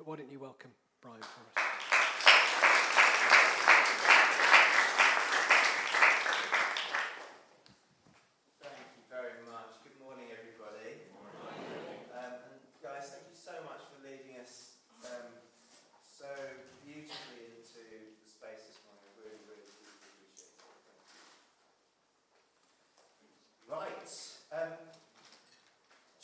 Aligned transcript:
But 0.00 0.08
why 0.08 0.16
don't 0.16 0.32
you 0.32 0.40
welcome 0.40 0.72
Brian 1.04 1.20
for 1.20 1.44
us? 1.44 1.60
Thank 8.64 8.80
you 8.96 9.04
very 9.12 9.44
much. 9.44 9.76
Good 9.84 10.00
morning, 10.00 10.32
everybody. 10.32 11.04
Um, 12.16 12.32
and 12.48 12.64
guys, 12.80 13.12
thank 13.12 13.28
you 13.28 13.36
so 13.36 13.60
much 13.68 13.84
for 13.92 14.00
leading 14.00 14.40
us 14.40 14.80
um, 15.04 15.36
so 16.00 16.32
beautifully 16.80 17.60
into 17.60 17.84
the 17.84 18.24
space 18.24 18.72
this 18.72 18.80
morning. 18.88 19.04
I 19.04 19.12
really, 19.20 19.36
really, 19.52 19.68
really 19.68 20.00
appreciate 20.00 20.48
it. 20.48 21.04
Thank 22.96 23.20
you. 23.20 23.36
Right. 23.68 24.08
Um, 24.48 24.80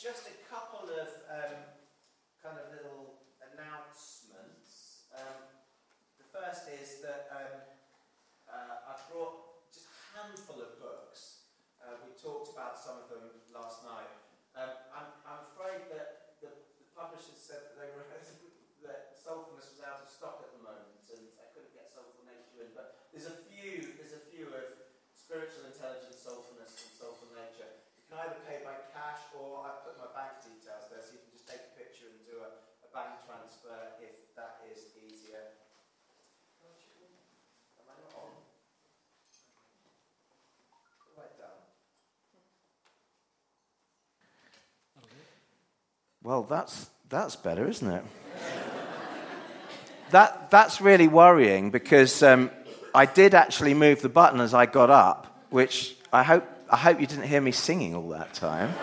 just 0.01 0.25
a 0.25 0.33
couple 0.49 0.89
of 0.89 1.13
um, 1.29 1.61
kind 2.41 2.57
of 2.57 2.73
little 2.73 3.21
announcements. 3.57 5.09
Um, 5.17 5.49
the 6.21 6.27
first 6.29 6.69
is 6.69 7.01
that 7.01 7.25
um, 7.33 7.57
uh, 8.45 8.93
I 8.93 9.01
brought 9.09 9.65
just 9.73 9.89
a 9.89 9.97
handful 10.13 10.61
of 10.61 10.77
books. 10.77 11.49
Uh, 11.81 11.97
we 12.05 12.13
talked 12.13 12.53
about 12.53 12.77
some 12.77 13.01
of 13.01 13.09
them 13.09 13.33
last 13.49 13.81
night. 13.81 14.13
Um, 14.53 14.73
I'm, 14.93 15.09
I'm 15.25 15.43
afraid 15.53 15.89
that 15.89 16.37
the, 16.37 16.53
the 16.53 16.85
publishers 16.93 17.41
said 17.41 17.65
that 17.65 17.75
they 17.81 17.89
were 17.97 18.05
that 18.85 19.17
Soulfulness 19.17 19.73
was 19.75 19.81
out 19.83 20.05
of 20.05 20.07
stock 20.07 20.39
at 20.39 20.53
the 20.55 20.61
moment, 20.63 21.03
and 21.11 21.27
I 21.41 21.51
couldn't 21.51 21.73
get 21.75 21.91
Soulful 21.91 22.23
Nature 22.23 22.63
in. 22.63 22.71
But 22.77 23.09
there's 23.11 23.27
a 23.27 23.35
few. 23.49 23.97
There's 23.99 24.15
a 24.15 24.23
few 24.31 24.47
of 24.53 24.79
spiritual 25.11 25.67
intelligence, 25.67 26.23
soulfulness, 26.23 26.71
and 26.79 26.93
soulful 26.95 27.27
nature. 27.35 27.67
You 27.99 28.07
can 28.07 28.15
either 28.23 28.39
pay 28.47 28.63
by 28.63 28.79
cash 28.95 29.27
or 29.35 29.67
I've 29.67 29.83
put 29.83 29.99
my 29.99 30.07
bank 30.15 30.39
details 30.45 30.87
there, 30.87 31.03
so 31.03 31.19
you 31.19 31.21
can 31.27 31.33
just 31.35 31.43
take 31.49 31.59
a 31.59 31.73
picture 31.75 32.07
and 32.07 32.23
do 32.23 32.39
a, 32.39 32.63
a 32.87 32.89
bank 32.95 33.19
transfer 33.27 33.99
if 33.99 34.31
that 34.39 34.63
is 34.71 34.95
easier. 34.95 35.43
Am 36.63 37.91
I 37.91 37.93
not 37.99 38.15
on? 38.15 38.31
Right 41.19 41.35
down. 41.35 41.59
That'll 44.95 45.11
do. 45.11 45.19
Well, 46.27 46.43
that's 46.43 46.89
that's 47.07 47.37
better, 47.37 47.65
isn't 47.69 47.89
it? 47.89 48.03
that 50.11 50.51
that's 50.51 50.81
really 50.81 51.07
worrying 51.07 51.71
because 51.71 52.21
um, 52.21 52.51
I 52.93 53.05
did 53.05 53.33
actually 53.33 53.73
move 53.73 54.01
the 54.01 54.09
button 54.09 54.41
as 54.41 54.53
I 54.53 54.65
got 54.65 54.89
up, 54.89 55.45
which 55.51 55.95
I 56.11 56.23
hope 56.23 56.43
I 56.69 56.75
hope 56.75 56.99
you 56.99 57.07
didn't 57.07 57.29
hear 57.29 57.39
me 57.39 57.53
singing 57.53 57.95
all 57.95 58.09
that 58.09 58.33
time. 58.33 58.73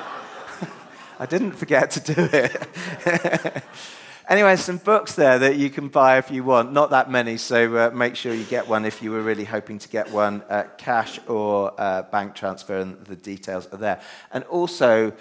I 1.18 1.24
didn't 1.24 1.52
forget 1.52 1.92
to 1.92 2.14
do 2.14 2.28
it. 2.30 3.64
anyway, 4.28 4.56
some 4.56 4.76
books 4.76 5.14
there 5.14 5.38
that 5.38 5.56
you 5.56 5.70
can 5.70 5.88
buy 5.88 6.18
if 6.18 6.30
you 6.30 6.44
want. 6.44 6.74
Not 6.74 6.90
that 6.90 7.10
many, 7.10 7.38
so 7.38 7.74
uh, 7.74 7.90
make 7.90 8.16
sure 8.16 8.34
you 8.34 8.44
get 8.44 8.68
one 8.68 8.84
if 8.84 9.02
you 9.02 9.12
were 9.12 9.22
really 9.22 9.44
hoping 9.44 9.78
to 9.78 9.88
get 9.88 10.10
one. 10.12 10.42
Uh, 10.50 10.64
cash 10.76 11.20
or 11.26 11.72
uh, 11.80 12.02
bank 12.02 12.34
transfer, 12.34 12.76
and 12.76 13.02
the 13.06 13.16
details 13.16 13.66
are 13.72 13.78
there. 13.78 14.02
And 14.30 14.44
also, 14.44 15.14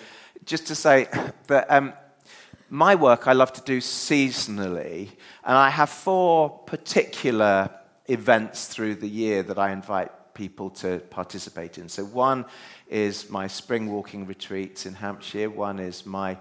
just 0.43 0.67
to 0.67 0.75
say 0.75 1.07
that 1.47 1.69
um, 1.69 1.93
my 2.69 2.95
work 2.95 3.27
I 3.27 3.33
love 3.33 3.53
to 3.53 3.61
do 3.61 3.79
seasonally, 3.79 5.09
and 5.43 5.57
I 5.57 5.69
have 5.69 5.89
four 5.89 6.49
particular 6.49 7.69
events 8.07 8.67
through 8.67 8.95
the 8.95 9.07
year 9.07 9.43
that 9.43 9.57
I 9.57 9.71
invite 9.71 10.11
people 10.33 10.69
to 10.69 10.99
participate 11.09 11.77
in. 11.77 11.89
So, 11.89 12.03
one 12.03 12.45
is 12.87 13.29
my 13.29 13.47
spring 13.47 13.91
walking 13.91 14.27
retreats 14.27 14.85
in 14.85 14.93
Hampshire, 14.93 15.49
one 15.49 15.79
is 15.79 16.05
my 16.05 16.37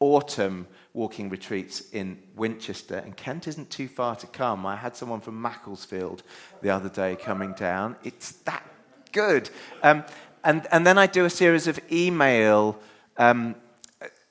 autumn 0.00 0.66
walking 0.92 1.28
retreats 1.28 1.82
in 1.92 2.18
Winchester, 2.36 2.96
and 2.96 3.16
Kent 3.16 3.48
isn't 3.48 3.70
too 3.70 3.88
far 3.88 4.16
to 4.16 4.26
come. 4.26 4.66
I 4.66 4.76
had 4.76 4.96
someone 4.96 5.20
from 5.20 5.40
Macclesfield 5.40 6.22
the 6.62 6.70
other 6.70 6.88
day 6.88 7.16
coming 7.16 7.52
down. 7.52 7.96
It's 8.04 8.32
that 8.42 8.64
good. 9.12 9.50
Um, 9.82 10.04
and, 10.44 10.66
and 10.70 10.86
then 10.86 10.98
I 10.98 11.06
do 11.06 11.24
a 11.24 11.30
series 11.30 11.66
of 11.66 11.80
email, 11.90 12.78
um, 13.16 13.56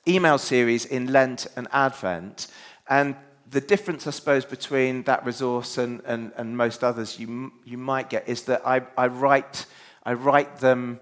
email 0.06 0.38
series 0.38 0.84
in 0.84 1.12
Lent 1.12 1.46
and 1.56 1.68
Advent. 1.72 2.48
And 2.88 3.16
the 3.50 3.60
difference, 3.60 4.06
I 4.06 4.10
suppose, 4.10 4.44
between 4.44 5.02
that 5.04 5.24
resource 5.24 5.78
and, 5.78 6.02
and, 6.04 6.32
and 6.36 6.56
most 6.56 6.82
others 6.82 7.18
you, 7.18 7.52
you 7.64 7.78
might 7.78 8.10
get 8.10 8.28
is 8.28 8.42
that 8.44 8.66
I, 8.66 8.82
I, 8.96 9.06
write, 9.06 9.66
I 10.02 10.14
write 10.14 10.58
them 10.58 11.00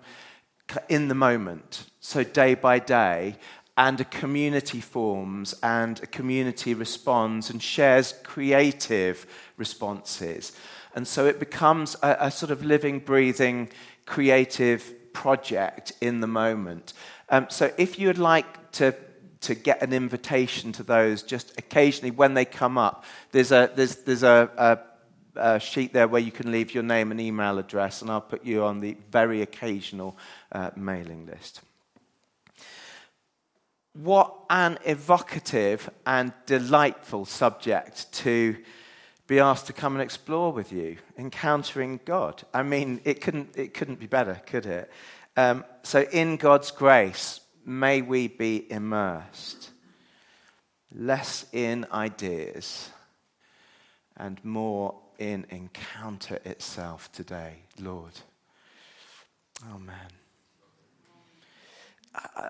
in 0.89 1.09
the 1.09 1.15
moment, 1.15 1.87
so 2.01 2.23
day 2.23 2.55
by 2.55 2.79
day, 2.79 3.37
and 3.77 4.01
a 4.01 4.05
community 4.05 4.81
forms 4.81 5.55
and 5.63 6.03
a 6.03 6.07
community 6.07 6.75
responds 6.75 7.49
and 7.51 7.63
shares 7.63 8.15
creative 8.23 9.27
responses. 9.57 10.53
And 10.95 11.09
so 11.09 11.27
it 11.27 11.39
becomes 11.39 11.97
a, 12.03 12.17
a 12.21 12.31
sort 12.31 12.53
of 12.53 12.63
living, 12.63 12.99
breathing, 12.99 13.71
creative 14.05 15.13
project 15.15 15.93
in 16.01 16.21
the 16.21 16.27
moment. 16.27 16.93
Um, 17.33 17.47
so 17.51 17.73
if 17.77 17.99
you 17.99 18.07
would 18.07 18.19
like 18.19 18.71
to 18.73 18.95
to 19.43 19.55
get 19.55 19.83
an 19.83 19.93
invitation 19.93 20.73
to 20.73 20.83
those 20.83 21.23
just 21.23 21.59
occasionally 21.59 22.11
when 22.11 22.35
they 22.35 22.45
come 22.45 22.79
up. 22.79 23.05
There's 23.33 23.53
a, 23.53 23.71
there's, 23.75 23.97
there's 23.97 24.23
a, 24.23 24.51
a, 25.37 25.45
a, 25.55 25.61
sheet 25.61 25.93
there 25.93 26.09
where 26.09 26.21
you 26.21 26.31
can 26.31 26.51
leave 26.51 26.73
your 26.75 26.85
name 26.85 27.11
and 27.11 27.21
email 27.21 27.59
address, 27.59 28.03
and 28.03 28.11
I'll 28.11 28.21
put 28.21 28.45
you 28.45 28.65
on 28.65 28.81
the 28.81 28.97
very 29.11 29.43
occasional 29.43 30.17
uh, 30.53 30.71
mailing 30.77 31.27
list. 31.27 31.61
What 33.95 34.33
an 34.49 34.79
evocative 34.85 35.91
and 36.07 36.33
delightful 36.47 37.25
subject 37.27 38.13
to 38.13 38.57
be 39.27 39.39
asked 39.39 39.67
to 39.67 39.73
come 39.73 39.95
and 39.95 40.03
explore 40.03 40.53
with 40.53 40.73
you, 40.73 40.99
encountering 41.19 42.01
God. 42.05 42.43
I 42.55 42.63
mean, 42.63 43.01
it 43.05 43.21
couldn't, 43.21 43.57
it 43.57 43.75
couldn't 43.75 43.99
be 43.99 44.07
better, 44.07 44.41
could 44.47 44.67
it? 44.67 44.91
Um, 45.37 45.65
so, 45.83 46.03
in 46.13 46.37
God's 46.37 46.71
grace, 46.71 47.41
may 47.65 48.03
we 48.03 48.29
be 48.29 48.71
immersed 48.71 49.71
less 50.95 51.47
in 51.53 51.87
ideas 51.93 52.91
and 54.17 54.43
more 54.45 54.95
in 55.19 55.47
encounter 55.51 56.39
itself 56.45 57.11
today, 57.13 57.55
Lord. 57.81 58.13
Amen. 59.73 60.11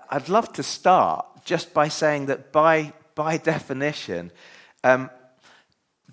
I'd 0.09 0.27
love 0.29 0.51
to 0.53 0.63
start 0.63 1.25
just 1.45 1.73
by 1.73 1.87
saying 1.87 2.25
that 2.25 2.51
by, 2.51 2.93
by 3.15 3.37
definition, 3.37 4.31
um, 4.83 5.09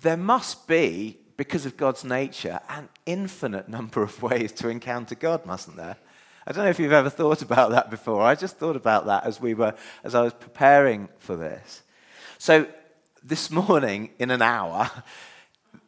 there 0.01 0.17
must 0.17 0.67
be, 0.67 1.17
because 1.35 1.65
of 1.65 1.75
God's 1.75 2.03
nature, 2.03 2.59
an 2.69 2.87
infinite 3.05 3.67
number 3.77 4.01
of 4.03 4.21
ways 4.21 4.51
to 4.53 4.69
encounter 4.69 5.15
God, 5.15 5.45
mustn't 5.45 5.77
there? 5.77 5.97
I 6.51 6.53
don't 6.53 6.65
know 6.65 6.69
if 6.69 6.81
you've 6.81 6.91
ever 6.91 7.09
thought 7.09 7.41
about 7.41 7.71
that 7.71 7.89
before. 7.89 8.23
I 8.23 8.35
just 8.35 8.57
thought 8.57 8.75
about 8.75 9.05
that 9.05 9.23
as 9.23 9.39
we 9.39 9.53
were 9.53 9.73
as 10.03 10.13
I 10.13 10.21
was 10.21 10.33
preparing 10.33 11.07
for 11.17 11.37
this. 11.37 11.81
So 12.39 12.67
this 13.23 13.49
morning 13.49 14.09
in 14.19 14.31
an 14.31 14.41
hour, 14.41 14.91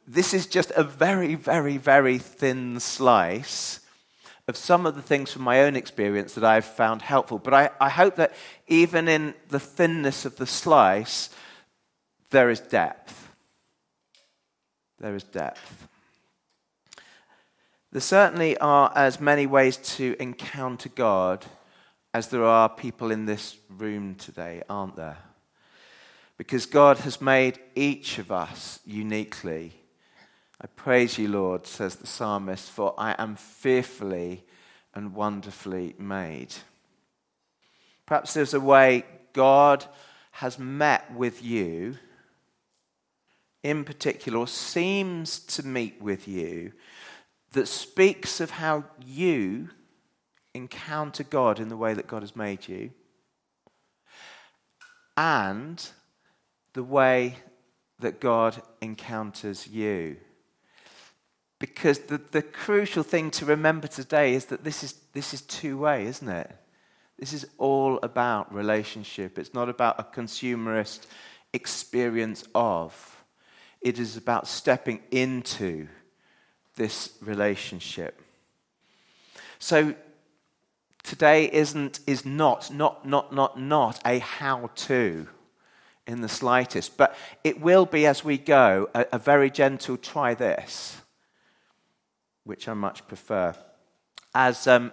this 0.07 0.34
is 0.34 0.47
just 0.47 0.72
a 0.78 0.84
very, 0.85 1.35
very, 1.35 1.75
very 1.75 2.18
thin 2.18 2.79
slice 2.79 3.81
of 4.47 4.56
some 4.56 4.85
of 4.85 4.96
the 4.96 5.01
things 5.01 5.34
from 5.34 5.41
my 5.41 5.63
own 5.63 5.75
experience 5.75 6.34
that 6.35 6.46
I've 6.46 6.63
found 6.63 7.01
helpful. 7.01 7.40
But 7.40 7.53
I, 7.53 7.69
I 7.81 7.90
hope 7.90 8.16
that 8.16 8.34
even 8.68 9.09
in 9.09 9.34
the 9.50 9.59
thinness 9.59 10.24
of 10.24 10.38
the 10.38 10.47
slice, 10.47 11.30
there 12.30 12.50
is 12.50 12.62
depth. 12.62 13.34
There 14.97 15.13
is 15.13 15.25
depth. 15.25 15.90
There 17.93 18.01
certainly 18.01 18.57
are 18.57 18.91
as 18.95 19.21
many 19.21 19.45
ways 19.45 19.77
to 19.97 20.15
encounter 20.19 20.89
God 20.89 21.45
as 22.11 22.29
there 22.29 22.43
are 22.43 22.67
people 22.67 23.11
in 23.11 23.27
this 23.27 23.57
room 23.69 24.15
today, 24.15 24.63
aren't 24.67 24.95
there? 24.95 25.19
Because 26.35 26.65
God 26.65 26.97
has 26.97 27.21
made 27.21 27.59
each 27.75 28.18
of 28.18 28.31
us 28.31 28.79
uniquely. 28.83 29.73
I 30.59 30.65
praise 30.65 31.19
you, 31.19 31.27
Lord, 31.27 31.68
says 31.68 31.97
the 31.97 32.07
psalmist, 32.07 32.71
for 32.71 32.95
I 32.97 33.13
am 33.19 33.35
fearfully 33.35 34.44
and 34.95 35.13
wonderfully 35.13 35.94
made. 36.00 36.56
Perhaps 38.07 38.33
there's 38.33 38.56
a 38.56 38.59
way 38.59 39.06
God 39.33 39.85
has 40.31 40.57
met 40.57 41.13
with 41.13 41.44
you, 41.44 42.00
in 43.62 43.83
particular, 43.83 44.47
seems 44.47 45.38
to 45.41 45.63
meet 45.63 46.01
with 46.01 46.27
you 46.27 46.73
that 47.53 47.67
speaks 47.67 48.39
of 48.39 48.51
how 48.51 48.83
you 49.05 49.69
encounter 50.53 51.23
God 51.23 51.59
in 51.59 51.69
the 51.69 51.77
way 51.77 51.94
that 51.94 52.07
God 52.07 52.21
has 52.21 52.35
made 52.35 52.67
you 52.67 52.91
and 55.15 55.88
the 56.73 56.83
way 56.83 57.38
that 58.00 58.19
God 58.19 58.61
encounters 58.81 59.67
you. 59.67 60.17
Because 61.59 62.00
the, 62.00 62.17
the 62.17 62.41
crucial 62.41 63.03
thing 63.03 63.31
to 63.31 63.45
remember 63.45 63.88
today 63.88 64.33
is 64.33 64.45
that 64.45 64.63
this 64.63 64.83
is, 64.83 64.94
this 65.13 65.33
is 65.33 65.41
two 65.41 65.77
way, 65.77 66.06
isn't 66.06 66.27
it? 66.27 66.51
This 67.17 67.31
is 67.31 67.45
all 67.57 67.99
about 68.03 68.53
relationship. 68.53 69.38
It's 69.38 69.53
not 69.53 69.69
about 69.69 69.99
a 69.99 70.03
consumerist 70.03 71.06
experience 71.53 72.44
of. 72.53 73.23
It 73.81 73.99
is 73.99 74.17
about 74.17 74.47
stepping 74.47 75.01
into 75.11 75.88
this 76.75 77.13
relationship. 77.21 78.21
So 79.59 79.95
today 81.03 81.49
isn't 81.51 81.99
is 82.07 82.25
not 82.25 82.71
not 82.71 83.07
not 83.07 83.33
not 83.33 83.59
not 83.59 83.99
a 84.05 84.19
how 84.19 84.69
to 84.75 85.27
in 86.05 86.21
the 86.21 86.29
slightest, 86.29 86.97
but 86.97 87.15
it 87.43 87.61
will 87.61 87.85
be 87.85 88.05
as 88.05 88.23
we 88.23 88.37
go 88.37 88.89
a, 88.93 89.05
a 89.13 89.19
very 89.19 89.49
gentle 89.49 89.97
try 89.97 90.33
this, 90.33 91.01
which 92.43 92.67
I 92.67 92.73
much 92.73 93.07
prefer. 93.07 93.55
As 94.35 94.67
um, 94.67 94.91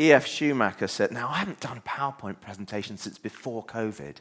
E.F. 0.00 0.26
Schumacher 0.26 0.88
said, 0.88 1.12
now 1.12 1.28
I 1.28 1.36
haven't 1.36 1.60
done 1.60 1.78
a 1.78 1.80
PowerPoint 1.82 2.40
presentation 2.40 2.96
since 2.96 3.18
before 3.18 3.64
COVID. 3.64 4.16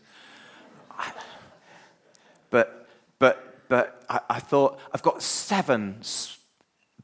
But, 2.51 2.87
but, 3.17 3.67
but 3.69 4.03
I, 4.09 4.19
I 4.29 4.39
thought 4.39 4.79
I've 4.93 5.01
got 5.01 5.23
seven 5.23 6.03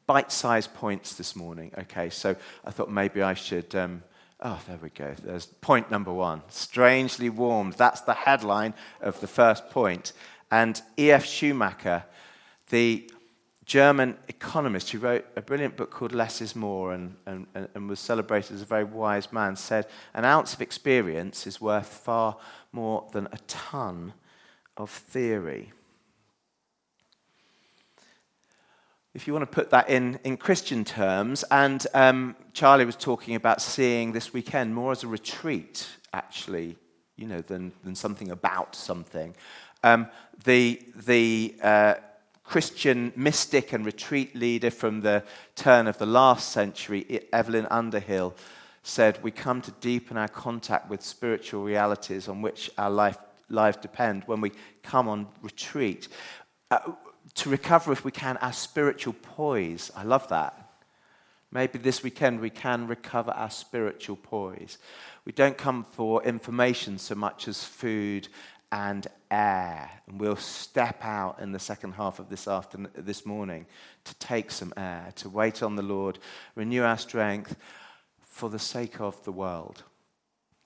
bite 0.08 0.32
sized 0.32 0.74
points 0.74 1.16
this 1.16 1.36
morning. 1.36 1.72
Okay, 1.78 2.10
so 2.10 2.36
I 2.66 2.72
thought 2.72 2.90
maybe 2.90 3.22
I 3.22 3.34
should. 3.34 3.76
Um, 3.76 4.04
oh, 4.42 4.60
there 4.68 4.80
we 4.82 4.90
go. 4.90 5.14
There's 5.22 5.46
point 5.46 5.92
number 5.92 6.14
one 6.14 6.42
strangely 6.48 7.30
warmed. 7.30 7.74
That's 7.74 8.02
the 8.02 8.14
headline 8.14 8.74
of 9.02 9.20
the 9.20 9.28
first 9.28 9.70
point. 9.70 10.14
And 10.50 10.82
E.F. 10.98 11.26
Schumacher, 11.26 12.06
the 12.70 13.12
German 13.66 14.18
economist 14.30 14.92
who 14.92 15.00
wrote 15.00 15.26
a 15.36 15.42
brilliant 15.42 15.76
book 15.76 15.92
called 15.92 16.14
Less 16.14 16.40
is 16.40 16.56
More 16.56 16.94
and, 16.94 17.18
and, 17.26 17.46
and 17.54 17.90
was 17.90 18.00
celebrated 18.00 18.56
as 18.56 18.62
a 18.62 18.66
very 18.66 18.86
wise 18.86 19.34
man, 19.34 19.58
said, 19.58 19.88
An 20.14 20.24
ounce 20.24 20.54
of 20.54 20.62
experience 20.62 21.46
is 21.46 21.60
worth 21.60 21.88
far 21.88 22.38
more 22.72 23.06
than 23.12 23.28
a 23.34 23.38
ton 23.48 24.14
of 24.78 24.90
theory. 24.90 25.74
If 29.18 29.26
you 29.26 29.34
want 29.34 29.50
to 29.50 29.56
put 29.56 29.72
that 29.72 29.90
in, 29.90 30.20
in 30.24 30.38
Christian 30.38 30.86
terms, 30.86 31.44
and 31.50 31.84
um, 31.96 32.36
Charlie 32.54 32.86
was 32.86 32.96
talking 32.96 33.34
about 33.34 33.64
seeing 33.64 34.12
this 34.12 34.32
weekend 34.32 34.76
more 34.76 34.92
as 34.92 35.04
a 35.04 35.08
retreat, 35.08 35.88
actually, 36.14 36.78
you 37.16 37.26
know, 37.26 37.42
than, 37.42 37.72
than 37.84 37.96
something 37.96 38.30
about 38.30 38.76
something. 38.76 39.36
Um, 39.84 40.08
the 40.44 40.80
the 41.08 41.56
uh, 41.64 41.96
Christian 42.44 43.12
mystic 43.16 43.74
and 43.74 43.88
retreat 43.88 44.36
leader 44.36 44.70
from 44.70 45.02
the 45.02 45.24
turn 45.56 45.88
of 45.88 45.98
the 45.98 46.06
last 46.06 46.52
century, 46.52 47.26
Evelyn 47.34 47.66
Underhill, 47.72 48.36
said, 48.84 49.18
We 49.24 49.32
come 49.32 49.64
to 49.64 49.72
deepen 49.82 50.18
our 50.18 50.28
contact 50.28 50.92
with 50.92 51.02
spiritual 51.02 51.64
realities 51.64 52.28
on 52.28 52.44
which 52.44 52.70
our 52.78 52.92
life, 52.92 53.18
lives 53.50 53.78
depend 53.78 54.26
when 54.28 54.42
we 54.42 54.52
come 54.84 55.10
on 55.10 55.26
retreat. 55.42 56.08
Uh, 56.70 56.92
to 57.38 57.50
recover, 57.50 57.92
if 57.92 58.04
we 58.04 58.12
can, 58.12 58.38
our 58.38 58.54
spiritual 58.54 59.14
poise. 59.14 59.92
I 59.96 60.04
love 60.04 60.28
that. 60.30 60.68
Maybe 61.52 61.80
this 61.80 62.04
weekend 62.04 62.42
we 62.42 62.50
can 62.50 62.88
recover 62.88 63.32
our 63.32 63.50
spiritual 63.50 64.18
poise. 64.18 64.78
We 65.24 65.32
don't 65.32 65.58
come 65.58 65.86
for 65.92 66.24
information 66.24 66.98
so 66.98 67.16
much 67.16 67.48
as 67.48 67.64
food 67.64 68.28
and 68.72 69.08
air. 69.32 69.90
And 70.08 70.20
we'll 70.20 70.36
step 70.36 71.04
out 71.04 71.40
in 71.40 71.52
the 71.52 71.60
second 71.60 71.94
half 71.94 72.20
of 72.20 72.30
this, 72.30 72.48
afternoon, 72.48 72.92
this 72.96 73.26
morning 73.26 73.66
to 74.04 74.16
take 74.16 74.52
some 74.52 74.74
air, 74.76 75.14
to 75.18 75.30
wait 75.30 75.64
on 75.64 75.76
the 75.76 75.84
Lord, 75.84 76.20
renew 76.56 76.84
our 76.84 76.98
strength 76.98 77.56
for 78.24 78.50
the 78.50 78.60
sake 78.60 79.00
of 79.00 79.24
the 79.24 79.32
world. 79.32 79.84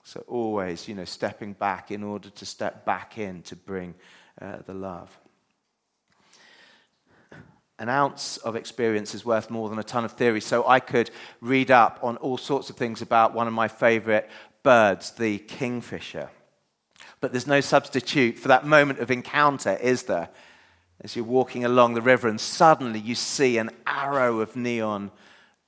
So, 0.04 0.24
always, 0.26 0.88
you 0.88 0.96
know, 0.96 1.04
stepping 1.04 1.52
back 1.52 1.92
in 1.92 2.02
order 2.02 2.28
to 2.28 2.46
step 2.46 2.84
back 2.84 3.18
in 3.18 3.42
to 3.42 3.54
bring 3.54 3.94
uh, 4.40 4.58
the 4.66 4.74
love. 4.74 5.16
An 7.82 7.88
ounce 7.88 8.36
of 8.36 8.54
experience 8.54 9.12
is 9.12 9.24
worth 9.24 9.50
more 9.50 9.68
than 9.68 9.80
a 9.80 9.82
ton 9.82 10.04
of 10.04 10.12
theory. 10.12 10.40
So, 10.40 10.64
I 10.68 10.78
could 10.78 11.10
read 11.40 11.72
up 11.72 11.98
on 12.00 12.16
all 12.18 12.38
sorts 12.38 12.70
of 12.70 12.76
things 12.76 13.02
about 13.02 13.34
one 13.34 13.48
of 13.48 13.52
my 13.52 13.66
favorite 13.66 14.30
birds, 14.62 15.10
the 15.10 15.38
kingfisher. 15.38 16.30
But 17.20 17.32
there's 17.32 17.48
no 17.48 17.60
substitute 17.60 18.38
for 18.38 18.46
that 18.46 18.64
moment 18.64 19.00
of 19.00 19.10
encounter, 19.10 19.76
is 19.82 20.04
there? 20.04 20.28
As 21.00 21.16
you're 21.16 21.24
walking 21.24 21.64
along 21.64 21.94
the 21.94 22.02
river 22.02 22.28
and 22.28 22.40
suddenly 22.40 23.00
you 23.00 23.16
see 23.16 23.58
an 23.58 23.70
arrow 23.84 24.38
of 24.38 24.54
neon 24.54 25.10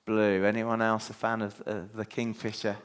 blue. 0.07 0.45
Anyone 0.45 0.83
else 0.83 1.11
a 1.11 1.15
fan 1.15 1.43
of 1.43 1.61
uh, 1.67 1.81
the 1.93 2.07
kingfisher? 2.07 2.77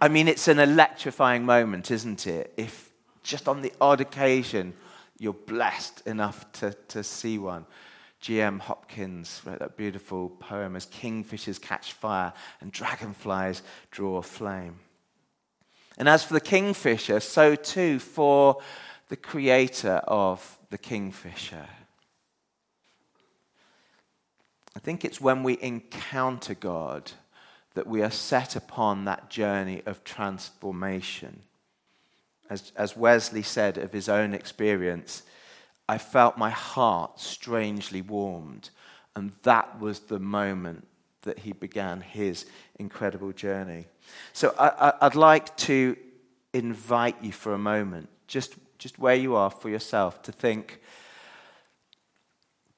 I 0.00 0.08
mean, 0.08 0.28
it's 0.28 0.48
an 0.48 0.58
electrifying 0.58 1.44
moment, 1.44 1.90
isn't 1.90 2.26
it? 2.26 2.54
If 2.56 2.88
just 3.22 3.48
on 3.48 3.60
the 3.60 3.74
odd 3.82 4.00
occasion 4.00 4.72
you're 5.18 5.34
blessed 5.34 6.06
enough 6.06 6.50
to, 6.52 6.72
to 6.88 7.04
see 7.04 7.36
one. 7.36 7.66
G.M. 8.22 8.60
Hopkins 8.60 9.42
wrote 9.44 9.58
that 9.58 9.76
beautiful 9.76 10.30
poem 10.30 10.76
as 10.76 10.86
kingfishers 10.86 11.60
catch 11.60 11.92
fire 11.92 12.32
and 12.60 12.70
dragonflies 12.70 13.62
draw 13.90 14.22
flame. 14.22 14.78
And 15.98 16.08
as 16.08 16.22
for 16.22 16.34
the 16.34 16.40
kingfisher, 16.40 17.18
so 17.18 17.56
too 17.56 17.98
for 17.98 18.62
the 19.08 19.16
creator 19.16 19.96
of 20.06 20.56
the 20.70 20.78
kingfisher. 20.78 21.66
I 24.76 24.78
think 24.78 25.04
it's 25.04 25.20
when 25.20 25.42
we 25.42 25.58
encounter 25.60 26.54
God 26.54 27.10
that 27.74 27.88
we 27.88 28.02
are 28.02 28.10
set 28.10 28.54
upon 28.54 29.04
that 29.04 29.30
journey 29.30 29.82
of 29.84 30.04
transformation. 30.04 31.42
As, 32.48 32.70
as 32.76 32.96
Wesley 32.96 33.42
said 33.42 33.78
of 33.78 33.92
his 33.92 34.08
own 34.08 34.32
experience, 34.32 35.24
I 35.88 35.98
felt 35.98 36.38
my 36.38 36.50
heart 36.50 37.20
strangely 37.20 38.02
warmed, 38.02 38.70
and 39.14 39.32
that 39.42 39.80
was 39.80 40.00
the 40.00 40.18
moment 40.18 40.86
that 41.22 41.40
he 41.40 41.52
began 41.52 42.00
his 42.00 42.46
incredible 42.78 43.32
journey. 43.32 43.86
So 44.32 44.54
I, 44.58 44.94
would 45.02 45.14
like 45.14 45.56
to 45.58 45.96
invite 46.52 47.16
you 47.22 47.32
for 47.32 47.54
a 47.54 47.58
moment, 47.58 48.08
just, 48.26 48.54
just 48.78 48.98
where 48.98 49.14
you 49.14 49.36
are 49.36 49.50
for 49.50 49.68
yourself, 49.68 50.22
to 50.22 50.32
think 50.32 50.80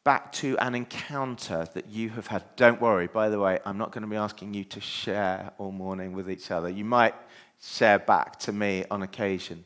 back 0.04 0.32
to 0.32 0.56
an 0.58 0.74
encounter 0.74 1.66
that 1.72 1.88
you 1.88 2.10
have 2.10 2.26
had. 2.26 2.44
Don't 2.56 2.80
worry, 2.80 3.06
by 3.06 3.30
the 3.30 3.40
way, 3.40 3.58
I'm 3.64 3.78
not 3.78 3.90
going 3.90 4.02
to 4.02 4.08
be 4.08 4.16
asking 4.16 4.52
you 4.52 4.64
to 4.64 4.80
share 4.80 5.52
all 5.56 5.72
morning 5.72 6.12
with 6.12 6.30
each 6.30 6.50
other. 6.50 6.68
You 6.68 6.84
might 6.84 7.14
share 7.62 7.98
back 7.98 8.38
to 8.40 8.52
me 8.52 8.84
on 8.90 9.02
occasion. 9.02 9.64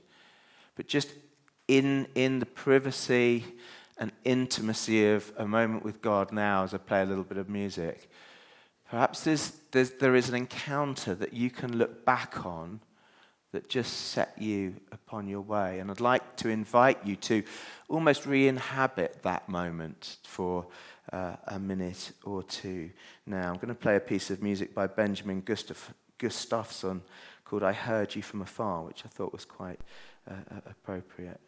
But 0.76 0.86
just 0.86 1.12
in, 1.68 2.08
in 2.14 2.38
the 2.40 2.46
privacy 2.46 3.44
and 3.98 4.10
intimacy 4.24 5.10
of 5.10 5.32
a 5.36 5.46
moment 5.46 5.84
with 5.84 6.02
God 6.02 6.32
now, 6.32 6.64
as 6.64 6.74
I 6.74 6.78
play 6.78 7.02
a 7.02 7.06
little 7.06 7.24
bit 7.24 7.38
of 7.38 7.48
music, 7.48 8.08
Perhaps 8.90 9.24
there's, 9.24 9.50
there's, 9.70 9.90
there 9.92 10.16
is 10.16 10.30
an 10.30 10.34
encounter 10.34 11.14
that 11.14 11.34
you 11.34 11.50
can 11.50 11.76
look 11.76 12.06
back 12.06 12.46
on 12.46 12.80
that 13.52 13.68
just 13.68 13.92
set 14.08 14.34
you 14.38 14.74
upon 14.92 15.28
your 15.28 15.42
way. 15.42 15.78
And 15.78 15.90
I'd 15.90 16.00
like 16.00 16.36
to 16.36 16.48
invite 16.48 17.04
you 17.04 17.16
to 17.16 17.42
almost 17.88 18.24
re 18.24 18.48
inhabit 18.48 19.22
that 19.22 19.48
moment 19.48 20.16
for 20.24 20.66
uh, 21.12 21.36
a 21.46 21.58
minute 21.58 22.12
or 22.24 22.42
two. 22.42 22.90
Now, 23.26 23.50
I'm 23.50 23.56
going 23.56 23.68
to 23.68 23.74
play 23.74 23.96
a 23.96 24.00
piece 24.00 24.30
of 24.30 24.42
music 24.42 24.74
by 24.74 24.86
Benjamin 24.86 25.42
Gustaf- 25.42 25.92
Gustafson 26.16 27.02
called 27.44 27.62
I 27.62 27.72
Heard 27.72 28.14
You 28.14 28.22
From 28.22 28.42
Afar, 28.42 28.84
which 28.84 29.04
I 29.04 29.08
thought 29.08 29.32
was 29.32 29.44
quite 29.44 29.80
uh, 30.30 30.34
appropriate. 30.66 31.40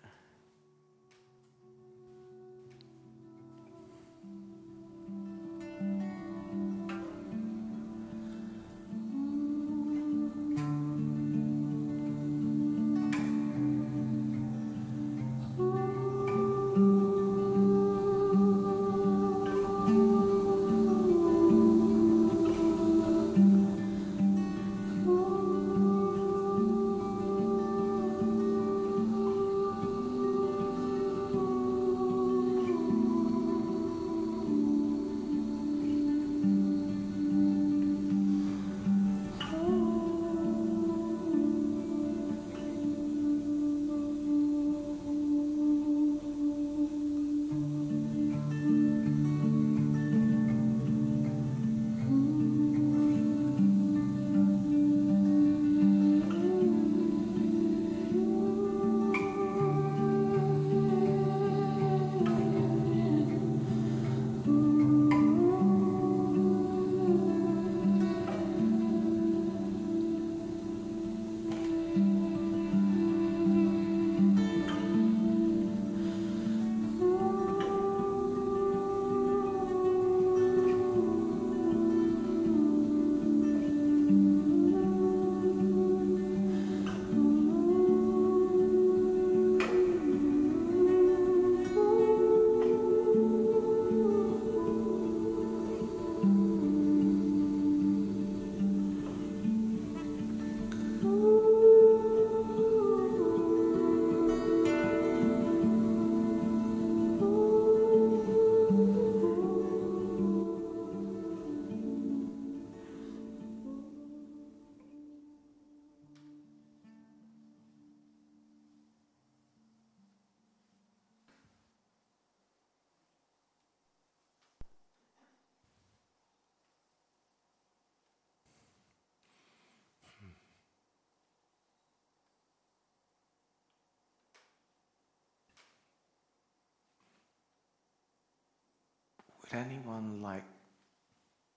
Would 139.51 139.59
anyone 139.59 140.21
like 140.23 140.45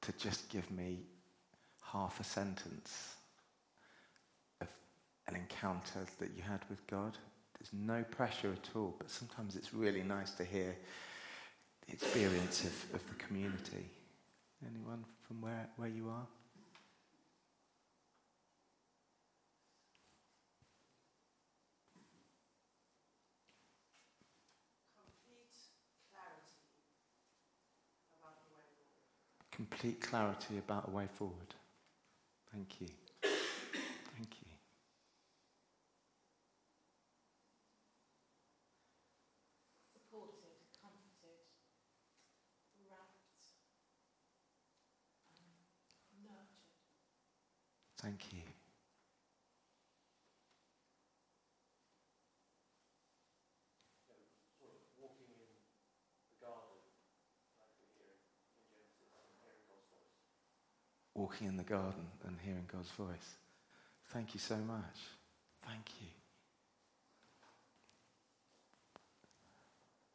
to 0.02 0.12
just 0.14 0.50
give 0.50 0.70
me 0.72 1.00
half 1.92 2.20
a 2.20 2.24
sentence 2.24 3.16
of 4.62 4.68
an 5.28 5.36
encounter 5.36 6.06
that 6.20 6.32
you 6.36 6.42
had 6.42 6.62
with 6.70 6.86
God? 6.88 7.18
There's 7.60 7.74
no 7.74 8.04
pressure 8.04 8.52
at 8.52 8.76
all, 8.76 8.96
but 8.98 9.10
sometimes 9.10 9.56
it's 9.56 9.74
really 9.74 10.04
nice 10.04 10.32
to 10.32 10.44
hear 10.44 10.76
the 11.88 11.94
experience 11.94 12.64
of, 12.64 12.96
of 12.96 13.08
the 13.08 13.16
community. 13.16 13.90
Anyone 14.66 15.06
from 15.28 15.42
where, 15.42 15.68
where 15.78 15.90
you 15.90 16.10
are? 16.10 16.28
Complete 29.70 30.02
clarity 30.02 30.58
about 30.58 30.88
a 30.90 30.92
way 30.92 31.08
forward. 31.18 31.54
Thank 32.52 32.82
you. 32.82 32.88
Thank 33.22 34.30
you. 34.42 34.52
Supported, 39.94 40.60
comforted, 40.82 41.48
wrapped, 42.90 43.48
um, 45.32 45.48
nurtured. 46.24 46.68
Thank 48.02 48.34
you. 48.34 48.42
Walking 61.24 61.48
in 61.48 61.56
the 61.56 61.64
garden 61.64 62.06
and 62.28 62.36
hearing 62.44 62.66
God's 62.70 62.90
voice. 62.92 63.38
Thank 64.10 64.34
you 64.34 64.42
so 64.42 64.58
much. 64.58 64.98
Thank 65.66 65.86
you. 66.02 66.08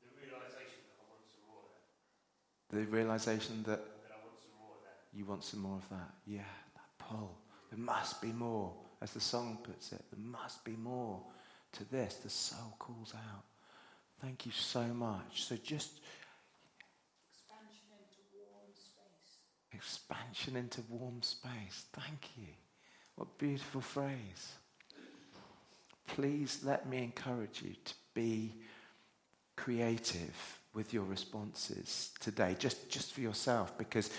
The 0.05 0.21
realization 0.21 0.85
that 0.85 1.01
I 1.01 1.09
want 1.09 1.25
some 1.33 1.45
more 1.49 1.65
of 1.65 1.73
that. 2.69 2.77
The 2.77 2.85
realization 2.95 3.63
that 3.63 3.81
That 4.05 4.13
I 4.13 4.21
want 4.23 4.37
some 4.39 4.53
more 4.61 4.73
of 4.77 4.83
that. 4.85 5.17
you 5.19 5.25
want 5.25 5.45
some 5.45 5.61
more 5.61 5.79
of 5.79 5.89
that. 5.89 6.11
Yeah, 6.27 6.53
that 6.75 7.07
pull. 7.09 7.39
There 7.71 7.79
must 7.81 8.21
be 8.21 8.33
more. 8.33 8.75
As 9.01 9.13
the 9.13 9.21
song 9.21 9.59
puts 9.63 9.93
it, 9.93 10.05
there 10.13 10.21
must 10.21 10.63
be 10.65 10.73
more 10.77 11.23
to 11.73 11.85
this. 11.91 12.17
The 12.17 12.29
soul 12.29 12.75
calls 12.79 13.15
out. 13.15 13.45
Thank 14.21 14.45
you 14.45 14.53
so 14.53 14.83
much. 14.83 15.45
So 15.45 15.57
just 15.57 16.01
Expansion 17.33 17.87
into 17.97 18.21
warm 18.35 18.75
space. 18.75 19.39
Expansion 19.79 20.57
into 20.57 20.83
warm 20.91 21.23
space. 21.23 21.87
Thank 21.93 22.29
you. 22.37 22.49
What 23.15 23.39
beautiful 23.39 23.81
phrase. 23.81 24.53
Please 26.09 26.61
let 26.65 26.89
me 26.89 26.99
encourage 26.99 27.63
you 27.63 27.75
to 27.85 27.95
be 28.15 28.55
creative 29.57 30.59
with 30.75 30.93
your 30.93 31.05
responses 31.05 32.11
today, 32.21 32.57
just, 32.59 32.91
just 32.91 33.13
for 33.13 33.21
yourself, 33.21 33.77
because 33.79 34.11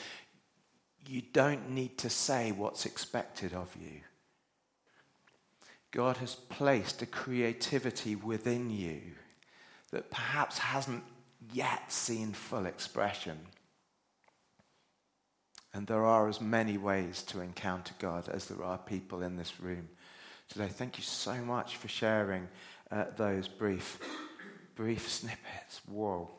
you 1.07 1.21
don't 1.33 1.69
need 1.69 1.97
to 1.97 2.09
say 2.09 2.51
what's 2.51 2.85
expected 2.85 3.53
of 3.53 3.75
you. 3.79 4.01
God 5.91 6.17
has 6.17 6.35
placed 6.35 7.01
a 7.01 7.05
creativity 7.05 8.15
within 8.15 8.69
you 8.69 9.01
that 9.91 10.11
perhaps 10.11 10.57
hasn't 10.57 11.03
yet 11.51 11.91
seen 11.91 12.33
full 12.33 12.65
expression. 12.65 13.39
And 15.79 15.87
there 15.87 16.03
are 16.03 16.27
as 16.27 16.41
many 16.41 16.77
ways 16.77 17.23
to 17.27 17.39
encounter 17.39 17.93
God 17.99 18.27
as 18.27 18.47
there 18.47 18.61
are 18.65 18.77
people 18.77 19.21
in 19.21 19.37
this 19.37 19.61
room 19.61 19.87
today. 20.49 20.67
Thank 20.67 20.97
you 20.97 21.03
so 21.05 21.35
much 21.35 21.77
for 21.77 21.87
sharing 21.87 22.49
uh, 22.91 23.05
those 23.15 23.47
brief, 23.47 23.97
brief 24.75 25.07
snippets. 25.07 25.79
Whoa. 25.87 26.29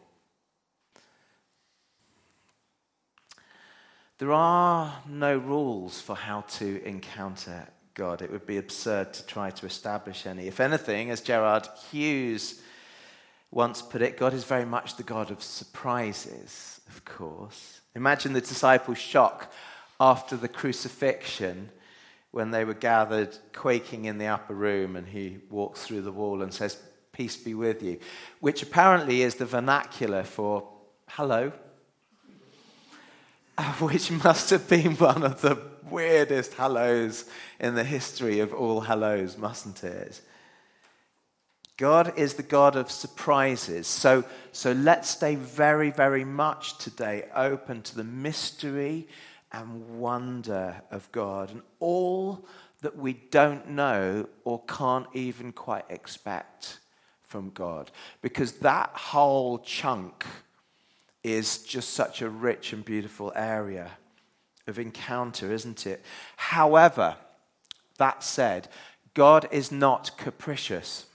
There 4.19 4.31
are 4.31 4.93
no 5.09 5.39
rules 5.39 6.03
for 6.03 6.17
how 6.17 6.43
to 6.59 6.85
encounter 6.85 7.67
God. 7.95 8.21
It 8.21 8.31
would 8.31 8.45
be 8.45 8.59
absurd 8.59 9.15
to 9.15 9.25
try 9.25 9.49
to 9.53 9.65
establish 9.65 10.27
any. 10.27 10.49
If 10.49 10.61
anything, 10.61 11.11
as 11.11 11.23
Gerard 11.23 11.67
Hughes 11.91 12.61
once 13.51 13.81
put 13.81 14.03
it, 14.03 14.19
God 14.19 14.35
is 14.35 14.45
very 14.45 14.67
much 14.67 14.97
the 14.97 15.03
God 15.03 15.31
of 15.31 15.43
surprises, 15.43 16.83
of 16.91 17.07
course. 17.07 17.80
Imagine 17.95 18.33
the 18.33 18.41
disciples' 18.41 18.99
shock 18.99 19.53
after 19.99 20.37
the 20.37 20.49
crucifixion 20.49 21.71
when 22.31 22.51
they 22.53 22.65
were 22.65 22.75
gathered, 22.75 23.37
quaking 23.53 24.05
in 24.05 24.19
the 24.19 24.27
upper 24.27 24.55
room, 24.55 24.97
and 24.97 25.09
he 25.09 25.39
walks 25.51 25.85
through 25.85 26.03
the 26.03 26.13
wall 26.13 26.43
and 26.43 26.55
says, 26.55 26.79
Peace 27.13 27.37
be 27.37 27.55
with 27.55 27.83
you, 27.83 27.99
which 28.39 28.63
apparently 28.63 29.23
is 29.23 29.35
the 29.35 29.45
vernacular 29.45 30.23
for 30.23 30.69
hello, 31.09 31.53
which 33.81 34.11
must 34.11 34.51
have 34.51 34.69
been 34.69 34.95
one 34.97 35.25
of 35.25 35.41
the 35.41 35.59
weirdest 35.91 36.55
hellos 36.55 37.29
in 37.59 37.75
the 37.75 37.85
history 37.85 38.39
of 38.39 38.55
all 38.55 38.81
hellos, 38.81 39.37
mustn't 39.37 39.83
it? 39.83 40.21
God 41.81 42.13
is 42.19 42.35
the 42.35 42.43
God 42.43 42.77
of 42.77 42.91
surprises. 42.91 43.87
So, 43.87 44.23
so 44.53 44.73
let's 44.73 45.09
stay 45.09 45.35
very, 45.35 45.91
very 45.91 46.27
much 46.27 46.77
today 46.77 47.25
open 47.35 47.81
to 47.81 47.97
the 47.97 48.05
mystery 48.05 49.09
and 49.51 49.99
wonder 49.99 50.83
of 50.91 51.11
God 51.11 51.51
and 51.51 51.63
all 51.79 52.45
that 52.83 52.99
we 52.99 53.15
don't 53.15 53.71
know 53.71 54.29
or 54.45 54.63
can't 54.65 55.07
even 55.15 55.53
quite 55.53 55.87
expect 55.89 56.81
from 57.23 57.49
God. 57.55 57.91
Because 58.21 58.53
that 58.59 58.91
whole 58.93 59.59
chunk 59.61 60.27
is 61.25 61.63
just 61.63 61.95
such 61.95 62.21
a 62.21 62.29
rich 62.29 62.75
and 62.75 62.85
beautiful 62.85 63.33
area 63.35 63.93
of 64.67 64.79
encounter, 64.79 65.51
isn't 65.51 65.87
it? 65.87 66.05
However, 66.37 67.17
that 67.97 68.23
said, 68.23 68.69
God 69.15 69.49
is 69.51 69.73
not 69.73 70.19
capricious. 70.19 71.07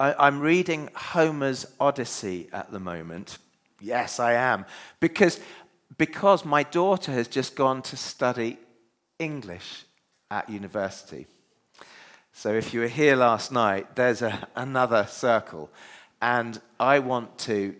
I, 0.00 0.28
am 0.28 0.40
reading 0.40 0.88
Homer's 0.94 1.66
Odyssey 1.78 2.48
at 2.54 2.72
the 2.72 2.80
moment. 2.80 3.36
Yes, 3.80 4.18
I 4.18 4.32
am. 4.32 4.64
Because, 4.98 5.38
because 5.98 6.42
my 6.42 6.62
daughter 6.62 7.12
has 7.12 7.28
just 7.28 7.54
gone 7.54 7.82
to 7.82 7.98
study 7.98 8.58
English 9.18 9.84
at 10.30 10.48
university. 10.48 11.26
So 12.32 12.54
if 12.54 12.72
you 12.72 12.80
were 12.80 12.88
here 12.88 13.14
last 13.14 13.52
night, 13.52 13.94
there's 13.94 14.22
a, 14.22 14.48
another 14.56 15.06
circle. 15.06 15.70
And 16.22 16.58
I 16.78 17.00
want 17.00 17.36
to 17.40 17.76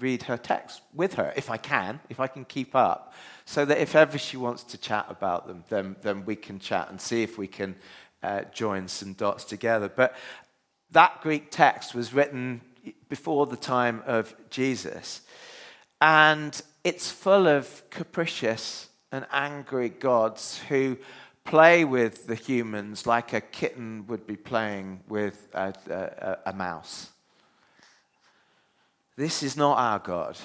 read 0.00 0.24
her 0.24 0.36
text 0.36 0.80
with 0.92 1.14
her, 1.14 1.32
if 1.36 1.50
I 1.50 1.56
can, 1.56 2.00
if 2.08 2.18
I 2.18 2.26
can 2.26 2.44
keep 2.44 2.74
up, 2.74 3.14
so 3.44 3.64
that 3.64 3.78
if 3.78 3.94
ever 3.94 4.18
she 4.18 4.36
wants 4.36 4.64
to 4.64 4.78
chat 4.78 5.06
about 5.08 5.46
them, 5.46 5.62
then, 5.68 5.94
then 6.02 6.24
we 6.24 6.34
can 6.34 6.58
chat 6.58 6.90
and 6.90 7.00
see 7.00 7.22
if 7.22 7.38
we 7.38 7.46
can 7.46 7.76
uh, 8.22 8.42
join 8.52 8.88
some 8.88 9.12
dots 9.12 9.44
together. 9.44 9.88
But 9.88 10.14
that 10.92 11.20
Greek 11.22 11.50
text 11.50 11.94
was 11.94 12.12
written 12.12 12.60
before 13.08 13.46
the 13.46 13.56
time 13.56 14.02
of 14.06 14.34
Jesus. 14.50 15.20
And 16.00 16.60
it's 16.84 17.10
full 17.10 17.46
of 17.46 17.82
capricious 17.90 18.88
and 19.12 19.26
angry 19.30 19.88
gods 19.88 20.60
who 20.68 20.96
play 21.44 21.84
with 21.84 22.26
the 22.26 22.34
humans 22.34 23.06
like 23.06 23.32
a 23.32 23.40
kitten 23.40 24.06
would 24.06 24.26
be 24.26 24.36
playing 24.36 25.00
with 25.08 25.48
a, 25.52 25.74
a, 25.90 26.50
a 26.50 26.52
mouse. 26.52 27.10
This 29.16 29.42
is 29.42 29.56
not 29.56 29.76
our 29.76 29.98
God. 29.98 30.38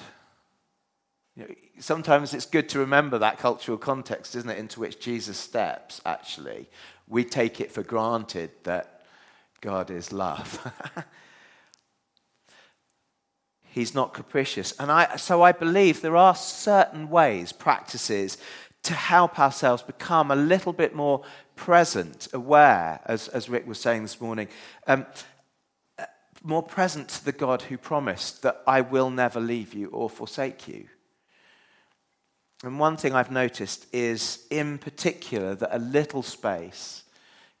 You 1.36 1.44
know, 1.44 1.54
sometimes 1.78 2.34
it's 2.34 2.46
good 2.46 2.68
to 2.70 2.78
remember 2.78 3.18
that 3.18 3.38
cultural 3.38 3.78
context, 3.78 4.34
isn't 4.34 4.50
it, 4.50 4.58
into 4.58 4.80
which 4.80 5.00
Jesus 5.00 5.38
steps, 5.38 6.00
actually. 6.04 6.68
We 7.08 7.24
take 7.24 7.60
it 7.60 7.70
for 7.70 7.82
granted 7.82 8.50
that 8.64 8.95
God 9.60 9.90
is 9.90 10.12
love. 10.12 10.72
He's 13.62 13.94
not 13.94 14.14
capricious. 14.14 14.72
And 14.78 14.90
I, 14.90 15.16
so 15.16 15.42
I 15.42 15.52
believe 15.52 16.00
there 16.00 16.16
are 16.16 16.34
certain 16.34 17.10
ways, 17.10 17.52
practices, 17.52 18.38
to 18.84 18.94
help 18.94 19.38
ourselves 19.38 19.82
become 19.82 20.30
a 20.30 20.36
little 20.36 20.72
bit 20.72 20.94
more 20.94 21.22
present, 21.56 22.28
aware, 22.32 23.00
as, 23.04 23.28
as 23.28 23.48
Rick 23.48 23.66
was 23.66 23.80
saying 23.80 24.02
this 24.02 24.20
morning, 24.20 24.48
um, 24.86 25.04
more 26.42 26.62
present 26.62 27.08
to 27.08 27.24
the 27.24 27.32
God 27.32 27.62
who 27.62 27.76
promised 27.76 28.42
that 28.42 28.62
I 28.66 28.80
will 28.80 29.10
never 29.10 29.40
leave 29.40 29.74
you 29.74 29.88
or 29.88 30.08
forsake 30.08 30.68
you. 30.68 30.86
And 32.62 32.78
one 32.78 32.96
thing 32.96 33.14
I've 33.14 33.30
noticed 33.30 33.86
is, 33.92 34.46
in 34.50 34.78
particular, 34.78 35.54
that 35.56 35.76
a 35.76 35.78
little 35.78 36.22
space 36.22 37.02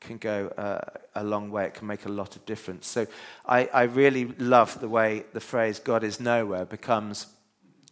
can 0.00 0.18
go 0.18 0.48
uh, 0.56 0.80
a 1.14 1.24
long 1.24 1.50
way. 1.50 1.66
It 1.66 1.74
can 1.74 1.86
make 1.86 2.06
a 2.06 2.10
lot 2.10 2.36
of 2.36 2.44
difference. 2.46 2.86
So 2.86 3.06
I, 3.46 3.66
I 3.72 3.82
really 3.84 4.26
love 4.38 4.80
the 4.80 4.88
way 4.88 5.24
the 5.32 5.40
phrase 5.40 5.78
God 5.78 6.04
is 6.04 6.20
nowhere 6.20 6.64
becomes 6.64 7.26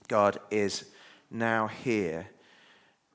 God 0.08 0.38
is 0.50 0.84
now 1.30 1.66
here. 1.66 2.28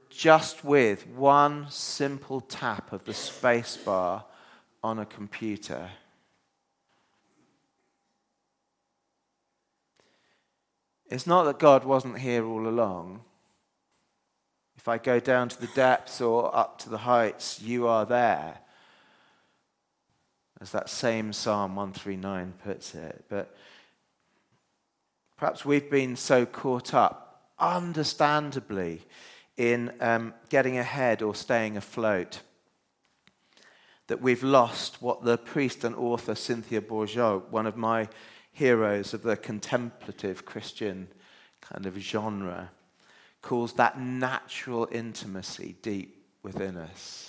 Just 0.09 0.63
with 0.63 1.07
one 1.07 1.67
simple 1.69 2.41
tap 2.41 2.91
of 2.91 3.05
the 3.05 3.13
space 3.13 3.77
bar 3.77 4.25
on 4.83 4.99
a 4.99 5.05
computer. 5.05 5.89
It's 11.09 11.27
not 11.27 11.43
that 11.43 11.59
God 11.59 11.85
wasn't 11.85 12.19
here 12.19 12.45
all 12.45 12.67
along. 12.67 13.21
If 14.77 14.87
I 14.87 14.97
go 14.97 15.19
down 15.19 15.49
to 15.49 15.59
the 15.59 15.67
depths 15.67 16.21
or 16.21 16.55
up 16.55 16.79
to 16.79 16.89
the 16.89 16.99
heights, 16.99 17.61
you 17.61 17.87
are 17.87 18.05
there. 18.05 18.59
As 20.61 20.71
that 20.71 20.89
same 20.89 21.31
Psalm 21.31 21.75
139 21.75 22.53
puts 22.63 22.93
it. 22.93 23.25
But 23.29 23.55
perhaps 25.37 25.63
we've 25.63 25.89
been 25.89 26.15
so 26.15 26.45
caught 26.45 26.93
up, 26.93 27.51
understandably, 27.57 29.01
in 29.55 29.93
um, 29.99 30.33
getting 30.49 30.77
ahead 30.77 31.21
or 31.21 31.35
staying 31.35 31.77
afloat 31.77 32.41
that 34.07 34.21
we've 34.21 34.43
lost 34.43 35.01
what 35.01 35.23
the 35.23 35.37
priest 35.37 35.83
and 35.83 35.95
author 35.95 36.33
Cynthia 36.33 36.81
Bourgeault, 36.81 37.49
one 37.49 37.67
of 37.67 37.77
my 37.77 38.07
heroes 38.51 39.13
of 39.13 39.21
the 39.21 39.37
contemplative 39.37 40.45
Christian 40.45 41.07
kind 41.61 41.85
of 41.85 41.95
genre, 41.97 42.71
calls 43.41 43.73
that 43.73 43.99
natural 43.99 44.87
intimacy 44.91 45.75
deep 45.81 46.25
within 46.41 46.75
us. 46.75 47.28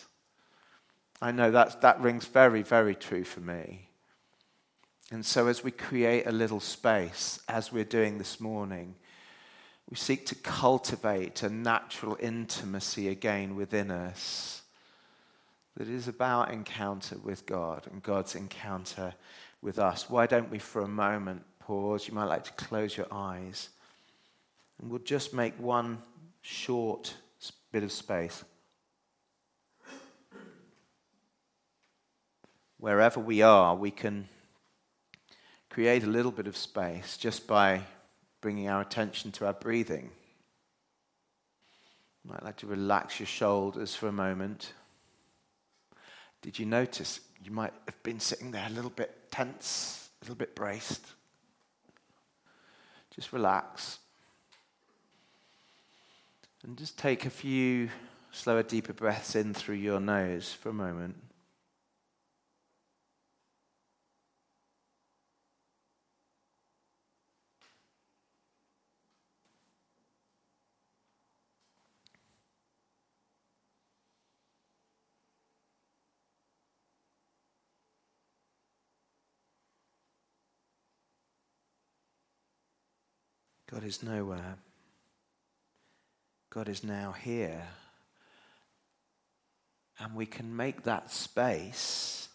I 1.22 1.32
know 1.32 1.50
that's, 1.50 1.74
that 1.76 2.00
rings 2.00 2.26
very, 2.26 2.62
very 2.62 2.94
true 2.94 3.24
for 3.24 3.40
me. 3.40 3.88
And 5.12 5.26
so, 5.26 5.48
as 5.48 5.64
we 5.64 5.70
create 5.70 6.26
a 6.26 6.32
little 6.32 6.60
space, 6.60 7.40
as 7.48 7.72
we're 7.72 7.84
doing 7.84 8.18
this 8.18 8.40
morning, 8.40 8.94
we 9.90 9.96
seek 9.96 10.24
to 10.26 10.36
cultivate 10.36 11.42
a 11.42 11.48
natural 11.48 12.16
intimacy 12.20 13.08
again 13.08 13.56
within 13.56 13.90
us 13.90 14.62
that 15.76 15.88
is 15.88 16.06
about 16.06 16.52
encounter 16.52 17.16
with 17.18 17.44
God 17.44 17.86
and 17.90 18.02
God's 18.02 18.36
encounter 18.36 19.14
with 19.60 19.78
us. 19.78 20.08
Why 20.08 20.26
don't 20.26 20.50
we, 20.50 20.58
for 20.58 20.82
a 20.82 20.88
moment, 20.88 21.42
pause? 21.58 22.06
You 22.06 22.14
might 22.14 22.24
like 22.24 22.44
to 22.44 22.52
close 22.52 22.96
your 22.96 23.08
eyes. 23.10 23.70
And 24.80 24.90
we'll 24.90 25.00
just 25.00 25.34
make 25.34 25.58
one 25.58 25.98
short 26.40 27.14
bit 27.72 27.82
of 27.82 27.92
space. 27.92 28.44
Wherever 32.80 33.20
we 33.20 33.42
are, 33.42 33.76
we 33.76 33.90
can 33.90 34.26
create 35.68 36.02
a 36.02 36.06
little 36.06 36.32
bit 36.32 36.46
of 36.46 36.56
space 36.56 37.18
just 37.18 37.46
by 37.46 37.82
bringing 38.40 38.70
our 38.70 38.80
attention 38.80 39.30
to 39.32 39.44
our 39.44 39.52
breathing. 39.52 40.10
You 42.24 42.30
might 42.30 42.42
like 42.42 42.56
to 42.58 42.66
relax 42.66 43.20
your 43.20 43.26
shoulders 43.26 43.94
for 43.94 44.08
a 44.08 44.12
moment. 44.12 44.72
Did 46.40 46.58
you 46.58 46.64
notice 46.64 47.20
you 47.44 47.50
might 47.50 47.74
have 47.84 48.02
been 48.02 48.18
sitting 48.18 48.50
there 48.50 48.66
a 48.66 48.72
little 48.72 48.88
bit 48.88 49.30
tense, 49.30 50.08
a 50.22 50.24
little 50.24 50.36
bit 50.36 50.56
braced? 50.56 51.04
Just 53.14 53.30
relax. 53.30 53.98
And 56.62 56.78
just 56.78 56.96
take 56.96 57.26
a 57.26 57.30
few 57.30 57.90
slower, 58.32 58.62
deeper 58.62 58.94
breaths 58.94 59.34
in 59.34 59.52
through 59.52 59.74
your 59.76 60.00
nose 60.00 60.50
for 60.50 60.70
a 60.70 60.74
moment. 60.74 61.16
God 83.80 83.88
is 83.88 84.02
nowhere. 84.02 84.58
God 86.50 86.68
is 86.68 86.84
now 86.84 87.12
here. 87.12 87.62
And 89.98 90.14
we 90.14 90.26
can 90.26 90.54
make 90.54 90.82
that 90.82 91.10
space 91.10 92.28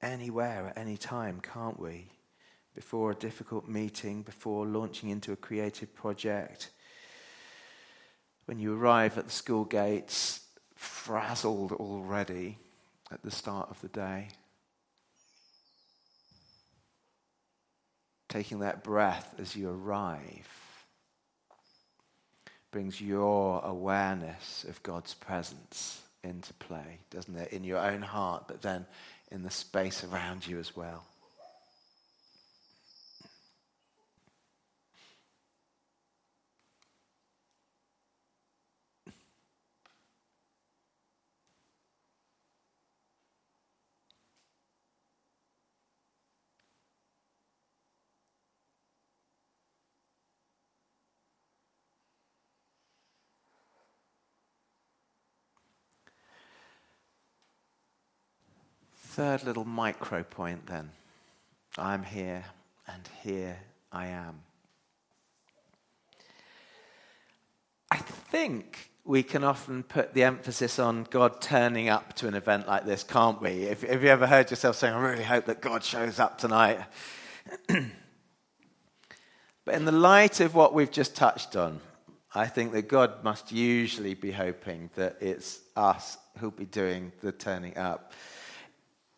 anywhere 0.00 0.68
at 0.68 0.78
any 0.78 0.96
time, 0.96 1.40
can't 1.40 1.80
we? 1.80 2.06
Before 2.76 3.10
a 3.10 3.16
difficult 3.16 3.66
meeting, 3.66 4.22
before 4.22 4.66
launching 4.66 5.10
into 5.10 5.32
a 5.32 5.36
creative 5.36 5.92
project. 5.96 6.70
When 8.44 8.60
you 8.60 8.76
arrive 8.78 9.18
at 9.18 9.24
the 9.24 9.32
school 9.32 9.64
gates, 9.64 10.42
frazzled 10.76 11.72
already 11.72 12.58
at 13.10 13.24
the 13.24 13.32
start 13.32 13.68
of 13.68 13.80
the 13.80 13.88
day. 13.88 14.28
Taking 18.34 18.58
that 18.58 18.82
breath 18.82 19.32
as 19.38 19.54
you 19.54 19.70
arrive 19.70 20.48
brings 22.72 23.00
your 23.00 23.62
awareness 23.64 24.64
of 24.68 24.82
God's 24.82 25.14
presence 25.14 26.02
into 26.24 26.52
play, 26.54 26.98
doesn't 27.10 27.36
it? 27.36 27.52
In 27.52 27.62
your 27.62 27.78
own 27.78 28.02
heart, 28.02 28.48
but 28.48 28.60
then 28.60 28.86
in 29.30 29.44
the 29.44 29.52
space 29.52 30.02
around 30.02 30.48
you 30.48 30.58
as 30.58 30.74
well. 30.74 31.04
Third 59.14 59.44
little 59.44 59.64
micro 59.64 60.24
point 60.24 60.66
then. 60.66 60.90
I'm 61.78 62.02
here 62.02 62.44
and 62.88 63.08
here 63.22 63.60
I 63.92 64.08
am. 64.08 64.40
I 67.92 67.98
think 67.98 68.90
we 69.04 69.22
can 69.22 69.44
often 69.44 69.84
put 69.84 70.14
the 70.14 70.24
emphasis 70.24 70.80
on 70.80 71.06
God 71.10 71.40
turning 71.40 71.88
up 71.88 72.14
to 72.14 72.26
an 72.26 72.34
event 72.34 72.66
like 72.66 72.86
this, 72.86 73.04
can't 73.04 73.40
we? 73.40 73.62
If, 73.62 73.82
have 73.82 74.02
you 74.02 74.08
ever 74.08 74.26
heard 74.26 74.50
yourself 74.50 74.74
saying, 74.74 74.94
I 74.94 74.98
really 74.98 75.22
hope 75.22 75.44
that 75.44 75.60
God 75.60 75.84
shows 75.84 76.18
up 76.18 76.36
tonight? 76.36 76.80
but 77.68 77.84
in 79.68 79.84
the 79.84 79.92
light 79.92 80.40
of 80.40 80.56
what 80.56 80.74
we've 80.74 80.90
just 80.90 81.14
touched 81.14 81.54
on, 81.54 81.80
I 82.34 82.48
think 82.48 82.72
that 82.72 82.88
God 82.88 83.22
must 83.22 83.52
usually 83.52 84.14
be 84.14 84.32
hoping 84.32 84.90
that 84.96 85.18
it's 85.20 85.60
us 85.76 86.18
who'll 86.38 86.50
be 86.50 86.66
doing 86.66 87.12
the 87.20 87.30
turning 87.30 87.76
up 87.76 88.12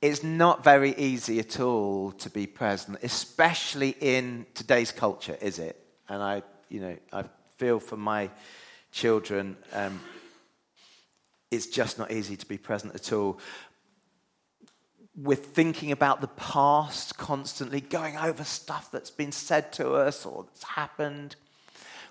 it's 0.06 0.22
not 0.22 0.62
very 0.62 0.94
easy 0.94 1.40
at 1.40 1.58
all 1.58 2.12
to 2.12 2.30
be 2.30 2.46
present, 2.46 2.98
especially 3.02 3.96
in 4.00 4.46
today's 4.54 4.92
culture, 4.92 5.36
is 5.40 5.58
it? 5.58 5.84
And 6.08 6.22
I, 6.22 6.42
you 6.68 6.80
know, 6.80 6.96
I 7.12 7.24
feel 7.56 7.80
for 7.80 7.96
my 7.96 8.30
children, 8.92 9.56
um, 9.72 10.00
it's 11.50 11.66
just 11.66 11.98
not 11.98 12.12
easy 12.12 12.36
to 12.36 12.46
be 12.46 12.56
present 12.56 12.94
at 12.94 13.12
all. 13.12 13.40
We're 15.16 15.34
thinking 15.34 15.90
about 15.90 16.20
the 16.20 16.28
past 16.28 17.18
constantly, 17.18 17.80
going 17.80 18.16
over 18.16 18.44
stuff 18.44 18.90
that's 18.92 19.10
been 19.10 19.32
said 19.32 19.72
to 19.72 19.94
us 19.94 20.24
or 20.24 20.44
that's 20.44 20.62
happened. 20.62 21.34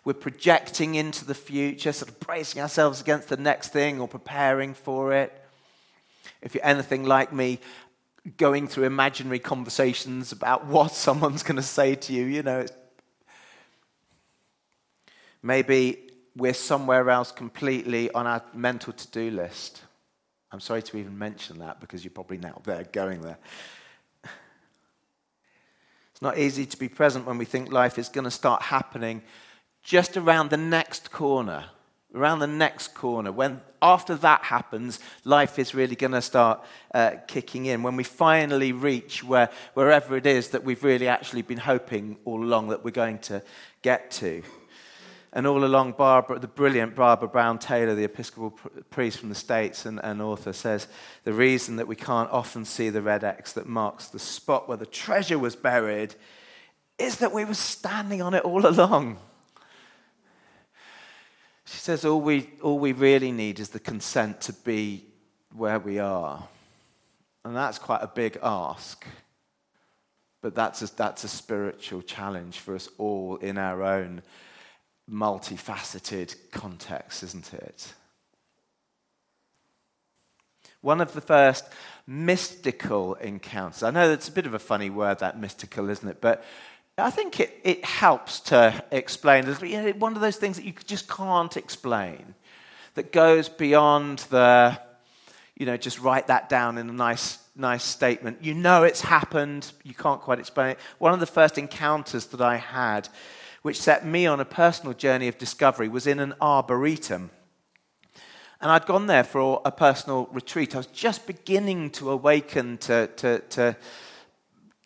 We're 0.03 0.13
projecting 0.15 0.95
into 0.95 1.23
the 1.23 1.33
future, 1.33 1.93
sort 1.93 2.11
of 2.11 2.19
bracing 2.19 2.61
ourselves 2.61 2.99
against 2.99 3.29
the 3.29 3.37
next 3.37 3.69
thing 3.69 4.01
or 4.01 4.07
preparing 4.09 4.73
for 4.73 5.13
it 5.13 5.41
if 6.45 6.53
you're 6.53 6.65
anything 6.65 7.03
like 7.03 7.33
me, 7.33 7.59
going 8.37 8.67
through 8.67 8.85
imaginary 8.85 9.39
conversations 9.39 10.31
about 10.31 10.65
what 10.67 10.91
someone's 10.91 11.43
going 11.43 11.57
to 11.57 11.61
say 11.61 11.95
to 11.95 12.13
you, 12.13 12.25
you 12.25 12.43
know. 12.43 12.65
Maybe 15.41 16.09
we're 16.35 16.53
somewhere 16.53 17.09
else 17.09 17.31
completely 17.31 18.11
on 18.11 18.27
our 18.27 18.43
mental 18.53 18.93
to 18.93 19.07
do 19.09 19.29
list. 19.29 19.83
I'm 20.51 20.59
sorry 20.59 20.81
to 20.81 20.97
even 20.97 21.17
mention 21.17 21.59
that 21.59 21.79
because 21.79 22.03
you're 22.03 22.11
probably 22.11 22.37
now 22.37 22.61
there 22.63 22.83
going 22.91 23.21
there. 23.21 23.37
It's 26.11 26.21
not 26.21 26.37
easy 26.37 26.65
to 26.65 26.77
be 26.77 26.87
present 26.87 27.25
when 27.25 27.37
we 27.37 27.43
think 27.43 27.73
life 27.73 27.99
is 27.99 28.07
going 28.07 28.23
to 28.23 28.31
start 28.31 28.61
happening 28.61 29.21
just 29.83 30.15
around 30.15 30.49
the 30.49 30.55
next 30.55 31.11
corner 31.11 31.65
around 32.15 32.39
the 32.39 32.47
next 32.47 32.93
corner, 32.95 33.31
when 33.31 33.61
after 33.81 34.15
that 34.15 34.43
happens, 34.43 34.99
life 35.23 35.59
is 35.59 35.75
really 35.75 35.95
going 35.95 36.13
to 36.13 36.21
start 36.21 36.63
uh, 36.93 37.11
kicking 37.27 37.65
in. 37.67 37.83
When 37.83 37.95
we 37.95 38.03
finally 38.03 38.71
reach 38.71 39.23
where, 39.23 39.49
wherever 39.73 40.15
it 40.15 40.25
is 40.25 40.49
that 40.49 40.63
we've 40.63 40.83
really 40.83 41.07
actually 41.07 41.43
been 41.43 41.59
hoping 41.59 42.17
all 42.25 42.43
along 42.43 42.69
that 42.69 42.83
we're 42.83 42.91
going 42.91 43.19
to 43.19 43.43
get 43.81 44.09
to. 44.11 44.41
And 45.33 45.45
all 45.45 45.65
along, 45.65 45.91
Barbara, 45.97 46.39
the 46.39 46.47
brilliant 46.47 46.95
Barbara 46.95 47.27
Brown 47.27 47.59
Taylor, 47.59 47.93
the 47.93 48.05
Episcopal 48.05 48.57
priest 48.89 49.19
from 49.19 49.27
the 49.27 49.35
States 49.35 49.85
and, 49.85 49.99
and 50.01 50.21
author, 50.21 50.53
says 50.53 50.87
the 51.25 51.33
reason 51.33 51.75
that 51.75 51.87
we 51.87 51.97
can't 51.97 52.31
often 52.31 52.63
see 52.63 52.89
the 52.89 53.01
red 53.01 53.25
X 53.25 53.51
that 53.53 53.67
marks 53.67 54.07
the 54.07 54.19
spot 54.19 54.69
where 54.69 54.77
the 54.77 54.85
treasure 54.85 55.37
was 55.37 55.55
buried 55.55 56.15
is 56.97 57.17
that 57.17 57.33
we 57.33 57.43
were 57.43 57.53
standing 57.53 58.21
on 58.21 58.33
it 58.33 58.45
all 58.45 58.65
along. 58.65 59.17
She 61.65 61.77
says 61.77 62.05
all 62.05 62.21
we, 62.21 62.49
all 62.61 62.77
we 62.77 62.91
really 62.91 63.31
need 63.31 63.59
is 63.59 63.69
the 63.69 63.79
consent 63.79 64.41
to 64.41 64.53
be 64.53 65.05
where 65.55 65.79
we 65.79 65.99
are. 65.99 66.47
And 67.43 67.55
that's 67.55 67.79
quite 67.79 68.01
a 68.01 68.07
big 68.07 68.37
ask. 68.41 69.05
But 70.41 70.53
that's 70.53 70.81
a, 70.83 70.95
that's 70.95 71.23
a 71.23 71.27
spiritual 71.27 72.03
challenge 72.03 72.59
for 72.59 72.75
us 72.75 72.87
all 72.97 73.37
in 73.37 73.57
our 73.57 73.81
own 73.81 74.21
multifaceted 75.09 76.35
context, 76.51 77.23
isn't 77.23 77.53
it? 77.53 77.93
One 80.81 81.01
of 81.01 81.13
the 81.13 81.21
first 81.21 81.65
mystical 82.05 83.15
encounters. 83.15 83.81
I 83.81 83.89
know 83.89 84.11
it's 84.11 84.27
a 84.27 84.31
bit 84.31 84.45
of 84.45 84.53
a 84.53 84.59
funny 84.59 84.91
word, 84.91 85.19
that 85.19 85.39
mystical, 85.39 85.89
isn't 85.89 86.07
it? 86.07 86.21
But 86.21 86.43
I 86.97 87.09
think 87.09 87.41
it, 87.41 87.59
it 87.63 87.83
helps 87.83 88.39
to 88.41 88.83
explain. 88.89 89.53
You 89.61 89.81
know, 89.81 89.91
one 89.91 90.15
of 90.15 90.21
those 90.21 90.37
things 90.37 90.55
that 90.55 90.65
you 90.65 90.73
just 90.85 91.09
can't 91.09 91.55
explain, 91.57 92.35
that 92.93 93.11
goes 93.11 93.49
beyond 93.49 94.19
the, 94.29 94.79
you 95.57 95.65
know, 95.65 95.75
just 95.75 95.99
write 95.99 96.27
that 96.27 96.47
down 96.47 96.77
in 96.77 96.89
a 96.89 96.93
nice, 96.93 97.39
nice 97.53 97.83
statement. 97.83 98.37
You 98.41 98.53
know 98.53 98.83
it's 98.83 99.01
happened, 99.01 99.73
you 99.83 99.93
can't 99.93 100.21
quite 100.21 100.39
explain 100.39 100.71
it. 100.71 100.79
One 100.97 101.13
of 101.13 101.19
the 101.19 101.25
first 101.25 101.57
encounters 101.57 102.27
that 102.27 102.39
I 102.39 102.55
had, 102.55 103.09
which 103.61 103.81
set 103.81 104.05
me 104.05 104.25
on 104.25 104.39
a 104.39 104.45
personal 104.45 104.93
journey 104.93 105.27
of 105.27 105.37
discovery, 105.37 105.89
was 105.89 106.07
in 106.07 106.19
an 106.19 106.33
arboretum. 106.39 107.29
And 108.61 108.71
I'd 108.71 108.85
gone 108.85 109.07
there 109.07 109.25
for 109.25 109.61
a 109.65 109.71
personal 109.71 110.29
retreat. 110.31 110.75
I 110.75 110.77
was 110.77 110.87
just 110.87 111.27
beginning 111.27 111.89
to 111.91 112.09
awaken 112.09 112.77
to, 112.77 113.07
to, 113.17 113.39
to 113.39 113.75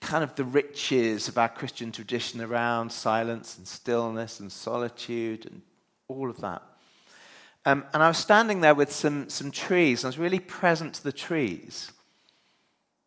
kind 0.02 0.24
of 0.24 0.36
the 0.36 0.44
riches 0.44 1.28
of 1.28 1.38
our 1.38 1.50
Christian 1.50 1.92
tradition 1.92 2.42
around 2.42 2.92
silence 2.92 3.58
and 3.58 3.68
stillness 3.68 4.40
and 4.40 4.52
solitude 4.52 5.46
and 5.46 5.62
all 6.08 6.30
of 6.30 6.42
that. 6.42 6.62
Um, 7.66 7.86
and 7.94 8.02
I 8.02 8.08
was 8.08 8.18
standing 8.18 8.62
there 8.62 8.74
with 8.74 8.92
some, 8.92 9.30
some 9.30 9.52
trees, 9.52 10.04
and 10.04 10.08
I 10.08 10.10
was 10.10 10.18
really 10.18 10.40
present 10.40 10.96
to 10.96 11.04
the 11.04 11.12
trees. 11.12 11.92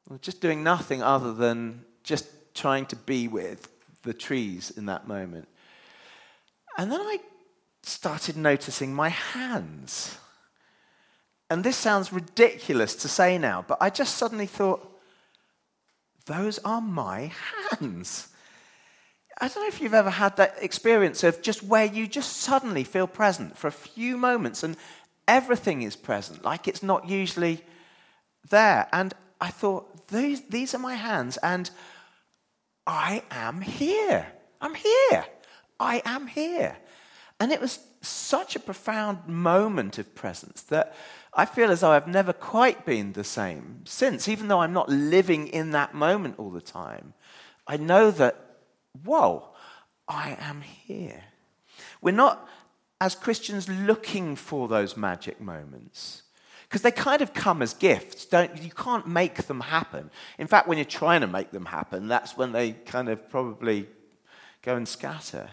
I 0.09 0.15
was 0.15 0.21
just 0.21 0.41
doing 0.41 0.63
nothing 0.63 1.03
other 1.03 1.33
than 1.33 1.85
just 2.05 2.27
trying 2.55 2.87
to 2.87 2.97
be 2.97 3.29
with 3.29 3.69
the 4.03 4.13
trees 4.13 4.71
in 4.71 4.87
that 4.87 5.09
moment. 5.09 5.49
And 6.77 6.93
then 6.93 7.01
I 7.01 7.19
started 7.83 8.37
noticing 8.37 8.95
my 8.95 9.09
hands. 9.09 10.19
And 11.51 11.65
this 11.65 11.77
sounds 11.77 12.13
ridiculous 12.13 12.95
to 12.97 13.09
say 13.09 13.39
now, 13.39 13.65
but 13.67 13.79
I 13.81 13.91
just 13.91 14.17
suddenly 14.17 14.47
thought, 14.47 14.92
those 16.23 16.59
are 16.65 16.81
my 16.81 17.33
hands. 17.71 18.29
I 19.41 19.49
don't 19.49 19.63
know 19.63 19.69
if 19.69 19.81
you've 19.81 19.95
ever 19.95 20.11
had 20.11 20.37
that 20.37 20.57
experience 20.61 21.25
of 21.25 21.43
just 21.43 21.63
where 21.63 21.85
you 21.85 22.07
just 22.07 22.39
suddenly 22.39 22.85
feel 22.85 23.07
present 23.07 23.57
for 23.57 23.67
a 23.67 23.73
few 23.73 24.17
moments 24.17 24.63
and 24.63 24.77
everything 25.27 25.83
is 25.83 25.97
present, 25.97 26.45
like 26.45 26.69
it's 26.69 26.83
not 26.83 27.09
usually 27.09 27.65
there. 28.51 28.89
And 28.93 29.15
I 29.41 29.49
thought, 29.49 30.09
these, 30.09 30.43
these 30.43 30.75
are 30.75 30.79
my 30.79 30.95
hands, 30.95 31.39
and 31.39 31.71
I 32.87 33.23
am 33.31 33.61
here. 33.61 34.27
I'm 34.61 34.75
here. 34.75 35.25
I 35.81 36.03
am 36.05 36.27
here. 36.27 36.77
And 37.41 37.51
it 37.51 37.61
was 37.61 37.81
such 38.03 38.55
a 38.55 38.61
profound 38.61 39.27
moment 39.27 39.99
of 39.99 40.15
presence 40.15 40.63
that 40.63 40.95
I 41.35 41.47
feel 41.47 41.71
as 41.71 41.81
though 41.81 41.91
I've 41.91 42.07
never 42.07 42.33
quite 42.33 42.85
been 42.85 43.13
the 43.13 43.25
same 43.25 43.81
since, 43.85 44.29
even 44.29 44.49
though 44.49 44.61
I'm 44.61 44.73
not 44.73 44.89
living 44.89 45.49
in 45.49 45.71
that 45.71 45.95
moment 45.95 46.35
all 46.39 46.51
the 46.51 46.61
time. 46.61 47.15
I 47.67 47.79
know 47.79 48.11
that, 48.11 48.59
whoa, 49.05 49.49
I 50.07 50.37
am 50.41 50.61
here. 50.61 51.23
We're 52.03 52.13
not, 52.13 52.47
as 53.01 53.15
Christians, 53.15 53.69
looking 53.69 54.37
for 54.37 54.69
those 54.69 54.97
magic 54.97 55.41
moments 55.41 56.23
because 56.73 56.83
they 56.83 56.91
kind 56.91 57.23
of 57.23 57.35
come 57.35 57.61
as 57.63 57.75
gifts. 57.75 58.25
Don't 58.25 58.63
you 58.63 58.71
can't 58.71 59.07
make 59.07 59.45
them 59.45 59.61
happen. 59.61 60.11
In 60.39 60.47
fact, 60.47 60.67
when 60.67 60.79
you're 60.79 60.85
trying 60.87 61.21
to 61.21 61.27
make 61.27 61.51
them 61.51 61.67
happen, 61.67 62.09
that's 62.09 62.37
when 62.37 62.53
they 62.53 62.73
kind 62.73 63.11
of 63.11 63.29
probably 63.29 63.87
go 64.63 64.77
and 64.77 64.89
scatter. 64.89 65.51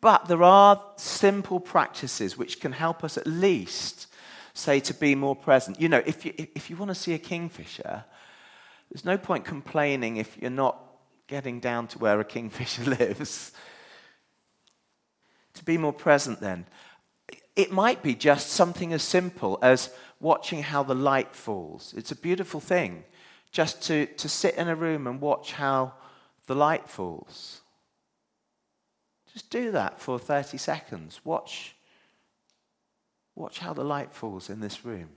But 0.00 0.26
there 0.26 0.42
are 0.42 0.82
simple 0.96 1.60
practices 1.60 2.38
which 2.38 2.58
can 2.58 2.72
help 2.72 3.04
us 3.04 3.18
at 3.18 3.26
least 3.26 4.07
say 4.58 4.80
to 4.80 4.94
be 4.94 5.14
more 5.14 5.36
present. 5.36 5.80
You 5.80 5.88
know, 5.88 6.02
if 6.04 6.24
you, 6.24 6.32
if 6.36 6.68
you 6.68 6.76
want 6.76 6.90
to 6.90 6.94
see 6.94 7.14
a 7.14 7.18
kingfisher, 7.18 8.04
there's 8.90 9.04
no 9.04 9.16
point 9.16 9.44
complaining 9.44 10.16
if 10.16 10.36
you're 10.38 10.50
not 10.50 10.82
getting 11.28 11.60
down 11.60 11.86
to 11.88 11.98
where 11.98 12.18
a 12.20 12.24
kingfisher 12.24 12.84
lives. 12.98 13.52
to 15.54 15.64
be 15.64 15.78
more 15.78 15.92
present, 15.92 16.40
then, 16.40 16.66
it 17.54 17.72
might 17.72 18.02
be 18.02 18.14
just 18.14 18.50
something 18.50 18.92
as 18.92 19.02
simple 19.02 19.58
as 19.62 19.90
watching 20.20 20.62
how 20.62 20.82
the 20.82 20.94
light 20.94 21.34
falls. 21.34 21.94
It's 21.96 22.12
a 22.12 22.16
beautiful 22.16 22.60
thing 22.60 23.04
just 23.50 23.82
to, 23.84 24.06
to 24.06 24.28
sit 24.28 24.54
in 24.54 24.68
a 24.68 24.74
room 24.74 25.06
and 25.06 25.20
watch 25.20 25.52
how 25.52 25.94
the 26.46 26.54
light 26.54 26.88
falls. 26.88 27.60
Just 29.32 29.50
do 29.50 29.70
that 29.72 30.00
for 30.00 30.18
30 30.18 30.56
seconds. 30.58 31.20
Watch 31.24 31.74
Watch 33.38 33.60
how 33.60 33.72
the 33.72 33.84
light 33.84 34.12
falls 34.12 34.50
in 34.50 34.58
this 34.58 34.84
room. 34.84 35.10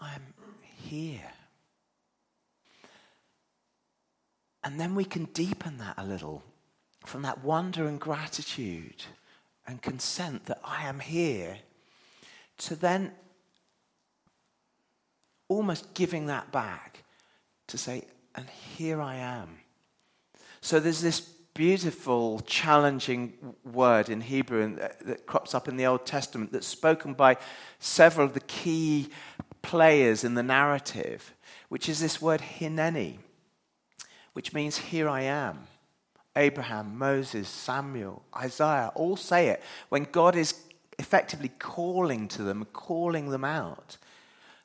I'm 0.00 0.34
here. 0.62 1.20
And 4.64 4.80
then 4.80 4.96
we 4.96 5.04
can 5.04 5.26
deepen 5.26 5.78
that 5.78 5.94
a 5.96 6.04
little 6.04 6.42
from 7.04 7.22
that 7.22 7.42
wonder 7.44 7.86
and 7.86 8.00
gratitude 8.00 9.04
and 9.66 9.80
consent 9.82 10.46
that 10.46 10.60
I 10.64 10.86
am 10.86 11.00
here 11.00 11.58
to 12.58 12.74
then 12.74 13.12
almost 15.48 15.94
giving 15.94 16.26
that 16.26 16.52
back 16.52 17.04
to 17.68 17.78
say, 17.78 18.04
and 18.34 18.48
here 18.48 19.00
I 19.00 19.16
am. 19.16 19.58
So 20.60 20.80
there's 20.80 21.00
this 21.00 21.20
beautiful, 21.58 22.40
challenging 22.40 23.32
word 23.64 24.08
in 24.08 24.20
Hebrew 24.20 24.78
uh, 24.80 24.88
that 25.06 25.26
crops 25.26 25.54
up 25.54 25.66
in 25.66 25.76
the 25.76 25.86
Old 25.86 26.06
Testament 26.06 26.52
that's 26.52 26.66
spoken 26.66 27.14
by 27.14 27.36
several 27.78 28.26
of 28.26 28.34
the 28.34 28.40
key 28.40 29.08
players 29.60 30.22
in 30.22 30.34
the 30.34 30.42
narrative, 30.42 31.34
which 31.68 31.88
is 31.88 32.00
this 32.00 32.22
word 32.22 32.40
hineni, 32.40 33.18
which 34.34 34.52
means 34.52 34.78
here 34.78 35.08
I 35.08 35.22
am. 35.22 35.66
Abraham, 36.38 36.96
Moses, 36.96 37.48
Samuel, 37.48 38.22
Isaiah 38.34 38.92
all 38.94 39.16
say 39.16 39.48
it 39.48 39.60
when 39.88 40.04
God 40.04 40.36
is 40.36 40.54
effectively 40.98 41.50
calling 41.58 42.28
to 42.28 42.42
them, 42.42 42.66
calling 42.72 43.30
them 43.30 43.44
out. 43.44 43.98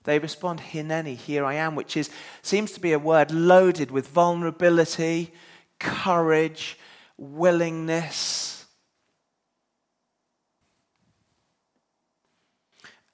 They 0.03 0.19
respond, 0.19 0.59
Hineni, 0.59 1.15
here 1.15 1.43
I 1.43 1.55
am, 1.55 1.75
which 1.75 1.97
is, 1.97 2.11
seems 2.43 2.71
to 2.73 2.79
be 2.79 2.91
a 2.91 2.99
word 2.99 3.31
loaded 3.31 3.89
with 3.89 4.07
vulnerability, 4.07 5.33
courage, 5.79 6.77
willingness. 7.17 8.65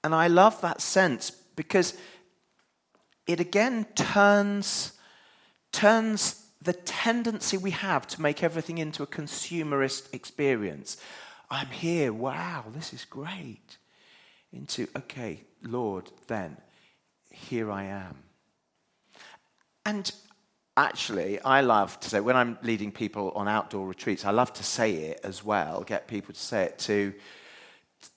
And 0.04 0.14
I 0.14 0.26
love 0.26 0.60
that 0.60 0.82
sense 0.82 1.30
because 1.30 1.96
it 3.26 3.40
again 3.40 3.86
turns, 3.94 4.92
turns 5.72 6.39
the 6.62 6.72
tendency 6.72 7.56
we 7.56 7.70
have 7.70 8.06
to 8.08 8.20
make 8.20 8.42
everything 8.42 8.78
into 8.78 9.02
a 9.02 9.06
consumerist 9.06 10.12
experience. 10.12 10.98
I'm 11.50 11.68
here, 11.68 12.12
wow, 12.12 12.64
this 12.72 12.92
is 12.92 13.04
great. 13.04 13.78
Into, 14.52 14.88
okay, 14.96 15.44
Lord, 15.62 16.10
then, 16.26 16.56
here 17.30 17.70
I 17.70 17.84
am. 17.84 18.16
And 19.86 20.12
actually, 20.76 21.40
I 21.40 21.62
love 21.62 21.98
to 22.00 22.10
say, 22.10 22.20
when 22.20 22.36
I'm 22.36 22.58
leading 22.62 22.92
people 22.92 23.32
on 23.34 23.48
outdoor 23.48 23.86
retreats, 23.86 24.24
I 24.24 24.30
love 24.30 24.52
to 24.54 24.62
say 24.62 24.94
it 24.94 25.20
as 25.24 25.42
well, 25.42 25.82
get 25.82 26.08
people 26.08 26.34
to 26.34 26.40
say 26.40 26.64
it 26.64 26.78
to, 26.80 27.14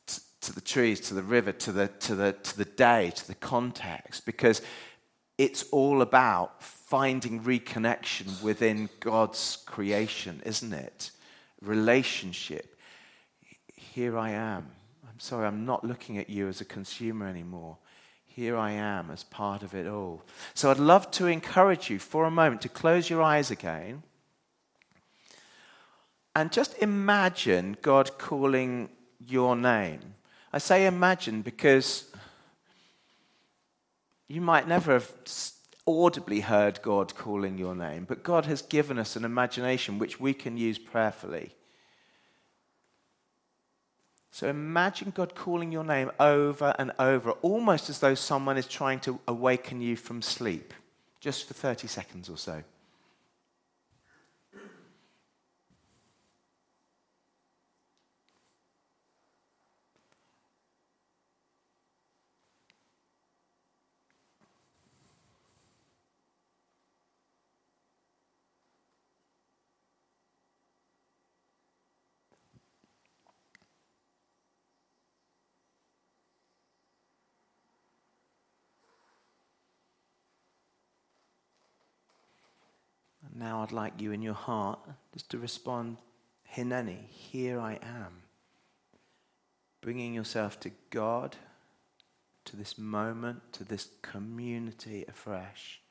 to, 0.08 0.22
to 0.42 0.54
the 0.54 0.62
trees, 0.62 1.00
to 1.02 1.14
the 1.14 1.24
river, 1.24 1.54
to 1.54 1.72
the, 1.72 1.88
to, 1.88 2.16
the, 2.16 2.34
to 2.34 2.58
the 2.58 2.66
day, 2.66 3.12
to 3.16 3.28
the 3.28 3.36
context, 3.36 4.26
because 4.26 4.62
it's 5.38 5.64
all 5.72 6.02
about 6.02 6.62
finding 6.94 7.40
reconnection 7.42 8.40
within 8.44 8.88
God's 9.00 9.58
creation, 9.66 10.40
isn't 10.46 10.74
it? 10.74 11.10
Relationship. 11.60 12.80
Here 13.74 14.16
I 14.16 14.30
am. 14.30 14.68
I'm 15.10 15.20
sorry, 15.20 15.48
I'm 15.48 15.66
not 15.66 15.84
looking 15.84 16.20
at 16.20 16.30
you 16.30 16.48
as 16.48 16.62
a 16.62 16.66
consumer 16.66 17.26
anymore. 17.26 17.80
Here 18.28 18.56
I 18.56 18.74
am 18.74 19.10
as 19.10 19.24
part 19.24 19.64
of 19.64 19.74
it 19.74 19.88
all. 19.88 20.22
So 20.54 20.70
I'd 20.70 20.78
love 20.78 21.10
to 21.14 21.26
encourage 21.26 21.90
you 21.90 21.98
for 21.98 22.26
a 22.26 22.30
moment 22.30 22.62
to 22.62 22.70
close 22.70 23.10
your 23.10 23.24
eyes 23.24 23.50
again 23.50 24.04
and 26.36 26.52
just 26.52 26.78
imagine 26.78 27.76
God 27.82 28.20
calling 28.20 28.90
your 29.18 29.56
name. 29.56 30.14
I 30.54 30.60
say 30.60 30.86
imagine 30.86 31.42
because 31.42 32.08
you 34.28 34.42
might 34.42 34.68
never 34.68 34.94
have 34.94 35.12
audibly 35.86 36.42
heard 36.42 36.82
God 36.82 37.16
calling 37.16 37.58
your 37.58 37.76
name, 37.76 38.06
but 38.06 38.24
God 38.24 38.46
has 38.46 38.62
given 38.62 38.98
us 38.98 39.16
an 39.16 39.26
imagination 39.26 40.00
which 40.00 40.20
we 40.20 40.34
can 40.34 40.58
use 40.58 40.78
prayerfully. 40.78 41.56
So 44.32 44.48
imagine 44.48 45.12
God 45.12 45.36
calling 45.36 45.72
your 45.72 45.84
name 45.84 46.12
over 46.20 46.74
and 46.80 46.92
over, 46.98 47.32
almost 47.44 47.90
as 47.90 48.00
though 48.00 48.16
someone 48.16 48.58
is 48.58 48.68
trying 48.68 49.00
to 49.02 49.20
awaken 49.28 49.80
you 49.80 49.96
from 49.96 50.24
sleep, 50.24 50.74
just 51.20 51.48
for 51.48 51.54
30 51.54 51.88
seconds 51.88 52.30
or 52.30 52.38
so. 52.38 52.64
Now 83.44 83.62
I'd 83.62 83.74
like 83.74 84.00
you 84.00 84.14
in 84.14 84.22
your 84.22 84.36
heart 84.36 84.80
just 85.12 85.30
to 85.32 85.38
respond, 85.38 85.98
Hineni, 86.56 87.10
here 87.10 87.60
I 87.60 87.74
am. 87.74 88.22
Bringing 89.82 90.14
yourself 90.14 90.62
to 90.62 90.72
God, 90.92 91.36
to 92.46 92.56
this 92.56 92.78
moment, 92.78 93.42
to 93.52 93.66
this 93.66 93.90
community 94.02 95.04
afresh, 95.10 95.82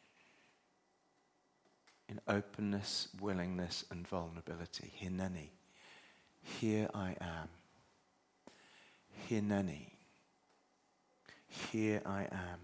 in 2.09 2.23
openness, 2.27 3.09
willingness, 3.21 3.85
and 3.91 4.09
vulnerability. 4.09 4.91
Hineni, 5.03 5.51
here 6.41 6.89
I 6.95 7.17
am. 7.21 7.49
Hineni, 9.29 9.89
here 11.49 12.01
I 12.07 12.23
am. 12.23 12.61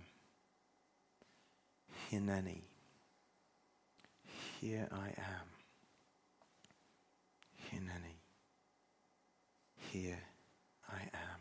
Hineni. 2.11 2.68
Here 4.61 4.89
I 4.91 5.07
am. 5.07 5.49
Hineni. 7.71 8.17
Here 9.93 10.19
I 10.91 11.01
am. 11.03 11.39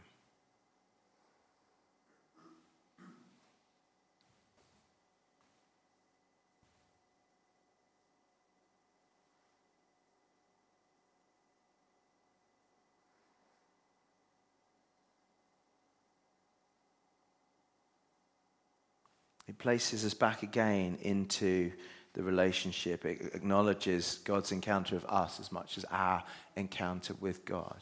It 19.48 19.58
places 19.58 20.06
us 20.06 20.14
back 20.14 20.44
again 20.44 21.00
into 21.02 21.72
the 22.18 22.24
relationship. 22.24 23.06
It 23.06 23.30
acknowledges 23.36 24.22
God's 24.24 24.52
encounter 24.52 24.96
of 24.96 25.06
us 25.06 25.40
as 25.40 25.52
much 25.52 25.78
as 25.78 25.86
our 25.92 26.24
encounter 26.56 27.14
with 27.20 27.46
God. 27.46 27.78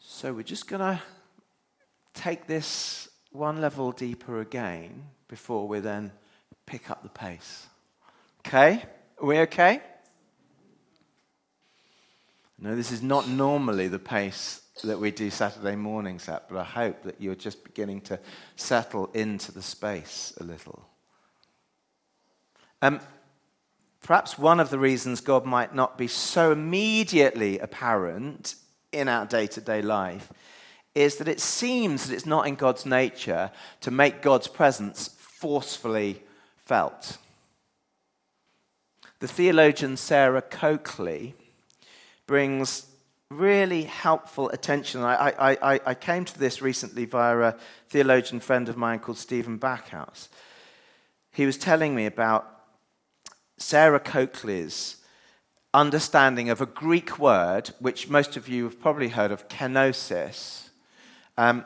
So 0.00 0.32
we're 0.32 0.42
just 0.42 0.66
going 0.66 0.80
to 0.80 1.00
take 2.12 2.48
this 2.48 3.08
one 3.30 3.60
level 3.60 3.92
deeper 3.92 4.40
again 4.40 5.04
before 5.28 5.68
we 5.68 5.78
then 5.78 6.10
pick 6.66 6.90
up 6.90 7.04
the 7.04 7.08
pace. 7.08 7.68
Okay? 8.40 8.82
Are 9.20 9.26
we 9.26 9.38
okay? 9.38 9.80
No, 12.60 12.76
this 12.76 12.92
is 12.92 13.02
not 13.02 13.26
normally 13.26 13.88
the 13.88 13.98
pace 13.98 14.60
that 14.84 15.00
we 15.00 15.10
do 15.10 15.30
Saturday 15.30 15.76
mornings 15.76 16.28
at, 16.28 16.48
but 16.48 16.58
I 16.58 16.64
hope 16.64 17.02
that 17.04 17.20
you're 17.20 17.34
just 17.34 17.64
beginning 17.64 18.02
to 18.02 18.18
settle 18.56 19.10
into 19.14 19.50
the 19.50 19.62
space 19.62 20.34
a 20.40 20.44
little. 20.44 20.86
Um, 22.82 23.00
perhaps 24.02 24.38
one 24.38 24.60
of 24.60 24.68
the 24.68 24.78
reasons 24.78 25.22
God 25.22 25.46
might 25.46 25.74
not 25.74 25.96
be 25.96 26.06
so 26.06 26.52
immediately 26.52 27.58
apparent 27.58 28.56
in 28.92 29.08
our 29.08 29.24
day 29.24 29.46
to 29.46 29.60
day 29.60 29.80
life 29.80 30.30
is 30.94 31.16
that 31.16 31.28
it 31.28 31.40
seems 31.40 32.06
that 32.06 32.14
it's 32.14 32.26
not 32.26 32.46
in 32.46 32.56
God's 32.56 32.84
nature 32.84 33.50
to 33.80 33.90
make 33.90 34.22
God's 34.22 34.48
presence 34.48 35.08
forcefully 35.18 36.22
felt. 36.56 37.16
The 39.20 39.28
theologian 39.28 39.96
Sarah 39.96 40.42
Coakley 40.42 41.34
brings 42.30 42.86
really 43.28 43.82
helpful 43.82 44.48
attention. 44.50 45.02
I, 45.02 45.34
I, 45.36 45.80
I, 45.84 45.94
came 45.94 46.24
to 46.24 46.38
this 46.38 46.62
recently 46.62 47.04
via 47.04 47.36
a 47.40 47.56
theologian 47.88 48.38
friend 48.38 48.68
of 48.68 48.76
mine 48.76 49.00
called 49.00 49.18
Stephen 49.18 49.58
Backhouse. 49.58 50.28
He 51.32 51.44
was 51.44 51.58
telling 51.58 51.92
me 51.92 52.06
about 52.06 52.48
Sarah 53.56 53.98
Coakley's 53.98 54.98
understanding 55.74 56.50
of 56.50 56.60
a 56.60 56.66
Greek 56.66 57.18
word, 57.18 57.72
which 57.80 58.08
most 58.08 58.36
of 58.36 58.48
you 58.48 58.62
have 58.62 58.80
probably 58.80 59.08
heard 59.08 59.32
of, 59.32 59.48
kenosis, 59.48 60.68
um, 61.36 61.64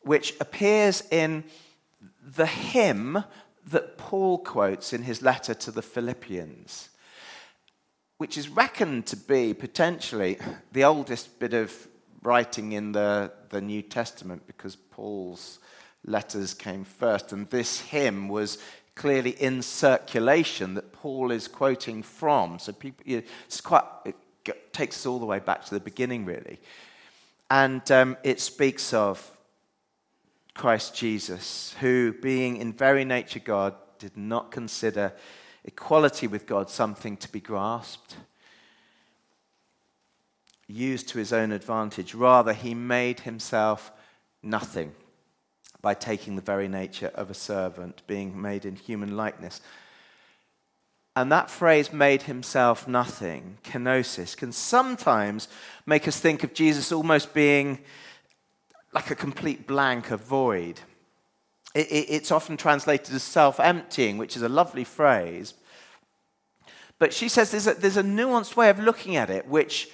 which 0.00 0.32
appears 0.40 1.02
in 1.10 1.44
the 2.22 2.46
hymn 2.46 3.24
that 3.66 3.98
Paul 3.98 4.38
quotes 4.38 4.94
in 4.94 5.02
his 5.02 5.20
letter 5.20 5.52
to 5.52 5.70
the 5.70 5.82
Philippians 5.82 6.88
which 8.18 8.36
is 8.36 8.48
reckoned 8.48 9.06
to 9.06 9.16
be 9.16 9.54
potentially 9.54 10.38
the 10.72 10.84
oldest 10.84 11.38
bit 11.38 11.54
of 11.54 11.88
writing 12.22 12.72
in 12.72 12.92
the, 12.92 13.32
the 13.50 13.60
New 13.60 13.80
Testament 13.80 14.46
because 14.46 14.76
Paul's 14.76 15.60
letters 16.04 16.52
came 16.52 16.84
first. 16.84 17.32
And 17.32 17.48
this 17.48 17.80
hymn 17.80 18.28
was 18.28 18.58
clearly 18.96 19.30
in 19.30 19.62
circulation 19.62 20.74
that 20.74 20.92
Paul 20.92 21.30
is 21.30 21.46
quoting 21.46 22.02
from. 22.02 22.58
So 22.58 22.72
people, 22.72 23.04
it's 23.06 23.60
quite, 23.60 23.84
it 24.04 24.16
takes 24.72 24.96
us 24.96 25.06
all 25.06 25.20
the 25.20 25.26
way 25.26 25.38
back 25.38 25.64
to 25.66 25.74
the 25.74 25.80
beginning, 25.80 26.24
really. 26.24 26.58
And 27.50 27.88
um, 27.92 28.16
it 28.24 28.40
speaks 28.40 28.92
of 28.92 29.30
Christ 30.54 30.96
Jesus, 30.96 31.74
who, 31.80 32.14
being 32.20 32.56
in 32.56 32.72
very 32.72 33.04
nature 33.04 33.38
God, 33.38 33.74
did 34.00 34.16
not 34.16 34.50
consider 34.50 35.12
equality 35.68 36.26
with 36.26 36.46
God 36.46 36.70
something 36.70 37.18
to 37.18 37.30
be 37.30 37.40
grasped, 37.40 38.16
used 40.66 41.08
to 41.10 41.18
his 41.18 41.30
own 41.30 41.52
advantage. 41.52 42.14
Rather, 42.14 42.54
he 42.54 42.74
made 42.74 43.20
himself 43.20 43.92
nothing 44.42 44.92
by 45.82 45.92
taking 45.92 46.36
the 46.36 46.42
very 46.42 46.68
nature 46.68 47.12
of 47.14 47.30
a 47.30 47.34
servant, 47.34 48.02
being 48.06 48.40
made 48.40 48.64
in 48.64 48.76
human 48.76 49.14
likeness. 49.14 49.60
And 51.14 51.30
that 51.32 51.50
phrase, 51.50 51.92
made 51.92 52.22
himself 52.22 52.88
nothing, 52.88 53.58
kenosis, 53.62 54.34
can 54.36 54.52
sometimes 54.52 55.48
make 55.84 56.08
us 56.08 56.18
think 56.18 56.44
of 56.44 56.54
Jesus 56.54 56.92
almost 56.92 57.34
being 57.34 57.78
like 58.94 59.10
a 59.10 59.14
complete 59.14 59.66
blank, 59.66 60.10
a 60.10 60.16
void. 60.16 60.80
It, 61.78 61.92
it, 61.92 62.06
it's 62.10 62.32
often 62.32 62.56
translated 62.56 63.14
as 63.14 63.22
self 63.22 63.60
emptying, 63.60 64.18
which 64.18 64.34
is 64.34 64.42
a 64.42 64.48
lovely 64.48 64.82
phrase. 64.82 65.54
But 66.98 67.14
she 67.14 67.28
says 67.28 67.52
there's 67.52 67.68
a, 67.68 67.74
there's 67.74 67.96
a 67.96 68.02
nuanced 68.02 68.56
way 68.56 68.68
of 68.68 68.80
looking 68.80 69.14
at 69.14 69.30
it, 69.30 69.46
which, 69.46 69.88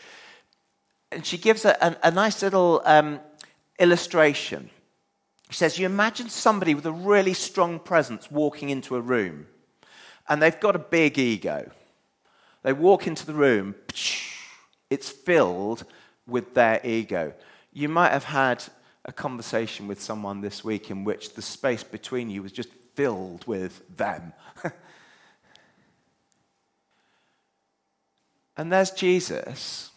and 1.12 1.26
she 1.26 1.36
gives 1.36 1.66
a, 1.66 1.76
a, 1.82 2.08
a 2.08 2.10
nice 2.10 2.40
little 2.42 2.80
um, 2.86 3.20
illustration. 3.78 4.70
She 5.50 5.56
says, 5.56 5.78
You 5.78 5.84
imagine 5.84 6.30
somebody 6.30 6.74
with 6.74 6.86
a 6.86 6.92
really 6.92 7.34
strong 7.34 7.78
presence 7.78 8.30
walking 8.30 8.70
into 8.70 8.96
a 8.96 9.02
room, 9.02 9.46
and 10.26 10.40
they've 10.40 10.58
got 10.58 10.74
a 10.74 10.78
big 10.78 11.18
ego. 11.18 11.70
They 12.62 12.72
walk 12.72 13.06
into 13.06 13.26
the 13.26 13.34
room, 13.34 13.74
it's 14.88 15.10
filled 15.10 15.84
with 16.26 16.54
their 16.54 16.80
ego. 16.82 17.34
You 17.74 17.90
might 17.90 18.12
have 18.12 18.24
had 18.24 18.64
a 19.04 19.12
conversation 19.12 19.86
with 19.86 20.00
someone 20.00 20.40
this 20.40 20.64
week 20.64 20.90
in 20.90 21.04
which 21.04 21.34
the 21.34 21.42
space 21.42 21.84
between 21.84 22.30
you 22.30 22.42
was 22.42 22.52
just 22.52 22.70
filled 22.94 23.46
with 23.46 23.82
them. 23.96 24.32
and 28.56 28.72
there's 28.72 28.90
Jesus 28.90 29.90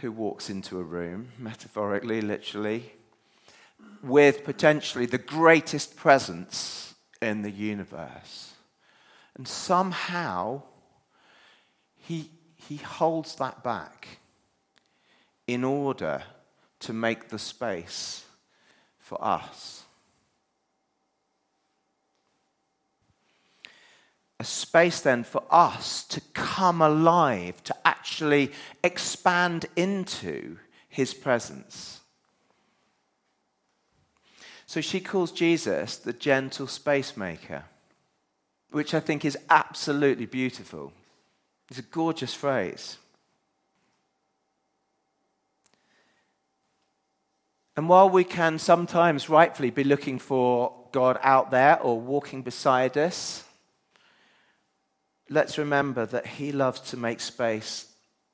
who 0.00 0.10
walks 0.10 0.50
into 0.50 0.78
a 0.78 0.82
room, 0.82 1.28
metaphorically, 1.38 2.20
literally, 2.20 2.92
with 4.02 4.44
potentially 4.44 5.06
the 5.06 5.18
greatest 5.18 5.96
presence 5.96 6.94
in 7.22 7.42
the 7.42 7.50
universe. 7.50 8.54
And 9.36 9.46
somehow 9.46 10.62
he, 11.96 12.30
he 12.56 12.76
holds 12.76 13.36
that 13.36 13.62
back 13.62 14.18
in 15.46 15.62
order 15.62 16.22
to 16.80 16.92
make 16.92 17.28
the 17.28 17.38
space 17.38 18.24
for 18.98 19.22
us. 19.24 19.84
A 24.38 24.44
space 24.44 25.00
then 25.00 25.24
for 25.24 25.42
us 25.50 26.04
to 26.04 26.20
come 26.34 26.82
alive, 26.82 27.62
to 27.64 27.74
actually 27.86 28.52
expand 28.84 29.66
into 29.76 30.58
his 30.88 31.14
presence. 31.14 32.00
So 34.66 34.80
she 34.80 35.00
calls 35.00 35.32
Jesus 35.32 35.96
the 35.96 36.12
gentle 36.12 36.66
space 36.66 37.16
maker, 37.16 37.64
which 38.70 38.92
I 38.92 39.00
think 39.00 39.24
is 39.24 39.38
absolutely 39.48 40.26
beautiful. 40.26 40.92
It's 41.70 41.78
a 41.78 41.82
gorgeous 41.82 42.34
phrase. 42.34 42.98
And 47.76 47.88
while 47.90 48.08
we 48.08 48.24
can 48.24 48.58
sometimes 48.58 49.28
rightfully 49.28 49.70
be 49.70 49.84
looking 49.84 50.18
for 50.18 50.72
God 50.92 51.18
out 51.22 51.50
there 51.50 51.78
or 51.80 52.00
walking 52.00 52.40
beside 52.42 52.96
us, 52.96 53.44
let's 55.28 55.58
remember 55.58 56.06
that 56.06 56.26
He 56.26 56.52
loves 56.52 56.80
to 56.90 56.96
make 56.96 57.20
space 57.20 57.92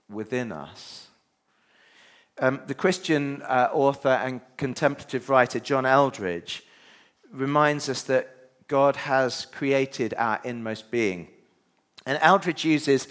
within 0.09 0.53
us. 0.53 1.09
Um, 2.39 2.61
the 2.67 2.75
Christian 2.75 3.43
uh, 3.43 3.69
author 3.73 4.09
and 4.09 4.41
contemplative 4.57 5.29
writer 5.29 5.59
John 5.59 5.85
Eldredge 5.85 6.63
reminds 7.33 7.89
us 7.89 8.03
that 8.05 8.29
God 8.69 8.97
has 8.97 9.47
created 9.47 10.15
our 10.17 10.41
inmost 10.45 10.91
being. 10.91 11.29
And 12.07 12.19
Eldredge 12.23 12.65
uses 12.65 13.09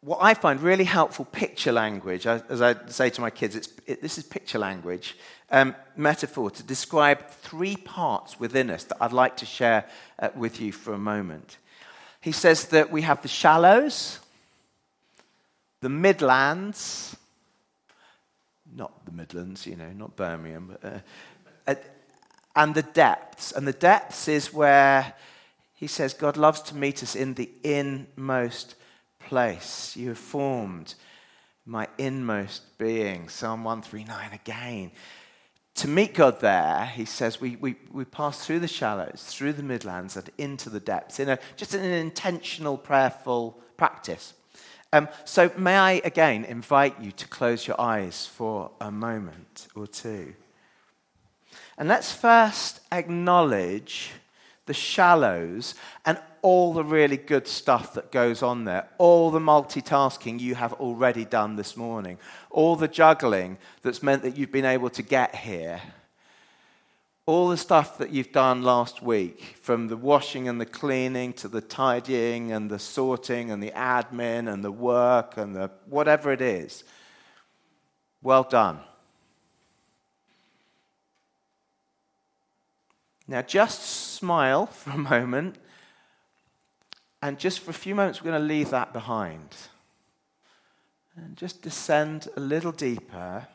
what 0.00 0.18
I 0.20 0.34
find 0.34 0.60
really 0.60 0.84
helpful 0.84 1.24
picture 1.24 1.70
language, 1.70 2.26
as 2.26 2.60
I 2.60 2.74
say 2.88 3.08
to 3.10 3.20
my 3.20 3.30
kids, 3.30 3.70
it, 3.86 4.02
this 4.02 4.18
is 4.18 4.24
picture 4.24 4.58
language, 4.58 5.16
um, 5.52 5.76
metaphor 5.96 6.50
to 6.50 6.62
describe 6.62 7.28
three 7.28 7.76
parts 7.76 8.40
within 8.40 8.70
us 8.70 8.84
that 8.84 8.96
I'd 9.00 9.12
like 9.12 9.36
to 9.38 9.46
share 9.46 9.86
uh, 10.18 10.30
with 10.34 10.60
you 10.60 10.72
for 10.72 10.92
a 10.92 10.98
moment. 10.98 11.58
He 12.20 12.32
says 12.32 12.66
that 12.66 12.90
we 12.90 13.02
have 13.02 13.22
the 13.22 13.28
shallows, 13.28 14.18
the 15.80 15.88
midlands, 15.88 17.16
not 18.74 19.04
the 19.04 19.12
Midlands, 19.12 19.66
you 19.66 19.76
know, 19.76 19.90
not 19.92 20.16
Birmingham, 20.16 20.76
but, 20.80 21.02
uh, 21.66 21.74
and 22.56 22.74
the 22.74 22.82
depths. 22.82 23.52
And 23.52 23.66
the 23.66 23.72
depths 23.72 24.28
is 24.28 24.52
where 24.52 25.14
he 25.74 25.86
says 25.86 26.14
God 26.14 26.36
loves 26.36 26.60
to 26.62 26.76
meet 26.76 27.02
us 27.02 27.14
in 27.14 27.34
the 27.34 27.50
inmost 27.62 28.74
place. 29.20 29.96
You 29.96 30.10
have 30.10 30.18
formed 30.18 30.94
my 31.64 31.88
inmost 31.98 32.78
being. 32.78 33.28
Psalm 33.28 33.64
139 33.64 34.32
again. 34.32 34.90
To 35.76 35.88
meet 35.88 36.14
God 36.14 36.40
there, 36.40 36.86
he 36.94 37.04
says, 37.06 37.40
we, 37.40 37.56
we, 37.56 37.76
we 37.90 38.04
pass 38.04 38.44
through 38.44 38.60
the 38.60 38.68
shallows, 38.68 39.24
through 39.26 39.54
the 39.54 39.62
midlands, 39.62 40.16
and 40.16 40.28
into 40.36 40.68
the 40.68 40.80
depths, 40.80 41.18
in 41.18 41.30
a, 41.30 41.38
just 41.56 41.74
in 41.74 41.82
an 41.82 41.92
intentional, 41.92 42.76
prayerful 42.76 43.58
practice. 43.76 44.34
Um, 44.92 45.08
so, 45.24 45.50
may 45.56 45.76
I 45.76 45.92
again 46.04 46.44
invite 46.44 47.00
you 47.00 47.12
to 47.12 47.26
close 47.28 47.66
your 47.66 47.80
eyes 47.80 48.26
for 48.26 48.70
a 48.80 48.90
moment 48.90 49.68
or 49.74 49.86
two? 49.86 50.34
And 51.78 51.88
let's 51.88 52.12
first 52.12 52.80
acknowledge 52.92 54.12
the 54.66 54.74
shallows 54.74 55.74
and 56.04 56.18
all 56.42 56.72
the 56.72 56.84
really 56.84 57.16
good 57.16 57.46
stuff 57.46 57.94
that 57.94 58.10
goes 58.10 58.42
on 58.42 58.64
there, 58.64 58.88
all 58.98 59.30
the 59.30 59.38
multitasking 59.38 60.40
you 60.40 60.54
have 60.56 60.72
already 60.74 61.24
done 61.24 61.56
this 61.56 61.76
morning, 61.76 62.18
all 62.50 62.74
the 62.74 62.88
juggling 62.88 63.58
that's 63.82 64.02
meant 64.02 64.22
that 64.22 64.36
you've 64.36 64.52
been 64.52 64.64
able 64.64 64.90
to 64.90 65.02
get 65.02 65.34
here, 65.36 65.80
all 67.26 67.48
the 67.48 67.56
stuff 67.56 67.98
that 67.98 68.10
you've 68.10 68.32
done 68.32 68.62
last 68.62 69.00
week, 69.00 69.56
from 69.60 69.86
the 69.86 69.96
washing 69.96 70.48
and 70.48 70.60
the 70.60 70.66
cleaning 70.66 71.32
to 71.32 71.46
the 71.46 71.60
tidying 71.60 72.50
and 72.50 72.68
the 72.68 72.78
sorting 72.78 73.52
and 73.52 73.62
the 73.62 73.70
admin 73.70 74.52
and 74.52 74.64
the 74.64 74.72
work 74.72 75.36
and 75.36 75.54
the 75.54 75.70
whatever 75.86 76.32
it 76.32 76.40
is. 76.40 76.82
Well 78.20 78.42
done. 78.42 78.80
Now, 83.28 83.42
just 83.42 83.82
smile 83.82 84.66
for 84.66 84.90
a 84.90 84.98
moment 84.98 85.56
and 87.22 87.38
just 87.38 87.60
for 87.60 87.70
a 87.70 87.74
few 87.74 87.94
moments, 87.94 88.20
we're 88.20 88.32
going 88.32 88.42
to 88.42 88.46
leave 88.46 88.70
that 88.70 88.92
behind. 88.92 89.56
And 91.14 91.36
just 91.36 91.62
descend 91.62 92.28
a 92.36 92.40
little 92.40 92.72
deeper. 92.72 93.46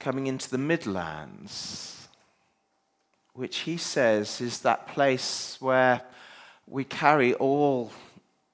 Coming 0.00 0.26
into 0.26 0.50
the 0.50 0.58
Midlands, 0.58 2.08
which 3.34 3.58
he 3.58 3.76
says 3.76 4.40
is 4.40 4.60
that 4.60 4.88
place 4.88 5.56
where 5.60 6.02
we 6.66 6.82
carry 6.82 7.34
all 7.34 7.92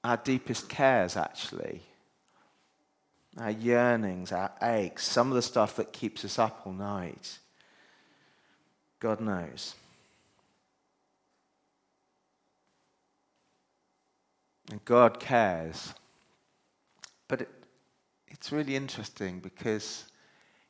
our 0.03 0.17
deepest 0.17 0.69
cares, 0.69 1.17
actually. 1.17 1.81
Our 3.37 3.51
yearnings, 3.51 4.31
our 4.31 4.51
aches, 4.61 5.05
some 5.05 5.29
of 5.29 5.35
the 5.35 5.41
stuff 5.41 5.75
that 5.77 5.91
keeps 5.91 6.23
us 6.23 6.37
up 6.37 6.61
all 6.65 6.73
night. 6.73 7.39
God 8.99 9.19
knows. 9.19 9.75
And 14.71 14.83
God 14.85 15.19
cares. 15.19 15.93
But 17.27 17.41
it, 17.41 17.49
it's 18.27 18.51
really 18.51 18.75
interesting 18.75 19.39
because 19.39 20.05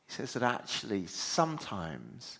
he 0.07 0.13
says 0.13 0.33
that 0.33 0.43
actually 0.43 1.05
sometimes 1.07 2.39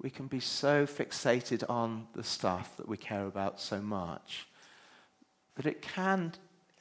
we 0.00 0.10
can 0.10 0.26
be 0.26 0.40
so 0.40 0.86
fixated 0.86 1.68
on 1.68 2.06
the 2.14 2.22
stuff 2.22 2.76
that 2.76 2.88
we 2.88 2.96
care 2.96 3.26
about 3.26 3.60
so 3.60 3.80
much 3.80 4.46
that 5.56 5.66
it 5.66 5.80
can 5.80 6.32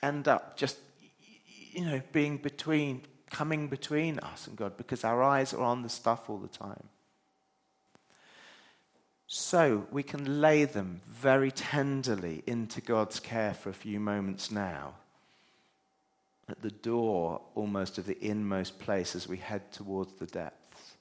end 0.03 0.27
up 0.27 0.57
just, 0.57 0.77
you 1.75 1.85
know, 1.85 2.01
being 2.11 2.37
between, 2.37 3.01
coming 3.29 3.67
between 3.67 4.19
us 4.19 4.47
and 4.47 4.55
God 4.55 4.77
because 4.77 5.03
our 5.03 5.21
eyes 5.21 5.53
are 5.53 5.63
on 5.63 5.83
the 5.83 5.89
stuff 5.89 6.29
all 6.29 6.37
the 6.37 6.47
time. 6.47 6.87
So 9.27 9.87
we 9.91 10.03
can 10.03 10.39
lay 10.41 10.65
them 10.65 11.01
very 11.09 11.51
tenderly 11.51 12.43
into 12.45 12.79
God's 12.81 13.19
care 13.19 13.53
for 13.53 13.69
a 13.69 13.73
few 13.73 13.99
moments 13.99 14.51
now. 14.51 14.93
At 16.47 16.61
the 16.61 16.71
door 16.71 17.41
almost 17.55 17.97
of 17.97 18.05
the 18.05 18.23
inmost 18.23 18.79
place 18.79 19.15
as 19.15 19.27
we 19.27 19.37
head 19.37 19.71
towards 19.71 20.13
the 20.13 20.27
depths. 20.27 20.93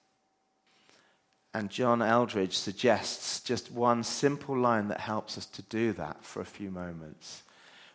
And 1.52 1.70
John 1.70 2.00
Eldredge 2.00 2.54
suggests 2.54 3.40
just 3.40 3.70
one 3.70 4.02
simple 4.02 4.58
line 4.58 4.88
that 4.88 5.00
helps 5.00 5.38
us 5.38 5.46
to 5.46 5.62
do 5.62 5.92
that 5.92 6.24
for 6.24 6.40
a 6.40 6.46
few 6.46 6.70
moments, 6.70 7.42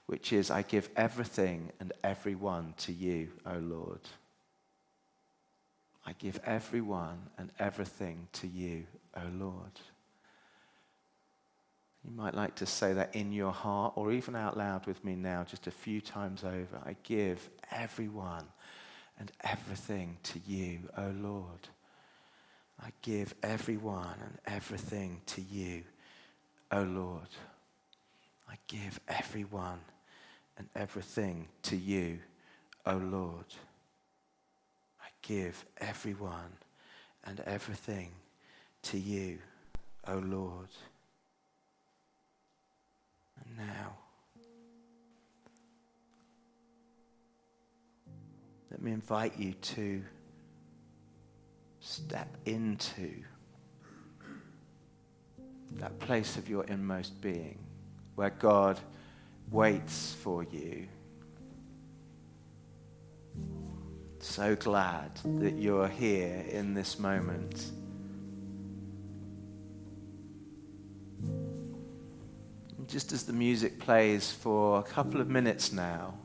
which 0.10 0.34
is 0.34 0.50
I 0.50 0.64
give 0.64 0.90
everything 0.96 1.72
and 1.80 1.94
everyone 2.04 2.74
to 2.78 2.92
you, 2.92 3.30
O 3.46 3.60
Lord. 3.60 4.00
I 6.04 6.14
give 6.14 6.40
everyone 6.48 7.20
and 7.38 7.52
everything 7.60 8.28
to 8.34 8.48
you, 8.48 8.88
O 9.16 9.22
Lord. 9.38 9.80
You 12.04 12.10
might 12.16 12.34
like 12.34 12.56
to 12.56 12.66
say 12.66 12.92
that 12.94 13.16
in 13.16 13.32
your 13.32 13.52
heart 13.52 13.94
or 13.98 14.12
even 14.12 14.36
out 14.36 14.58
loud 14.58 14.88
with 14.88 15.06
me 15.06 15.14
now, 15.16 15.44
just 15.44 15.68
a 15.68 15.72
few 15.72 16.02
times 16.02 16.44
over. 16.44 16.82
I 16.84 16.96
give 17.04 17.48
everyone 17.70 18.46
and 19.20 19.32
everything 19.44 20.18
to 20.24 20.40
you, 20.48 20.90
O 20.98 21.14
Lord. 21.22 21.68
I 22.82 22.90
give 23.04 23.36
everyone 23.44 24.16
and 24.22 24.40
everything 24.48 25.22
to 25.28 25.42
you, 25.42 25.84
O 26.72 26.82
Lord. 26.82 27.30
I 28.50 28.56
give 28.68 29.00
everyone 29.08 29.78
and 30.60 30.68
everything 30.76 31.48
to 31.64 31.78
you, 31.78 32.20
O 32.86 32.98
Lord. 32.98 33.46
I 35.02 35.08
give 35.22 35.66
everyone 35.78 36.58
and 37.24 37.40
everything 37.42 38.12
to 38.84 39.00
you, 39.00 39.40
O 40.08 40.16
Lord. 40.18 40.68
And 43.46 43.58
now, 43.58 43.98
let 48.70 48.82
me 48.82 48.92
invite 48.92 49.40
you 49.40 49.54
to 49.54 50.04
step 51.80 52.36
into 52.46 53.10
that 55.78 55.98
place 56.00 56.36
of 56.36 56.50
your 56.50 56.66
inmost 56.66 57.22
being 57.22 57.58
where 58.16 58.32
God 58.32 58.78
waits 59.52 60.16
for 60.22 60.44
you. 60.44 60.88
So 64.20 64.56
glad 64.56 65.16
that 65.24 65.54
you're 65.54 65.88
here 65.88 66.46
in 66.50 66.74
this 66.74 67.00
moment. 67.00 67.72
Just 72.86 73.12
as 73.12 73.24
the 73.24 73.34
music 73.34 73.80
plays 73.80 74.32
for 74.32 74.80
a 74.80 74.84
couple 74.84 75.22
of 75.22 75.30
minutes 75.30 75.72
now, 75.72 76.16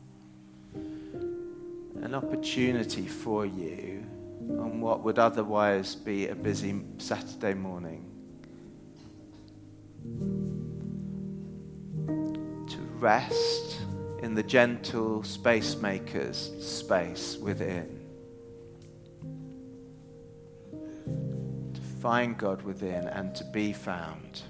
an 0.74 2.14
opportunity 2.14 3.06
for 3.06 3.46
you 3.46 4.04
on 4.50 4.80
what 4.80 5.02
would 5.02 5.18
otherwise 5.18 5.94
be 5.94 6.28
a 6.28 6.34
busy 6.34 6.82
Saturday 6.98 7.54
morning 7.54 8.04
rest 13.04 13.82
in 14.22 14.34
the 14.34 14.42
gentle 14.42 15.22
space 15.22 15.76
maker's 15.76 16.50
space 16.58 17.36
within. 17.36 18.00
To 21.74 21.80
find 22.00 22.38
God 22.38 22.62
within 22.62 23.06
and 23.08 23.34
to 23.34 23.44
be 23.52 23.74
found. 23.74 24.40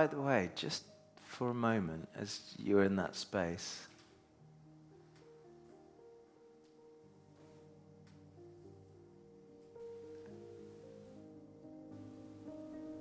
By 0.00 0.06
the 0.06 0.18
way, 0.18 0.48
just 0.56 0.84
for 1.22 1.50
a 1.50 1.54
moment, 1.54 2.08
as 2.18 2.54
you're 2.56 2.84
in 2.84 2.96
that 2.96 3.14
space, 3.14 3.86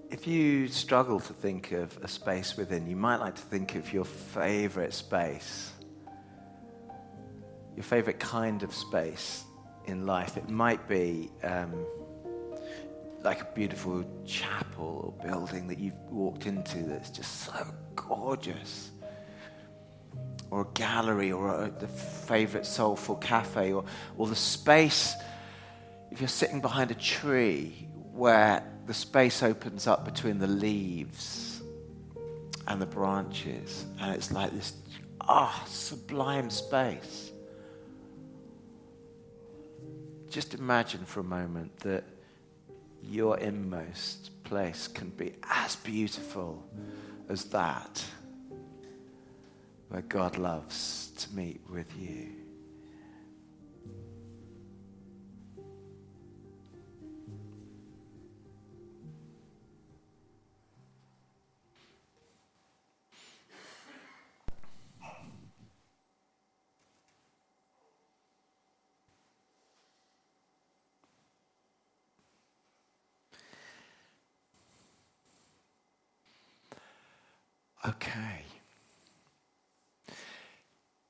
if 0.10 0.28
you 0.28 0.68
struggle 0.68 1.22
to 1.22 1.32
think 1.32 1.72
of 1.72 1.98
a 2.04 2.10
space 2.10 2.58
within, 2.58 2.86
you 2.86 2.98
might 2.98 3.22
like 3.22 3.36
to 3.36 3.44
think 3.44 3.76
of 3.76 3.94
your 3.94 4.04
favorite 4.04 4.94
space, 4.94 5.72
your 7.78 7.84
favorite 7.84 8.20
kind 8.20 8.62
of 8.62 8.76
space 8.76 9.46
in 9.86 10.06
life. 10.06 10.36
It 10.36 10.50
might 10.50 10.86
be. 10.90 11.32
Um, 11.46 11.86
like 13.24 13.42
a 13.42 13.48
beautiful 13.54 14.06
chapel 14.26 15.16
or 15.20 15.28
building 15.28 15.68
that 15.68 15.80
you've 15.80 16.00
walked 16.10 16.46
into 16.46 16.78
that's 16.84 17.10
just 17.10 17.42
so 17.42 17.68
gorgeous. 17.96 18.92
Or 20.52 20.62
a 20.62 20.68
gallery 20.74 21.32
or 21.32 21.66
a, 21.66 21.70
the 21.70 21.88
favorite 21.88 22.66
soulful 22.66 23.16
cafe 23.16 23.74
or, 23.74 23.84
or 24.18 24.28
the 24.28 24.36
space, 24.36 25.14
if 26.12 26.22
you're 26.22 26.28
sitting 26.28 26.62
behind 26.62 26.92
a 26.92 26.96
tree 26.96 27.88
where 28.14 28.64
the 28.88 28.94
space 28.94 29.44
opens 29.44 29.86
up 29.86 30.06
between 30.06 30.40
the 30.40 30.48
leaves 30.48 31.62
and 32.68 32.82
the 32.82 32.86
branches 32.86 33.86
and 34.00 34.16
it's 34.16 34.32
like 34.32 34.52
this 34.52 34.74
ah 35.22 35.62
oh, 35.64 35.68
sublime 35.68 36.50
space. 36.50 37.32
Just 40.30 40.54
imagine 40.54 41.06
for 41.06 41.20
a 41.20 41.24
moment 41.24 41.78
that 41.80 42.04
your 43.04 43.38
inmost 43.38 44.44
place 44.44 44.88
can 44.88 45.10
be 45.10 45.34
as 45.44 45.76
beautiful 45.78 46.64
as 47.28 47.46
that, 47.46 48.04
where 49.90 50.02
God 50.02 50.38
loves 50.38 51.12
to 51.18 51.36
meet 51.36 51.62
with 51.70 51.92
you. 52.00 52.30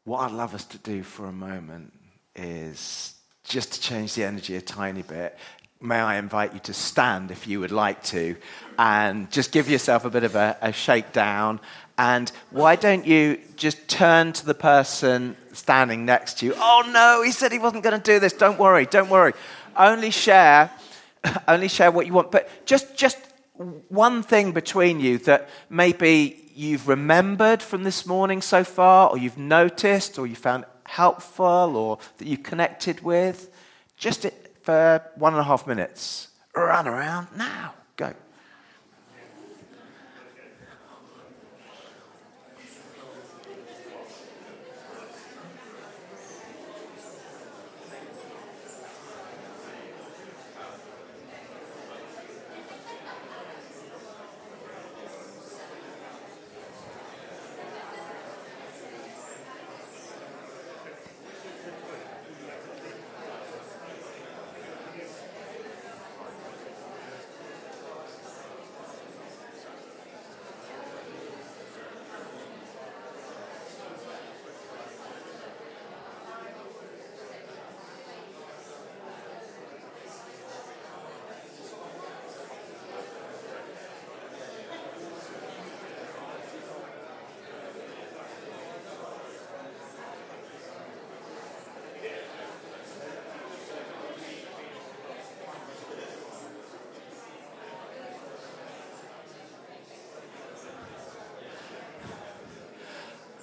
What 0.10 0.22
I'd 0.22 0.32
love 0.32 0.56
us 0.56 0.66
to 0.66 0.80
do 0.80 1.04
for 1.04 1.28
a 1.28 1.32
moment 1.32 1.94
is 2.36 3.14
just 3.44 3.74
to 3.74 3.80
change 3.80 4.16
the 4.16 4.24
energy 4.24 4.56
a 4.56 4.62
tiny 4.62 5.04
bit. 5.04 5.38
May 5.80 6.00
I 6.00 6.18
invite 6.18 6.56
you 6.56 6.60
to 6.62 6.74
stand 6.74 7.30
if 7.30 7.46
you 7.46 7.60
would 7.60 7.72
like 7.72 8.02
to 8.06 8.36
and 8.80 9.30
just 9.30 9.52
give 9.52 9.70
yourself 9.70 10.06
a 10.06 10.10
bit 10.10 10.24
of 10.24 10.34
a, 10.34 10.58
a 10.64 10.74
shakedown 10.74 11.60
And 12.00 12.32
why 12.50 12.76
don't 12.76 13.06
you 13.06 13.40
just 13.56 13.88
turn 13.88 14.34
to 14.34 14.48
the 14.48 14.56
person 14.56 15.38
standing 15.54 16.06
next 16.06 16.40
to 16.40 16.48
you? 16.48 16.54
Oh 16.58 16.90
no, 16.92 17.22
he 17.22 17.32
said 17.32 17.52
he 17.52 17.60
wasn't 17.60 17.84
going 17.84 18.02
to 18.02 18.04
do 18.04 18.20
this. 18.20 18.34
Don't 18.34 18.58
worry, 18.58 18.88
don't 18.88 19.12
worry. 19.12 19.34
Only 19.78 20.10
share, 20.10 20.72
only 21.48 21.68
share 21.68 21.92
what 21.92 22.08
you 22.08 22.14
want. 22.14 22.32
But 22.32 22.66
just, 22.66 22.98
just 22.98 23.20
one 23.90 24.24
thing 24.24 24.54
between 24.54 25.00
you 25.00 25.18
that 25.20 25.50
maybe 25.70 26.50
you've 26.56 26.88
remembered 26.88 27.62
from 27.62 27.84
this 27.84 28.06
morning 28.06 28.42
so 28.42 28.64
far, 28.64 29.10
or 29.10 29.18
you've 29.18 29.38
noticed, 29.38 30.18
or 30.18 30.26
you 30.26 30.36
found 30.36 30.66
helpful, 30.86 31.76
or 31.76 32.00
that 32.18 32.28
you 32.28 32.38
connected 32.38 33.02
with. 33.02 33.50
Just 33.98 34.26
for 34.62 35.04
one 35.16 35.34
and 35.34 35.42
a 35.42 35.44
half 35.44 35.68
minutes. 35.68 36.30
Run 36.56 36.88
around 36.88 37.28
now. 37.36 37.74
Go. 37.96 38.14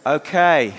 Okay. 0.07 0.72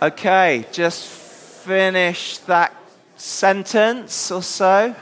Okay, 0.00 0.64
just 0.72 1.08
finish 1.08 2.38
that 2.38 2.74
sentence 3.18 4.30
or 4.30 4.42
so. 4.42 4.96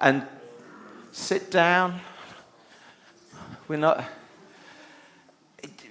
And 0.00 0.26
sit 1.12 1.52
down. 1.52 2.00
We're 3.68 3.76
not. 3.76 4.04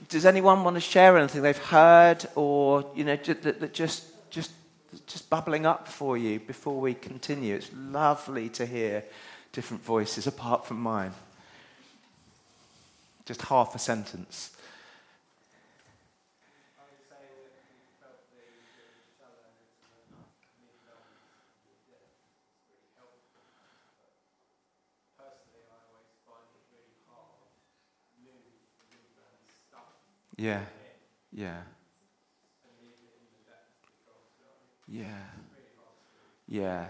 Does 0.10 0.26
anyone 0.26 0.66
want 0.66 0.76
to 0.76 0.82
share 0.82 1.18
anything 1.18 1.42
they've 1.42 1.58
heard 1.58 2.26
or, 2.36 2.92
you 2.94 3.06
know, 3.06 3.16
just, 3.16 4.06
just, 4.30 4.52
just 5.08 5.30
bubbling 5.30 5.66
up 5.66 5.88
for 5.88 6.18
you 6.18 6.42
before 6.42 6.78
we 6.82 6.94
continue? 6.94 7.56
It's 7.56 7.72
lovely 7.74 8.50
to 8.50 8.66
hear 8.66 9.06
different 9.54 9.82
voices 9.82 10.28
apart 10.28 10.66
from 10.66 10.82
mine. 10.82 11.14
Just 13.26 13.42
half 13.44 13.76
a 13.76 13.80
sentence. 13.80 14.52
Yeah, 30.38 30.62
yeah. 31.32 31.62
Yeah. 34.88 35.06
Yeah. 36.48 36.88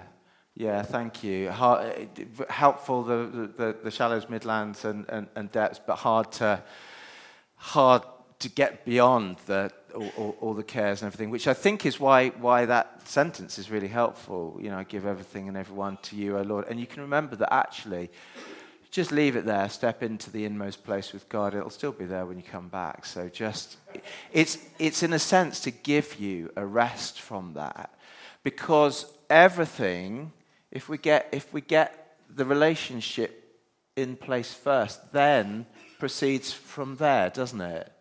Yeah, 0.62 0.84
thank 0.84 1.24
you. 1.24 1.49
Hard, 1.49 1.91
eh, 1.97 2.24
helpful 2.47 3.01
the, 3.01 3.49
the, 3.57 3.76
the 3.84 3.89
shallows, 3.89 4.30
midlands, 4.30 4.86
and, 4.86 5.09
and, 5.09 5.26
and 5.36 5.51
depths, 5.51 5.82
but 5.84 5.95
hard 5.95 6.32
to 6.34 6.62
hard 7.55 8.03
to 8.38 8.47
get 8.47 8.86
beyond 8.86 9.38
the 9.47 9.72
all, 9.95 10.12
all, 10.18 10.38
all, 10.39 10.53
the 10.53 10.62
cares 10.62 11.01
and 11.01 11.07
everything, 11.07 11.32
which 11.32 11.47
I 11.47 11.55
think 11.55 11.84
is 11.84 11.99
why 11.99 12.30
why 12.30 12.66
that 12.66 13.07
sentence 13.07 13.57
is 13.57 13.72
really 13.72 13.88
helpful. 13.88 14.59
You 14.62 14.70
know, 14.70 14.78
I 14.78 14.84
give 14.84 15.07
everything 15.07 15.47
and 15.47 15.57
everyone 15.57 15.97
to 16.03 16.16
you, 16.16 16.38
O 16.38 16.43
Lord, 16.43 16.68
and 16.70 16.80
you 16.80 16.86
can 16.86 17.01
remember 17.01 17.36
that 17.38 17.51
actually. 17.51 18.12
Just 18.91 19.12
leave 19.12 19.36
it 19.36 19.45
there, 19.45 19.68
step 19.68 20.03
into 20.03 20.30
the 20.30 20.45
inmost 20.45 20.84
place 20.84 21.12
with 21.12 21.28
God. 21.28 21.55
It'll 21.55 21.72
still 21.72 21.93
be 21.93 22.05
there 22.05 22.28
when 22.28 22.38
you 22.38 22.43
come 22.43 22.68
back. 22.68 23.05
So 23.05 23.30
just, 23.30 23.78
it's, 24.32 24.59
it's 24.78 25.01
in 25.01 25.14
a 25.14 25.20
sense 25.20 25.62
to 25.62 25.72
give 25.72 26.20
you 26.20 26.51
a 26.55 26.66
rest 26.66 27.20
from 27.20 27.53
that. 27.53 27.95
Because 28.43 29.05
everything 29.30 30.34
if 30.72 30.89
we 30.89 30.97
get, 30.97 31.28
if 31.32 31.53
we 31.53 31.61
get 31.61 32.17
the 32.30 32.45
relationship 32.45 33.59
in 33.95 34.15
place 34.15 34.53
first, 34.53 35.11
then 35.11 35.65
proceeds 35.99 36.53
from 36.53 36.95
there, 36.95 37.30
doesn't 37.30 37.61
it? 37.61 37.91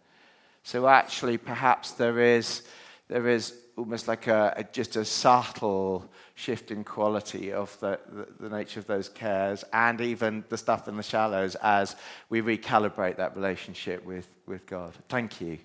So 0.63 0.87
actually, 0.87 1.37
perhaps 1.37 1.93
there 1.93 2.21
is, 2.21 2.63
there 3.09 3.27
is 3.27 3.55
almost 3.77 4.09
like 4.09 4.27
a, 4.27 4.55
a 4.57 4.65
just 4.65 4.97
a 4.97 5.05
subtle 5.05 6.11
shift 6.35 6.71
in 6.71 6.85
quality 6.85 7.53
of 7.53 7.79
the, 7.81 7.99
the, 8.09 8.49
the, 8.49 8.57
nature 8.57 8.79
of 8.79 8.87
those 8.87 9.09
cares 9.09 9.65
and 9.73 10.01
even 10.01 10.45
the 10.49 10.57
stuff 10.57 10.87
in 10.87 10.97
the 10.97 11.03
shallows 11.03 11.55
as 11.57 11.97
we 12.29 12.41
recalibrate 12.41 13.17
that 13.17 13.35
relationship 13.37 14.05
with, 14.05 14.29
with 14.47 14.67
God. 14.67 14.93
Thank 15.09 15.41
you. 15.41 15.59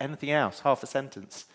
Anything 0.00 0.30
else? 0.30 0.60
Half 0.60 0.82
a 0.82 0.86
sentence. 0.86 1.46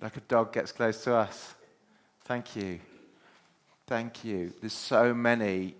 Like 0.00 0.16
a 0.16 0.20
dog 0.20 0.52
gets 0.52 0.72
close 0.72 1.02
to 1.04 1.14
us. 1.14 1.54
Thank 2.24 2.56
you. 2.56 2.80
Thank 3.86 4.24
you. 4.24 4.52
There's 4.60 4.72
so 4.72 5.12
many 5.12 5.74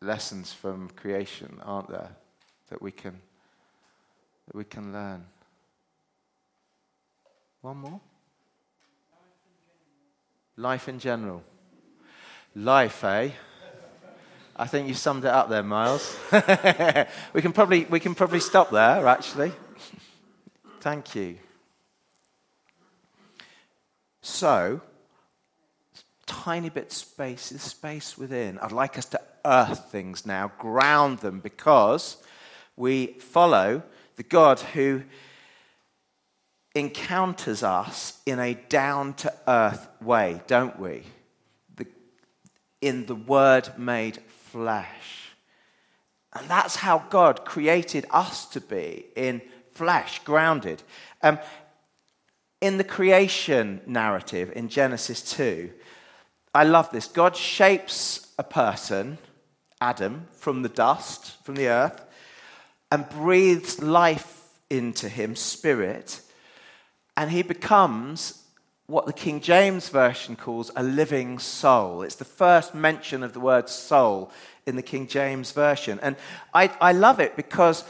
lessons 0.00 0.52
from 0.52 0.90
creation, 0.90 1.60
aren't 1.64 1.88
there, 1.88 2.10
that 2.70 2.80
we 2.80 2.90
can 2.90 3.20
that 4.46 4.56
we 4.56 4.64
can 4.64 4.92
learn. 4.92 5.24
One 7.60 7.76
more. 7.76 8.00
Life 10.56 10.88
in 10.88 10.98
general. 10.98 11.42
Life, 12.54 13.04
eh? 13.04 13.30
I 14.56 14.66
think 14.66 14.88
you 14.88 14.94
summed 14.94 15.24
it 15.24 15.30
up 15.30 15.48
there, 15.48 15.62
Miles. 15.62 16.16
we 17.32 17.42
can 17.42 17.52
probably 17.52 17.84
we 17.84 18.00
can 18.00 18.14
probably 18.14 18.40
stop 18.40 18.70
there, 18.70 19.06
actually. 19.06 19.52
Thank 20.80 21.14
you. 21.14 21.38
So, 24.20 24.80
tiny 26.26 26.68
bit 26.68 26.92
space, 26.92 27.52
is 27.52 27.62
space 27.62 28.18
within. 28.18 28.58
I'd 28.58 28.72
like 28.72 28.98
us 28.98 29.06
to 29.06 29.20
earth 29.44 29.90
things 29.90 30.26
now, 30.26 30.52
ground 30.58 31.18
them, 31.20 31.40
because 31.40 32.16
we 32.76 33.06
follow 33.18 33.82
the 34.16 34.22
God 34.22 34.60
who 34.60 35.02
encounters 36.74 37.62
us 37.62 38.20
in 38.26 38.38
a 38.38 38.54
down 38.54 39.14
to 39.14 39.32
earth 39.46 39.88
way, 40.00 40.40
don't 40.46 40.78
we? 40.78 41.02
The, 41.76 41.86
in 42.80 43.06
the 43.06 43.14
Word 43.14 43.70
made 43.78 44.18
flesh. 44.18 45.32
And 46.32 46.48
that's 46.48 46.76
how 46.76 47.04
God 47.10 47.44
created 47.44 48.06
us 48.10 48.46
to 48.46 48.60
be 48.60 49.06
in 49.16 49.40
flesh, 49.72 50.18
grounded. 50.20 50.82
Um, 51.22 51.38
in 52.60 52.78
the 52.78 52.84
creation 52.84 53.80
narrative 53.86 54.52
in 54.54 54.68
Genesis 54.68 55.22
2, 55.36 55.70
I 56.54 56.64
love 56.64 56.90
this. 56.90 57.06
God 57.06 57.36
shapes 57.36 58.32
a 58.38 58.42
person, 58.42 59.18
Adam, 59.80 60.26
from 60.32 60.62
the 60.62 60.68
dust, 60.68 61.42
from 61.44 61.54
the 61.54 61.68
earth, 61.68 62.04
and 62.90 63.08
breathes 63.08 63.80
life 63.82 64.58
into 64.70 65.08
him, 65.08 65.36
spirit, 65.36 66.20
and 67.16 67.30
he 67.30 67.42
becomes 67.42 68.42
what 68.86 69.04
the 69.04 69.12
King 69.12 69.40
James 69.40 69.90
Version 69.90 70.34
calls 70.34 70.70
a 70.74 70.82
living 70.82 71.38
soul. 71.38 72.02
It's 72.02 72.14
the 72.14 72.24
first 72.24 72.74
mention 72.74 73.22
of 73.22 73.34
the 73.34 73.40
word 73.40 73.68
soul 73.68 74.30
in 74.66 74.76
the 74.76 74.82
King 74.82 75.06
James 75.06 75.52
Version. 75.52 76.00
And 76.00 76.16
I, 76.54 76.70
I 76.80 76.92
love 76.92 77.20
it 77.20 77.36
because 77.36 77.84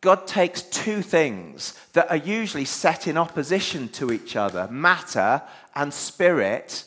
God 0.00 0.26
takes 0.26 0.62
two 0.62 1.02
things 1.02 1.74
that 1.94 2.10
are 2.10 2.16
usually 2.16 2.64
set 2.64 3.08
in 3.08 3.16
opposition 3.16 3.88
to 3.90 4.12
each 4.12 4.36
other 4.36 4.68
matter 4.68 5.42
and 5.74 5.92
spirit. 5.92 6.84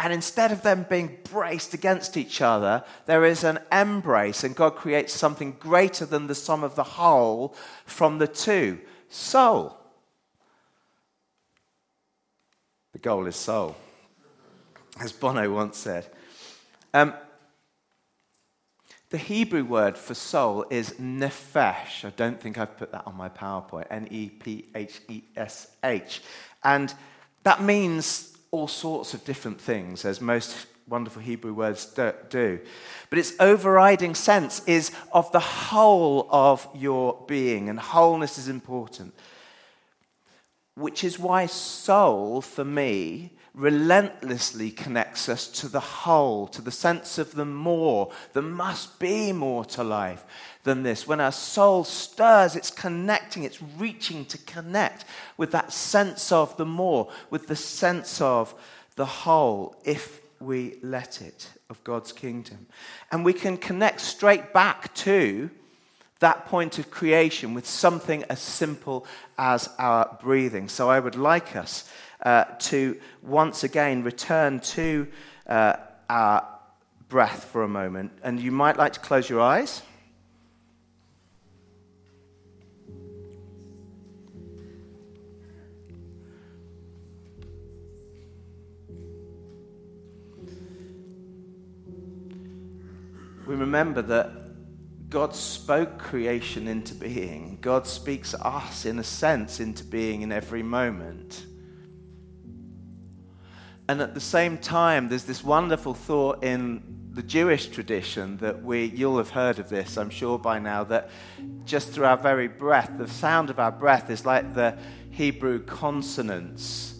And 0.00 0.12
instead 0.12 0.52
of 0.52 0.62
them 0.62 0.86
being 0.88 1.18
braced 1.24 1.74
against 1.74 2.16
each 2.16 2.40
other, 2.40 2.84
there 3.06 3.24
is 3.24 3.42
an 3.42 3.58
embrace, 3.72 4.44
and 4.44 4.54
God 4.54 4.76
creates 4.76 5.12
something 5.12 5.56
greater 5.58 6.06
than 6.06 6.28
the 6.28 6.36
sum 6.36 6.62
of 6.62 6.76
the 6.76 6.84
whole 6.84 7.56
from 7.84 8.18
the 8.18 8.28
two 8.28 8.78
soul. 9.08 9.76
The 12.92 13.00
goal 13.00 13.26
is 13.26 13.36
soul, 13.36 13.76
as 15.00 15.12
Bono 15.12 15.52
once 15.52 15.78
said. 15.78 16.06
Um, 16.94 17.14
the 19.10 19.18
Hebrew 19.18 19.64
word 19.64 19.96
for 19.96 20.14
soul 20.14 20.66
is 20.70 20.92
nephesh. 20.92 22.04
I 22.04 22.10
don't 22.16 22.40
think 22.40 22.58
I've 22.58 22.76
put 22.76 22.92
that 22.92 23.06
on 23.06 23.16
my 23.16 23.28
PowerPoint. 23.28 23.86
N 23.90 24.06
E 24.10 24.28
P 24.28 24.68
H 24.74 25.00
E 25.08 25.22
S 25.36 25.68
H. 25.82 26.20
And 26.62 26.92
that 27.44 27.62
means 27.62 28.36
all 28.50 28.68
sorts 28.68 29.14
of 29.14 29.24
different 29.24 29.60
things, 29.60 30.04
as 30.04 30.20
most 30.20 30.66
wonderful 30.86 31.22
Hebrew 31.22 31.54
words 31.54 31.86
do. 31.86 32.60
But 33.10 33.18
its 33.18 33.32
overriding 33.40 34.14
sense 34.14 34.62
is 34.66 34.90
of 35.12 35.30
the 35.32 35.40
whole 35.40 36.28
of 36.30 36.66
your 36.74 37.24
being, 37.26 37.68
and 37.68 37.78
wholeness 37.78 38.38
is 38.38 38.48
important. 38.48 39.14
Which 40.78 41.02
is 41.02 41.18
why 41.18 41.46
soul, 41.46 42.40
for 42.40 42.64
me, 42.64 43.32
relentlessly 43.52 44.70
connects 44.70 45.28
us 45.28 45.48
to 45.48 45.68
the 45.68 45.80
whole, 45.80 46.46
to 46.46 46.62
the 46.62 46.70
sense 46.70 47.18
of 47.18 47.32
the 47.32 47.44
more. 47.44 48.12
There 48.32 48.42
must 48.42 49.00
be 49.00 49.32
more 49.32 49.64
to 49.66 49.82
life 49.82 50.24
than 50.62 50.84
this. 50.84 51.08
When 51.08 51.20
our 51.20 51.32
soul 51.32 51.82
stirs, 51.82 52.54
it's 52.54 52.70
connecting, 52.70 53.42
it's 53.42 53.60
reaching 53.60 54.24
to 54.26 54.38
connect 54.38 55.04
with 55.36 55.50
that 55.50 55.72
sense 55.72 56.30
of 56.30 56.56
the 56.56 56.66
more, 56.66 57.10
with 57.30 57.48
the 57.48 57.56
sense 57.56 58.20
of 58.20 58.54
the 58.94 59.06
whole, 59.06 59.76
if 59.84 60.20
we 60.40 60.78
let 60.82 61.20
it, 61.20 61.50
of 61.68 61.82
God's 61.82 62.12
kingdom. 62.12 62.68
And 63.10 63.24
we 63.24 63.32
can 63.32 63.56
connect 63.56 64.00
straight 64.00 64.52
back 64.52 64.94
to 64.94 65.50
that 66.20 66.46
point 66.46 66.78
of 66.78 66.90
creation 66.90 67.54
with 67.54 67.66
something 67.66 68.24
as 68.24 68.40
simple 68.40 69.06
as 69.38 69.70
our 69.78 70.18
breathing. 70.20 70.68
So 70.68 70.90
I 70.90 70.98
would 70.98 71.16
like 71.16 71.56
us 71.56 71.88
uh, 72.22 72.44
to 72.58 72.98
once 73.22 73.62
again 73.62 74.02
return 74.02 74.60
to 74.60 75.06
uh, 75.46 75.76
our 76.10 76.46
breath 77.08 77.44
for 77.44 77.62
a 77.62 77.68
moment. 77.68 78.12
And 78.22 78.40
you 78.40 78.50
might 78.50 78.76
like 78.76 78.92
to 78.94 79.00
close 79.00 79.30
your 79.30 79.40
eyes. 79.40 79.82
We 93.46 93.54
remember 93.54 94.02
that 94.02 94.37
God 95.08 95.34
spoke 95.34 95.98
creation 95.98 96.68
into 96.68 96.94
being. 96.94 97.58
God 97.60 97.86
speaks 97.86 98.34
us, 98.34 98.84
in 98.84 98.98
a 98.98 99.04
sense, 99.04 99.58
into 99.58 99.84
being 99.84 100.22
in 100.22 100.32
every 100.32 100.62
moment. 100.62 101.46
And 103.88 104.02
at 104.02 104.12
the 104.12 104.20
same 104.20 104.58
time, 104.58 105.08
there's 105.08 105.24
this 105.24 105.42
wonderful 105.42 105.94
thought 105.94 106.44
in 106.44 106.82
the 107.12 107.22
Jewish 107.22 107.68
tradition 107.68 108.36
that 108.36 108.62
we, 108.62 108.84
you'll 108.84 109.16
have 109.16 109.30
heard 109.30 109.58
of 109.58 109.70
this, 109.70 109.96
I'm 109.96 110.10
sure 110.10 110.38
by 110.38 110.58
now, 110.58 110.84
that 110.84 111.10
just 111.64 111.90
through 111.90 112.04
our 112.04 112.18
very 112.18 112.48
breath, 112.48 112.92
the 112.98 113.08
sound 113.08 113.48
of 113.48 113.58
our 113.58 113.72
breath 113.72 114.10
is 114.10 114.26
like 114.26 114.54
the 114.54 114.78
Hebrew 115.10 115.64
consonants 115.64 116.94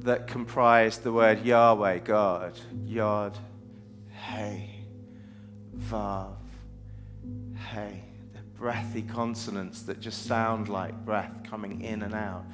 that 0.00 0.26
comprise 0.26 0.98
the 0.98 1.12
word 1.12 1.44
Yahweh, 1.44 1.98
God. 1.98 2.52
Yod, 2.84 3.36
Hey, 4.10 4.84
Vav, 5.76 6.36
Hey. 7.60 8.04
The 8.32 8.40
breathy 8.56 9.02
consonants 9.02 9.82
that 9.82 10.00
just 10.00 10.26
sound 10.26 10.68
like 10.68 11.04
breath 11.04 11.42
coming 11.48 11.80
in 11.82 12.02
and 12.02 12.14
out. 12.14 12.44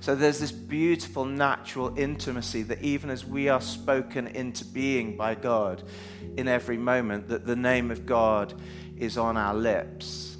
So 0.00 0.14
there's 0.14 0.38
this 0.38 0.52
beautiful 0.52 1.24
natural 1.24 1.96
intimacy 1.98 2.62
that 2.64 2.82
even 2.82 3.10
as 3.10 3.24
we 3.24 3.48
are 3.48 3.60
spoken 3.60 4.28
into 4.28 4.64
being 4.64 5.16
by 5.16 5.34
God 5.34 5.82
in 6.36 6.48
every 6.48 6.76
moment, 6.76 7.28
that 7.28 7.46
the 7.46 7.56
name 7.56 7.90
of 7.90 8.06
God 8.06 8.54
is 8.96 9.18
on 9.18 9.36
our 9.36 9.54
lips. 9.54 10.36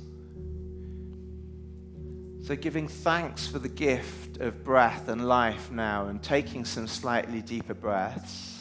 So 2.46 2.54
giving 2.54 2.86
thanks 2.86 3.46
for 3.46 3.58
the 3.58 3.68
gift 3.68 4.36
of 4.36 4.62
breath 4.62 5.08
and 5.08 5.26
life 5.26 5.70
now 5.72 6.06
and 6.06 6.22
taking 6.22 6.64
some 6.64 6.86
slightly 6.86 7.42
deeper 7.42 7.74
breaths. 7.74 8.55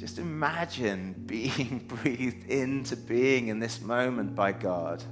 Just 0.00 0.18
imagine 0.18 1.12
being 1.26 1.84
breathed 1.86 2.48
into 2.48 2.96
being 2.96 3.48
in 3.48 3.58
this 3.58 3.82
moment 3.82 4.34
by 4.34 4.50
God. 4.50 5.04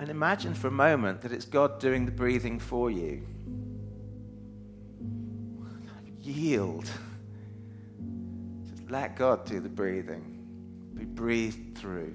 And 0.00 0.08
imagine 0.08 0.54
for 0.54 0.68
a 0.68 0.72
moment 0.72 1.20
that 1.20 1.32
it's 1.32 1.44
God 1.44 1.78
doing 1.78 2.06
the 2.06 2.10
breathing 2.10 2.58
for 2.58 2.90
you. 2.90 3.26
Yield. 6.22 6.90
Just 8.70 8.90
let 8.90 9.14
God 9.14 9.44
do 9.44 9.60
the 9.60 9.68
breathing. 9.68 10.38
Be 10.94 11.04
breathed 11.04 11.76
through. 11.76 12.14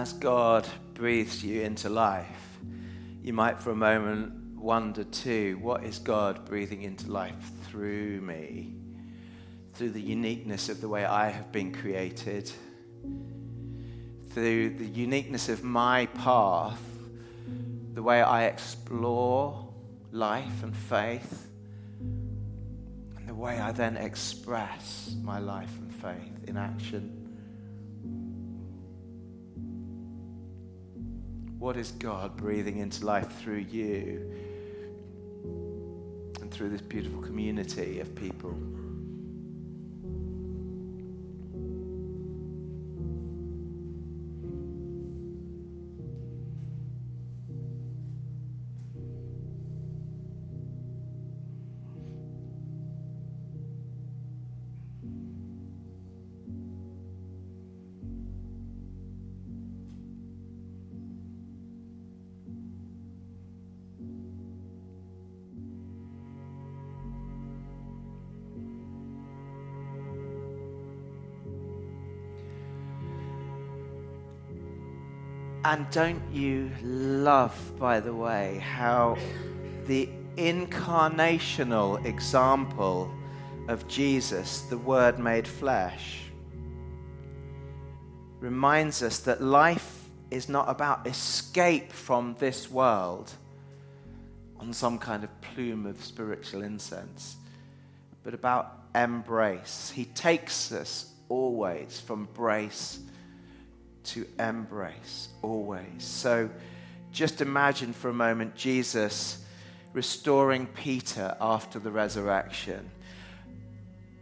As 0.00 0.14
God 0.14 0.66
breathes 0.94 1.44
you 1.44 1.60
into 1.60 1.90
life, 1.90 2.58
you 3.22 3.34
might 3.34 3.60
for 3.60 3.72
a 3.72 3.76
moment 3.76 4.32
wonder 4.56 5.04
too 5.04 5.58
what 5.60 5.84
is 5.84 5.98
God 5.98 6.46
breathing 6.46 6.84
into 6.84 7.10
life 7.10 7.50
through 7.64 8.22
me? 8.22 8.76
Through 9.74 9.90
the 9.90 10.00
uniqueness 10.00 10.70
of 10.70 10.80
the 10.80 10.88
way 10.88 11.04
I 11.04 11.28
have 11.28 11.52
been 11.52 11.74
created, 11.74 12.50
through 14.30 14.70
the 14.70 14.86
uniqueness 14.86 15.50
of 15.50 15.62
my 15.62 16.06
path, 16.06 16.80
the 17.92 18.02
way 18.02 18.22
I 18.22 18.44
explore 18.44 19.68
life 20.12 20.62
and 20.62 20.74
faith, 20.74 21.46
and 22.00 23.28
the 23.28 23.34
way 23.34 23.60
I 23.60 23.70
then 23.72 23.98
express 23.98 25.14
my 25.22 25.40
life 25.40 25.76
and 25.78 25.94
faith 25.94 26.48
in 26.48 26.56
action. 26.56 27.19
What 31.60 31.76
is 31.76 31.90
God 31.92 32.38
breathing 32.38 32.78
into 32.78 33.04
life 33.04 33.38
through 33.42 33.66
you 33.70 34.32
and 36.40 36.50
through 36.50 36.70
this 36.70 36.80
beautiful 36.80 37.20
community 37.20 38.00
of 38.00 38.14
people? 38.14 38.56
And 75.80 75.90
don't 75.90 76.22
you 76.30 76.70
love, 76.82 77.58
by 77.78 78.00
the 78.00 78.14
way, 78.14 78.58
how 78.58 79.16
the 79.86 80.10
incarnational 80.36 82.04
example 82.04 83.10
of 83.66 83.88
Jesus, 83.88 84.60
the 84.68 84.76
Word 84.76 85.18
made 85.18 85.48
flesh, 85.48 86.20
reminds 88.40 89.02
us 89.02 89.20
that 89.20 89.42
life 89.42 90.04
is 90.30 90.50
not 90.50 90.68
about 90.68 91.06
escape 91.06 91.90
from 91.90 92.36
this 92.38 92.70
world 92.70 93.32
on 94.58 94.74
some 94.74 94.98
kind 94.98 95.24
of 95.24 95.30
plume 95.40 95.86
of 95.86 96.04
spiritual 96.04 96.60
incense, 96.62 97.36
but 98.22 98.34
about 98.34 98.80
embrace. 98.94 99.90
He 99.96 100.04
takes 100.04 100.72
us 100.72 101.10
always 101.30 101.98
from 101.98 102.28
brace 102.34 102.98
to 104.04 104.26
embrace, 104.38 105.28
always. 105.42 106.02
So 106.02 106.50
just 107.12 107.40
imagine 107.40 107.92
for 107.92 108.08
a 108.08 108.14
moment 108.14 108.54
Jesus 108.54 109.44
restoring 109.92 110.66
Peter 110.66 111.36
after 111.40 111.78
the 111.78 111.90
resurrection 111.90 112.90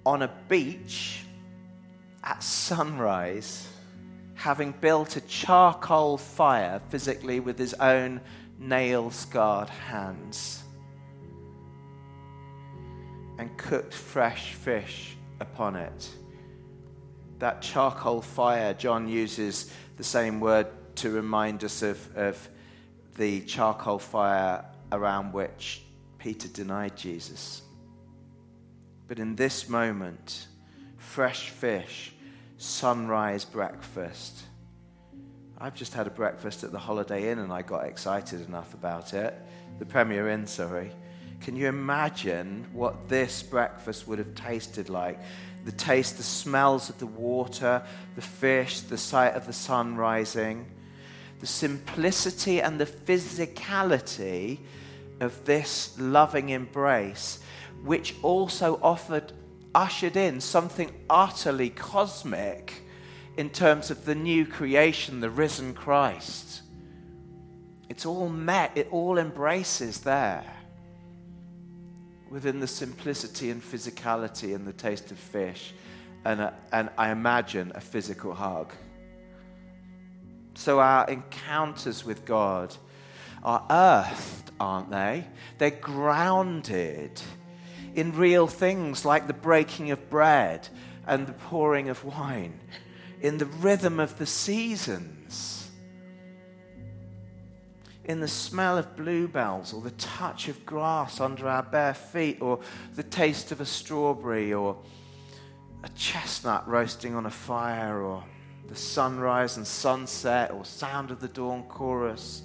on 0.06 0.22
a 0.22 0.34
beach 0.48 1.24
at 2.24 2.42
sunrise 2.42 3.68
having 4.34 4.72
built 4.80 5.16
a 5.16 5.20
charcoal 5.22 6.16
fire 6.16 6.80
physically 6.88 7.40
with 7.40 7.58
his 7.58 7.74
own 7.74 8.20
nail 8.58 9.10
scarred 9.10 9.68
hands 9.68 10.62
and 13.38 13.56
cooked 13.58 13.92
fresh 13.92 14.54
fish 14.54 15.16
upon 15.40 15.76
it. 15.76 16.08
That 17.38 17.62
charcoal 17.62 18.22
fire, 18.22 18.74
John 18.74 19.08
uses 19.08 19.72
the 19.96 20.04
same 20.04 20.40
word 20.40 20.66
to 20.96 21.10
remind 21.10 21.62
us 21.64 21.82
of, 21.82 22.16
of 22.16 22.48
the 23.16 23.40
charcoal 23.42 23.98
fire 23.98 24.64
around 24.90 25.32
which 25.32 25.82
Peter 26.18 26.48
denied 26.48 26.96
Jesus. 26.96 27.62
But 29.06 29.18
in 29.18 29.36
this 29.36 29.68
moment, 29.68 30.48
fresh 30.96 31.50
fish 31.50 32.12
sunrise 32.58 33.44
breakfast. 33.44 34.42
I've 35.58 35.74
just 35.74 35.94
had 35.94 36.06
a 36.06 36.10
breakfast 36.10 36.64
at 36.64 36.72
the 36.72 36.78
Holiday 36.78 37.30
Inn 37.30 37.38
and 37.38 37.52
I 37.52 37.62
got 37.62 37.84
excited 37.86 38.46
enough 38.46 38.74
about 38.74 39.14
it. 39.14 39.34
The 39.78 39.86
Premier 39.86 40.28
Inn, 40.28 40.46
sorry. 40.46 40.92
Can 41.40 41.54
you 41.54 41.68
imagine 41.68 42.66
what 42.72 43.08
this 43.08 43.42
breakfast 43.42 44.08
would 44.08 44.18
have 44.18 44.34
tasted 44.34 44.88
like? 44.88 45.20
The 45.64 45.72
taste, 45.72 46.16
the 46.16 46.22
smells 46.22 46.88
of 46.88 46.98
the 46.98 47.06
water, 47.06 47.82
the 48.14 48.22
fish, 48.22 48.80
the 48.80 48.98
sight 48.98 49.34
of 49.34 49.46
the 49.46 49.52
sun 49.52 49.96
rising, 49.96 50.66
the 51.40 51.46
simplicity 51.46 52.60
and 52.60 52.80
the 52.80 52.86
physicality 52.86 54.58
of 55.20 55.44
this 55.44 55.98
loving 55.98 56.50
embrace, 56.50 57.40
which 57.82 58.14
also 58.22 58.78
offered 58.82 59.32
ushered 59.74 60.16
in 60.16 60.40
something 60.40 60.90
utterly 61.10 61.70
cosmic 61.70 62.82
in 63.36 63.50
terms 63.50 63.90
of 63.90 64.04
the 64.04 64.14
new 64.14 64.44
creation, 64.44 65.20
the 65.20 65.30
risen 65.30 65.74
Christ. 65.74 66.62
It's 67.88 68.04
all 68.04 68.28
met, 68.28 68.72
it 68.74 68.88
all 68.90 69.18
embraces 69.18 70.00
there 70.00 70.57
within 72.30 72.60
the 72.60 72.66
simplicity 72.66 73.50
and 73.50 73.62
physicality 73.62 74.54
and 74.54 74.66
the 74.66 74.72
taste 74.72 75.10
of 75.10 75.18
fish, 75.18 75.72
and, 76.24 76.40
a, 76.40 76.54
and 76.72 76.90
I 76.98 77.10
imagine 77.10 77.72
a 77.74 77.80
physical 77.80 78.34
hug. 78.34 78.72
So 80.54 80.80
our 80.80 81.08
encounters 81.08 82.04
with 82.04 82.24
God 82.24 82.74
are 83.44 83.64
earthed, 83.70 84.50
aren't 84.58 84.90
they? 84.90 85.24
They're 85.58 85.70
grounded 85.70 87.20
in 87.94 88.16
real 88.16 88.46
things 88.46 89.04
like 89.04 89.26
the 89.26 89.32
breaking 89.32 89.90
of 89.90 90.10
bread 90.10 90.68
and 91.06 91.26
the 91.26 91.32
pouring 91.32 91.88
of 91.88 92.04
wine, 92.04 92.60
in 93.20 93.38
the 93.38 93.46
rhythm 93.46 93.98
of 93.98 94.18
the 94.18 94.26
seasons, 94.26 95.57
in 98.08 98.20
the 98.20 98.28
smell 98.28 98.78
of 98.78 98.96
bluebells 98.96 99.72
or 99.72 99.82
the 99.82 99.90
touch 99.92 100.48
of 100.48 100.64
grass 100.64 101.20
under 101.20 101.46
our 101.46 101.62
bare 101.62 101.94
feet 101.94 102.38
or 102.40 102.58
the 102.94 103.02
taste 103.02 103.52
of 103.52 103.60
a 103.60 103.66
strawberry 103.66 104.52
or 104.52 104.76
a 105.84 105.88
chestnut 105.90 106.66
roasting 106.66 107.14
on 107.14 107.26
a 107.26 107.30
fire 107.30 108.00
or 108.00 108.24
the 108.66 108.74
sunrise 108.74 109.58
and 109.58 109.66
sunset 109.66 110.50
or 110.50 110.64
sound 110.64 111.10
of 111.10 111.20
the 111.20 111.28
dawn 111.28 111.62
chorus 111.64 112.42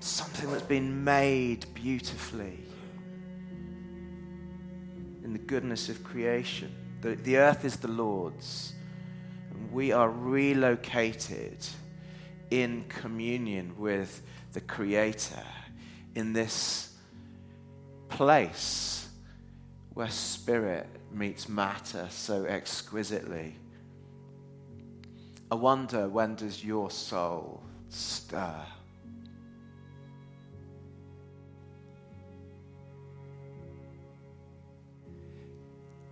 something 0.00 0.50
that's 0.50 0.62
been 0.62 1.02
made 1.02 1.66
beautifully 1.74 2.58
in 5.24 5.32
the 5.32 5.38
goodness 5.38 5.88
of 5.88 6.04
creation. 6.04 6.72
The, 7.00 7.16
the 7.16 7.38
earth 7.38 7.64
is 7.64 7.76
the 7.76 7.88
Lord's. 7.88 8.72
And 9.50 9.72
we 9.72 9.92
are 9.92 10.08
relocated 10.08 11.66
in 12.50 12.84
communion 12.88 13.74
with 13.78 14.22
the 14.52 14.60
Creator 14.60 15.44
in 16.14 16.32
this 16.32 16.94
place 18.08 19.08
where 19.94 20.10
spirit 20.10 20.86
meets 21.12 21.48
matter 21.48 22.06
so 22.10 22.44
exquisitely. 22.44 23.56
I 25.50 25.54
wonder 25.54 26.08
when 26.08 26.34
does 26.34 26.64
your 26.64 26.90
soul 26.90 27.62
stir? 27.88 28.64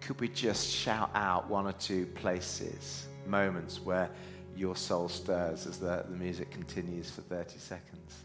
could 0.07 0.20
we 0.20 0.28
just 0.28 0.70
shout 0.70 1.11
out 1.16 1.51
one 1.51 1.66
or 1.66 1.72
two 1.72 2.07
places, 2.07 3.07
moments 3.26 3.80
where 3.80 4.09
your 4.57 4.76
soul 4.76 5.09
stirs 5.09 5.66
as 5.66 5.78
the, 5.78 6.04
the 6.09 6.16
music 6.16 6.50
continues 6.50 7.11
for 7.11 7.22
30 7.22 7.59
seconds? 7.59 8.20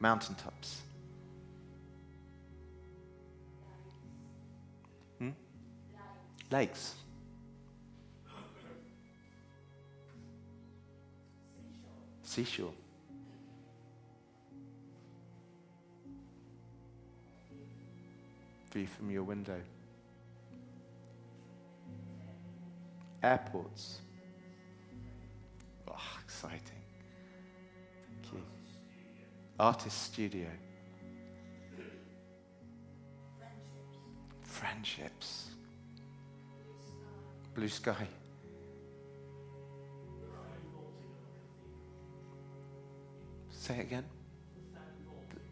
Mountaintops. 0.00 0.82
Hmm? 5.18 5.30
Lakes. 6.50 6.94
Seashore. 12.22 12.72
view 18.76 18.86
from 18.86 19.10
your 19.10 19.22
window. 19.22 19.58
Airports. 23.22 24.00
Oh, 25.88 26.18
exciting. 26.24 26.60
Thank 28.22 28.34
you. 28.34 28.42
Artist 29.58 30.02
studio. 30.02 30.48
Friendships. 34.42 35.50
Blue 37.54 37.68
sky. 37.68 38.06
Say 43.50 43.78
it 43.78 43.80
again. 43.80 44.04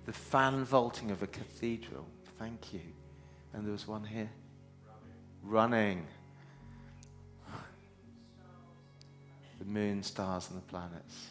The 0.07 0.13
fan 0.13 0.65
vaulting 0.65 1.11
of 1.11 1.23
a 1.23 1.27
cathedral. 1.27 2.07
Thank 2.39 2.73
you. 2.73 2.81
And 3.53 3.65
there 3.65 3.73
was 3.73 3.89
one 3.89 4.05
here. 4.05 4.31
Running. 5.43 6.07
The 9.65 9.71
moon, 9.71 10.03
stars, 10.03 10.51
and 10.51 10.59
the 10.59 10.67
planets. 10.67 11.31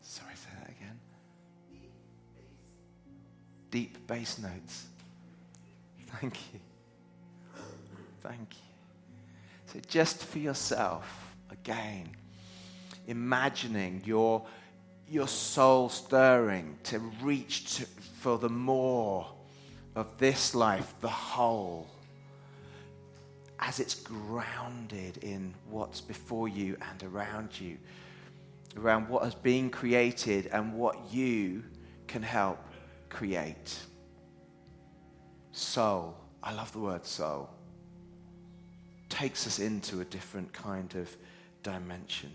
Sorry, 0.00 0.34
say 0.34 0.50
that 0.60 0.70
again. 0.70 0.98
Deep 3.70 4.06
bass 4.06 4.38
notes. 4.38 4.86
Thank 6.20 6.34
you. 6.52 6.60
Thank 8.22 8.54
you. 8.54 9.72
So, 9.72 9.80
just 9.88 10.24
for 10.24 10.38
yourself, 10.38 11.34
again, 11.50 12.08
imagining 13.06 14.02
your, 14.04 14.46
your 15.08 15.28
soul 15.28 15.88
stirring 15.88 16.78
to 16.84 16.98
reach 17.20 17.76
to, 17.76 17.86
for 18.20 18.38
the 18.38 18.48
more 18.48 19.26
of 19.94 20.16
this 20.18 20.54
life, 20.54 20.94
the 21.00 21.08
whole, 21.08 21.88
as 23.58 23.80
it's 23.80 23.94
grounded 23.94 25.18
in 25.18 25.54
what's 25.70 26.00
before 26.00 26.48
you 26.48 26.76
and 26.90 27.02
around 27.02 27.58
you, 27.58 27.78
around 28.76 29.08
what 29.08 29.24
has 29.24 29.34
been 29.34 29.70
created 29.70 30.46
and 30.52 30.74
what 30.74 31.12
you 31.12 31.62
can 32.06 32.22
help 32.22 32.58
create. 33.08 33.78
Soul, 35.52 36.16
I 36.42 36.52
love 36.52 36.72
the 36.72 36.80
word 36.80 37.06
soul, 37.06 37.48
takes 39.08 39.46
us 39.46 39.58
into 39.58 40.00
a 40.00 40.04
different 40.04 40.52
kind 40.52 40.94
of 40.96 41.16
dimension. 41.62 42.32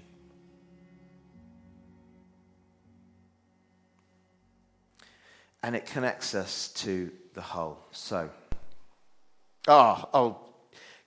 And 5.64 5.76
it 5.76 5.86
connects 5.86 6.34
us 6.34 6.70
to 6.78 7.12
the 7.36 7.42
whole. 7.42 7.78
So, 7.92 8.32
ah, 9.68 10.10
oh, 10.12 10.20
oh, 10.20 10.51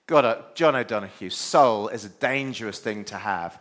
God, 0.07 0.25
uh, 0.25 0.41
John 0.53 0.75
O'Donohue, 0.75 1.31
soul 1.31 1.87
is 1.87 2.05
a 2.05 2.09
dangerous 2.09 2.79
thing 2.79 3.05
to 3.05 3.17
have. 3.17 3.59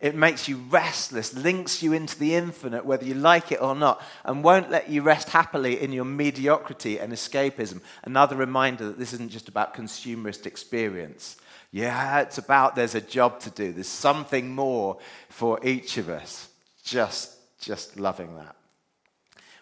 It 0.00 0.14
makes 0.14 0.46
you 0.46 0.58
restless, 0.68 1.34
links 1.34 1.82
you 1.82 1.92
into 1.92 2.16
the 2.18 2.34
infinite, 2.34 2.84
whether 2.84 3.04
you 3.04 3.14
like 3.14 3.50
it 3.50 3.60
or 3.60 3.74
not, 3.74 4.00
and 4.24 4.44
won't 4.44 4.70
let 4.70 4.88
you 4.88 5.02
rest 5.02 5.30
happily 5.30 5.80
in 5.80 5.92
your 5.92 6.04
mediocrity 6.04 6.98
and 7.00 7.12
escapism. 7.12 7.80
Another 8.04 8.36
reminder 8.36 8.86
that 8.86 8.98
this 8.98 9.12
isn't 9.14 9.30
just 9.30 9.48
about 9.48 9.74
consumerist 9.74 10.46
experience. 10.46 11.36
Yeah, 11.72 12.20
it's 12.20 12.38
about 12.38 12.76
there's 12.76 12.94
a 12.94 13.00
job 13.00 13.40
to 13.40 13.50
do, 13.50 13.72
there's 13.72 13.88
something 13.88 14.54
more 14.54 14.98
for 15.28 15.58
each 15.64 15.96
of 15.96 16.08
us. 16.08 16.48
Just, 16.84 17.34
just 17.60 17.98
loving 17.98 18.36
that. 18.36 18.54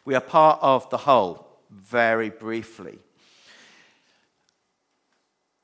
We 0.05 0.15
are 0.15 0.21
part 0.21 0.59
of 0.61 0.89
the 0.91 0.99
whole, 0.99 1.47
very 1.71 2.31
briefly. 2.31 2.99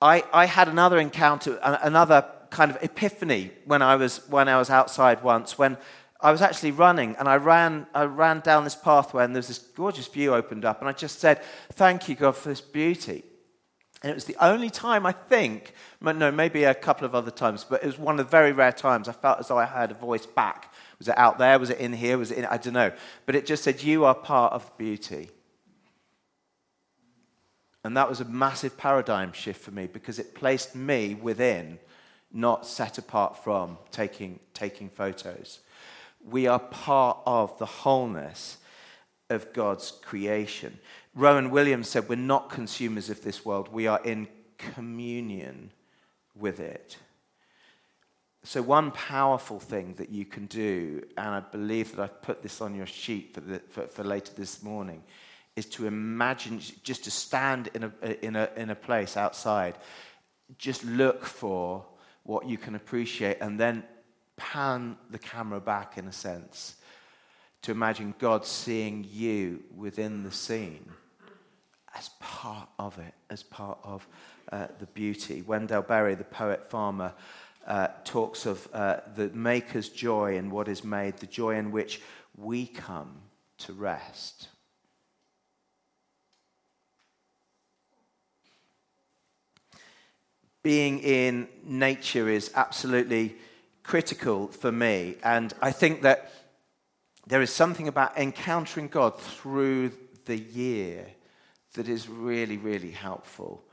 I, 0.02 0.24
I 0.32 0.46
had 0.46 0.66
another 0.66 0.98
encounter, 0.98 1.58
another 1.62 2.26
kind 2.50 2.72
of 2.72 2.82
epiphany 2.82 3.52
when 3.66 3.82
I 3.82 3.94
was, 3.94 4.28
when 4.28 4.48
I 4.48 4.58
was 4.58 4.68
outside 4.68 5.22
once, 5.22 5.56
when 5.56 5.78
I 6.20 6.32
was 6.32 6.42
actually 6.42 6.72
running 6.72 7.14
and 7.20 7.28
I 7.28 7.36
ran, 7.36 7.86
I 7.94 8.04
ran 8.04 8.40
down 8.40 8.64
this 8.64 8.74
pathway 8.74 9.24
and 9.24 9.32
there 9.34 9.38
was 9.38 9.46
this 9.46 9.58
gorgeous 9.58 10.08
view 10.08 10.34
opened 10.34 10.64
up 10.64 10.80
and 10.80 10.88
I 10.88 10.92
just 10.92 11.20
said, 11.20 11.40
Thank 11.70 12.08
you, 12.08 12.16
God, 12.16 12.36
for 12.36 12.48
this 12.48 12.60
beauty. 12.60 13.22
And 14.02 14.10
it 14.10 14.14
was 14.14 14.24
the 14.24 14.36
only 14.44 14.70
time 14.70 15.06
I 15.06 15.12
think, 15.12 15.72
no, 16.00 16.32
maybe 16.32 16.64
a 16.64 16.74
couple 16.74 17.06
of 17.06 17.14
other 17.14 17.30
times, 17.30 17.64
but 17.64 17.84
it 17.84 17.86
was 17.86 17.98
one 17.98 18.18
of 18.18 18.26
the 18.26 18.30
very 18.30 18.50
rare 18.50 18.72
times 18.72 19.06
I 19.08 19.12
felt 19.12 19.38
as 19.38 19.46
though 19.46 19.58
I 19.58 19.64
had 19.64 19.92
a 19.92 19.94
voice 19.94 20.26
back. 20.26 20.74
Was 20.98 21.06
it 21.06 21.16
out 21.16 21.38
there? 21.38 21.56
Was 21.60 21.70
it 21.70 21.78
in 21.78 21.92
here? 21.92 22.18
Was 22.18 22.32
it 22.32 22.38
in, 22.38 22.46
I 22.46 22.56
don't 22.56 22.72
know. 22.72 22.90
But 23.24 23.36
it 23.36 23.46
just 23.46 23.62
said, 23.62 23.80
You 23.84 24.04
are 24.04 24.14
part 24.16 24.52
of 24.52 24.76
beauty. 24.76 25.30
And 27.84 27.96
that 27.96 28.08
was 28.08 28.20
a 28.20 28.24
massive 28.24 28.76
paradigm 28.76 29.32
shift 29.32 29.62
for 29.62 29.72
me 29.72 29.86
because 29.86 30.18
it 30.18 30.34
placed 30.34 30.74
me 30.74 31.14
within 31.14 31.78
not 32.32 32.66
set 32.66 32.98
apart 32.98 33.42
from 33.42 33.76
taking, 33.90 34.38
taking 34.54 34.88
photos. 34.88 35.60
We 36.24 36.46
are 36.46 36.58
part 36.58 37.18
of 37.26 37.58
the 37.58 37.66
wholeness 37.66 38.58
of 39.28 39.52
God's 39.52 39.90
creation. 39.90 40.78
Rowan 41.14 41.50
Williams 41.50 41.88
said, 41.88 42.08
We're 42.08 42.16
not 42.16 42.50
consumers 42.50 43.10
of 43.10 43.22
this 43.22 43.44
world, 43.44 43.68
we 43.72 43.86
are 43.86 44.00
in 44.04 44.28
communion 44.58 45.72
with 46.34 46.60
it. 46.60 46.96
So, 48.44 48.60
one 48.62 48.90
powerful 48.90 49.60
thing 49.60 49.94
that 49.98 50.10
you 50.10 50.24
can 50.24 50.46
do, 50.46 51.02
and 51.16 51.28
I 51.28 51.40
believe 51.40 51.94
that 51.94 52.02
I've 52.02 52.22
put 52.22 52.42
this 52.42 52.60
on 52.60 52.74
your 52.74 52.86
sheet 52.86 53.34
for, 53.34 53.40
the, 53.40 53.60
for, 53.60 53.86
for 53.86 54.02
later 54.02 54.32
this 54.36 54.62
morning, 54.62 55.02
is 55.56 55.66
to 55.66 55.86
imagine, 55.86 56.60
just 56.82 57.04
to 57.04 57.10
stand 57.10 57.68
in 57.74 57.84
a, 57.84 57.92
in, 58.24 58.36
a, 58.36 58.48
in 58.56 58.70
a 58.70 58.74
place 58.74 59.16
outside, 59.16 59.76
just 60.58 60.84
look 60.84 61.24
for 61.24 61.84
what 62.24 62.48
you 62.48 62.56
can 62.56 62.74
appreciate, 62.74 63.38
and 63.40 63.58
then 63.58 63.82
pan 64.36 64.96
the 65.10 65.18
camera 65.18 65.60
back 65.60 65.98
in 65.98 66.06
a 66.06 66.12
sense 66.12 66.76
to 67.62 67.70
imagine 67.70 68.14
God 68.18 68.44
seeing 68.44 69.06
you 69.10 69.62
within 69.76 70.22
the 70.24 70.32
scene 70.32 70.90
as 71.94 72.10
part 72.20 72.68
of 72.78 72.98
it, 72.98 73.14
as 73.30 73.42
part 73.42 73.78
of 73.84 74.06
uh, 74.50 74.66
the 74.78 74.86
beauty. 74.86 75.42
Wendell 75.42 75.82
Berry, 75.82 76.14
the 76.14 76.24
poet 76.24 76.70
farmer, 76.70 77.12
uh, 77.66 77.88
talks 78.04 78.46
of 78.46 78.66
uh, 78.72 79.00
the 79.14 79.28
Maker's 79.28 79.88
joy 79.88 80.36
in 80.36 80.50
what 80.50 80.68
is 80.68 80.82
made, 80.82 81.18
the 81.18 81.26
joy 81.26 81.56
in 81.56 81.70
which 81.70 82.00
we 82.36 82.66
come 82.66 83.20
to 83.58 83.72
rest. 83.72 84.48
Being 90.62 91.00
in 91.00 91.48
nature 91.64 92.28
is 92.28 92.50
absolutely 92.54 93.36
critical 93.82 94.48
for 94.48 94.70
me. 94.70 95.16
And 95.24 95.52
I 95.60 95.72
think 95.72 96.02
that 96.02 96.32
there 97.26 97.42
is 97.42 97.52
something 97.52 97.88
about 97.88 98.16
encountering 98.18 98.88
God 98.88 99.18
through 99.18 99.92
the 100.26 100.38
year 100.38 101.06
that 101.74 101.88
is 101.88 102.08
really, 102.08 102.56
really 102.56 102.90
helpful. 102.90 103.64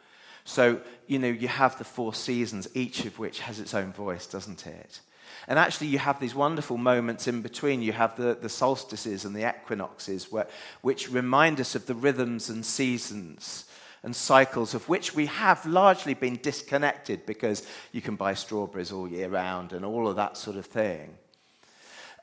So, 0.45 0.81
you 1.05 1.19
know, 1.19 1.27
you 1.27 1.47
have 1.47 1.77
the 1.77 1.83
four 1.83 2.13
seasons, 2.13 2.67
each 2.73 3.05
of 3.05 3.19
which 3.19 3.39
has 3.41 3.59
its 3.59 3.73
own 3.73 3.91
voice, 3.91 4.25
doesn't 4.25 4.65
it? 4.65 5.01
And 5.47 5.59
actually, 5.59 5.87
you 5.87 5.99
have 5.99 6.19
these 6.19 6.33
wonderful 6.33 6.77
moments 6.77 7.27
in 7.27 7.41
between. 7.41 7.81
You 7.81 7.91
have 7.91 8.15
the, 8.15 8.37
the 8.39 8.49
solstices 8.49 9.25
and 9.25 9.35
the 9.35 9.47
equinoxes, 9.47 10.31
where, 10.31 10.47
which 10.81 11.11
remind 11.11 11.59
us 11.59 11.75
of 11.75 11.85
the 11.85 11.95
rhythms 11.95 12.49
and 12.49 12.65
seasons 12.65 13.65
and 14.03 14.15
cycles 14.15 14.73
of 14.73 14.87
which 14.87 15.13
we 15.13 15.25
have 15.25 15.65
largely 15.65 16.13
been 16.13 16.37
disconnected 16.41 17.25
because 17.25 17.67
you 17.91 18.01
can 18.01 18.15
buy 18.15 18.33
strawberries 18.33 18.91
all 18.91 19.07
year 19.07 19.29
round 19.29 19.73
and 19.73 19.83
all 19.83 20.07
of 20.07 20.15
that 20.15 20.37
sort 20.37 20.57
of 20.57 20.65
thing. 20.65 21.13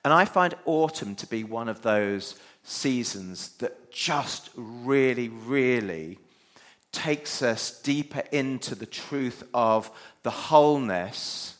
And 0.04 0.12
I 0.12 0.24
find 0.24 0.54
autumn 0.64 1.14
to 1.16 1.26
be 1.26 1.44
one 1.44 1.68
of 1.68 1.82
those 1.82 2.36
seasons 2.62 3.48
that 3.58 3.90
just 3.90 4.50
really, 4.56 5.28
really 5.28 6.18
takes 6.92 7.42
us 7.42 7.80
deeper 7.82 8.22
into 8.32 8.74
the 8.74 8.86
truth 8.86 9.42
of 9.52 9.90
the 10.22 10.30
wholeness 10.30 11.56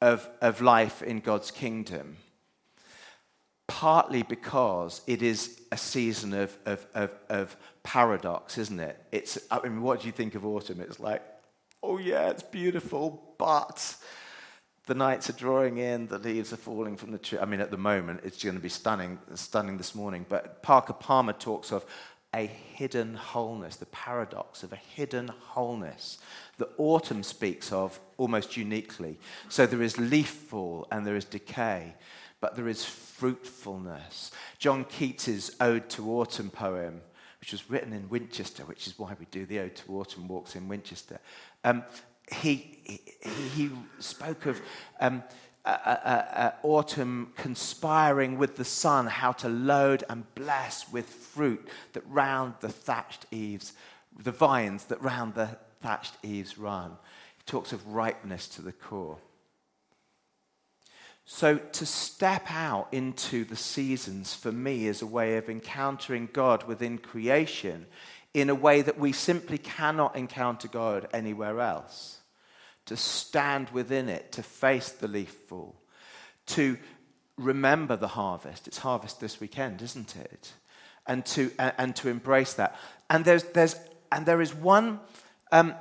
of, 0.00 0.28
of 0.40 0.60
life 0.60 1.02
in 1.02 1.20
God's 1.20 1.50
kingdom 1.50 2.16
partly 3.68 4.22
because 4.24 5.02
it 5.06 5.22
is 5.22 5.60
a 5.70 5.76
season 5.76 6.34
of, 6.34 6.56
of, 6.66 6.84
of, 6.94 7.14
of, 7.28 7.56
paradox, 7.84 8.58
isn't 8.58 8.80
it? 8.80 9.02
It's, 9.12 9.38
I 9.50 9.60
mean, 9.62 9.80
what 9.80 10.00
do 10.00 10.06
you 10.06 10.12
think 10.12 10.34
of 10.34 10.44
autumn? 10.44 10.80
It's 10.80 11.00
like, 11.00 11.22
oh 11.82 11.96
yeah, 11.96 12.28
it's 12.28 12.42
beautiful, 12.42 13.34
but 13.38 13.96
the 14.86 14.94
nights 14.94 15.30
are 15.30 15.34
drawing 15.34 15.78
in, 15.78 16.06
the 16.06 16.18
leaves 16.18 16.52
are 16.52 16.58
falling 16.58 16.96
from 16.96 17.12
the 17.12 17.18
tree. 17.18 17.38
I 17.38 17.46
mean, 17.46 17.60
at 17.60 17.70
the 17.70 17.78
moment, 17.78 18.20
it's 18.24 18.42
going 18.42 18.56
to 18.56 18.60
be 18.60 18.68
stunning, 18.68 19.18
stunning 19.34 19.78
this 19.78 19.94
morning. 19.94 20.26
But 20.28 20.62
Parker 20.62 20.92
Palmer 20.92 21.32
talks 21.32 21.72
of 21.72 21.86
a 22.34 22.46
hidden 22.46 23.14
wholeness, 23.14 23.76
the 23.76 23.86
paradox 23.86 24.62
of 24.62 24.72
a 24.72 24.76
hidden 24.76 25.28
wholeness 25.28 26.18
that 26.58 26.68
autumn 26.76 27.22
speaks 27.22 27.72
of 27.72 27.98
almost 28.18 28.56
uniquely. 28.56 29.18
So 29.48 29.66
there 29.66 29.82
is 29.82 29.98
leaf 29.98 30.28
fall 30.28 30.86
and 30.90 31.06
there 31.06 31.16
is 31.16 31.24
decay 31.24 31.94
but 32.40 32.56
there 32.56 32.68
is 32.68 32.84
fruitfulness. 32.84 34.30
John 34.58 34.84
Keats's 34.84 35.56
Ode 35.60 35.88
to 35.90 36.10
Autumn 36.12 36.50
poem, 36.50 37.00
which 37.40 37.52
was 37.52 37.70
written 37.70 37.92
in 37.92 38.08
Winchester, 38.08 38.64
which 38.64 38.86
is 38.86 38.98
why 38.98 39.16
we 39.18 39.26
do 39.30 39.46
the 39.46 39.60
Ode 39.60 39.76
to 39.76 39.98
Autumn 39.98 40.28
walks 40.28 40.56
in 40.56 40.68
Winchester, 40.68 41.18
um, 41.64 41.84
he, 42.30 42.78
he, 42.84 43.00
he, 43.56 43.70
spoke 43.98 44.46
of 44.46 44.60
um, 45.00 45.22
uh, 45.64 45.76
uh, 45.84 45.88
uh, 45.88 46.50
autumn 46.62 47.32
conspiring 47.36 48.38
with 48.38 48.56
the 48.56 48.64
sun, 48.64 49.06
how 49.06 49.32
to 49.32 49.48
load 49.48 50.04
and 50.08 50.24
bless 50.34 50.90
with 50.90 51.06
fruit 51.06 51.68
that 51.92 52.02
round 52.08 52.54
the 52.60 52.68
thatched 52.68 53.26
eaves, 53.30 53.72
the 54.18 54.32
vines 54.32 54.84
that 54.84 55.02
round 55.02 55.34
the 55.34 55.48
thatched 55.82 56.14
eaves 56.22 56.58
run. 56.58 56.90
He 57.38 57.44
talks 57.44 57.72
of 57.72 57.86
ripeness 57.88 58.48
to 58.48 58.62
the 58.62 58.72
core. 58.72 59.18
So, 61.30 61.58
to 61.58 61.84
step 61.84 62.50
out 62.50 62.88
into 62.90 63.44
the 63.44 63.54
seasons 63.54 64.34
for 64.34 64.50
me 64.50 64.86
is 64.86 65.02
a 65.02 65.06
way 65.06 65.36
of 65.36 65.50
encountering 65.50 66.30
God 66.32 66.64
within 66.64 66.96
creation 66.96 67.84
in 68.32 68.48
a 68.48 68.54
way 68.54 68.80
that 68.80 68.98
we 68.98 69.12
simply 69.12 69.58
cannot 69.58 70.16
encounter 70.16 70.68
God 70.68 71.06
anywhere 71.12 71.60
else. 71.60 72.20
To 72.86 72.96
stand 72.96 73.68
within 73.70 74.08
it, 74.08 74.32
to 74.32 74.42
face 74.42 74.88
the 74.88 75.06
leaf 75.06 75.36
fall, 75.48 75.76
to 76.46 76.78
remember 77.36 77.94
the 77.96 78.08
harvest. 78.08 78.66
It's 78.66 78.78
harvest 78.78 79.20
this 79.20 79.38
weekend, 79.38 79.82
isn't 79.82 80.16
it? 80.16 80.54
And 81.06 81.26
to, 81.26 81.52
and 81.58 81.94
to 81.96 82.08
embrace 82.08 82.54
that. 82.54 82.74
And, 83.10 83.26
there's, 83.26 83.44
there's, 83.44 83.76
and 84.10 84.24
there 84.24 84.40
is 84.40 84.54
one 84.54 84.98
um, 85.52 85.74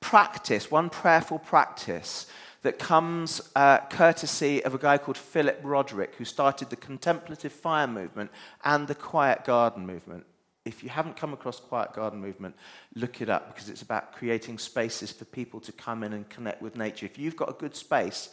practice, 0.00 0.70
one 0.70 0.88
prayerful 0.88 1.40
practice 1.40 2.24
that 2.62 2.78
comes 2.78 3.40
uh, 3.56 3.78
courtesy 3.86 4.62
of 4.64 4.74
a 4.74 4.78
guy 4.78 4.98
called 4.98 5.16
Philip 5.16 5.60
Roderick, 5.62 6.14
who 6.16 6.24
started 6.24 6.68
the 6.68 6.76
contemplative 6.76 7.52
fire 7.52 7.86
movement 7.86 8.30
and 8.64 8.86
the 8.86 8.94
quiet 8.94 9.44
garden 9.44 9.86
movement. 9.86 10.26
If 10.66 10.82
you 10.82 10.90
haven't 10.90 11.16
come 11.16 11.32
across 11.32 11.58
quiet 11.58 11.94
garden 11.94 12.20
movement, 12.20 12.54
look 12.94 13.22
it 13.22 13.30
up 13.30 13.54
because 13.54 13.70
it's 13.70 13.80
about 13.80 14.12
creating 14.12 14.58
spaces 14.58 15.10
for 15.10 15.24
people 15.24 15.58
to 15.60 15.72
come 15.72 16.02
in 16.02 16.12
and 16.12 16.28
connect 16.28 16.60
with 16.60 16.76
nature. 16.76 17.06
If 17.06 17.18
you've 17.18 17.36
got 17.36 17.48
a 17.48 17.54
good 17.54 17.74
space, 17.74 18.28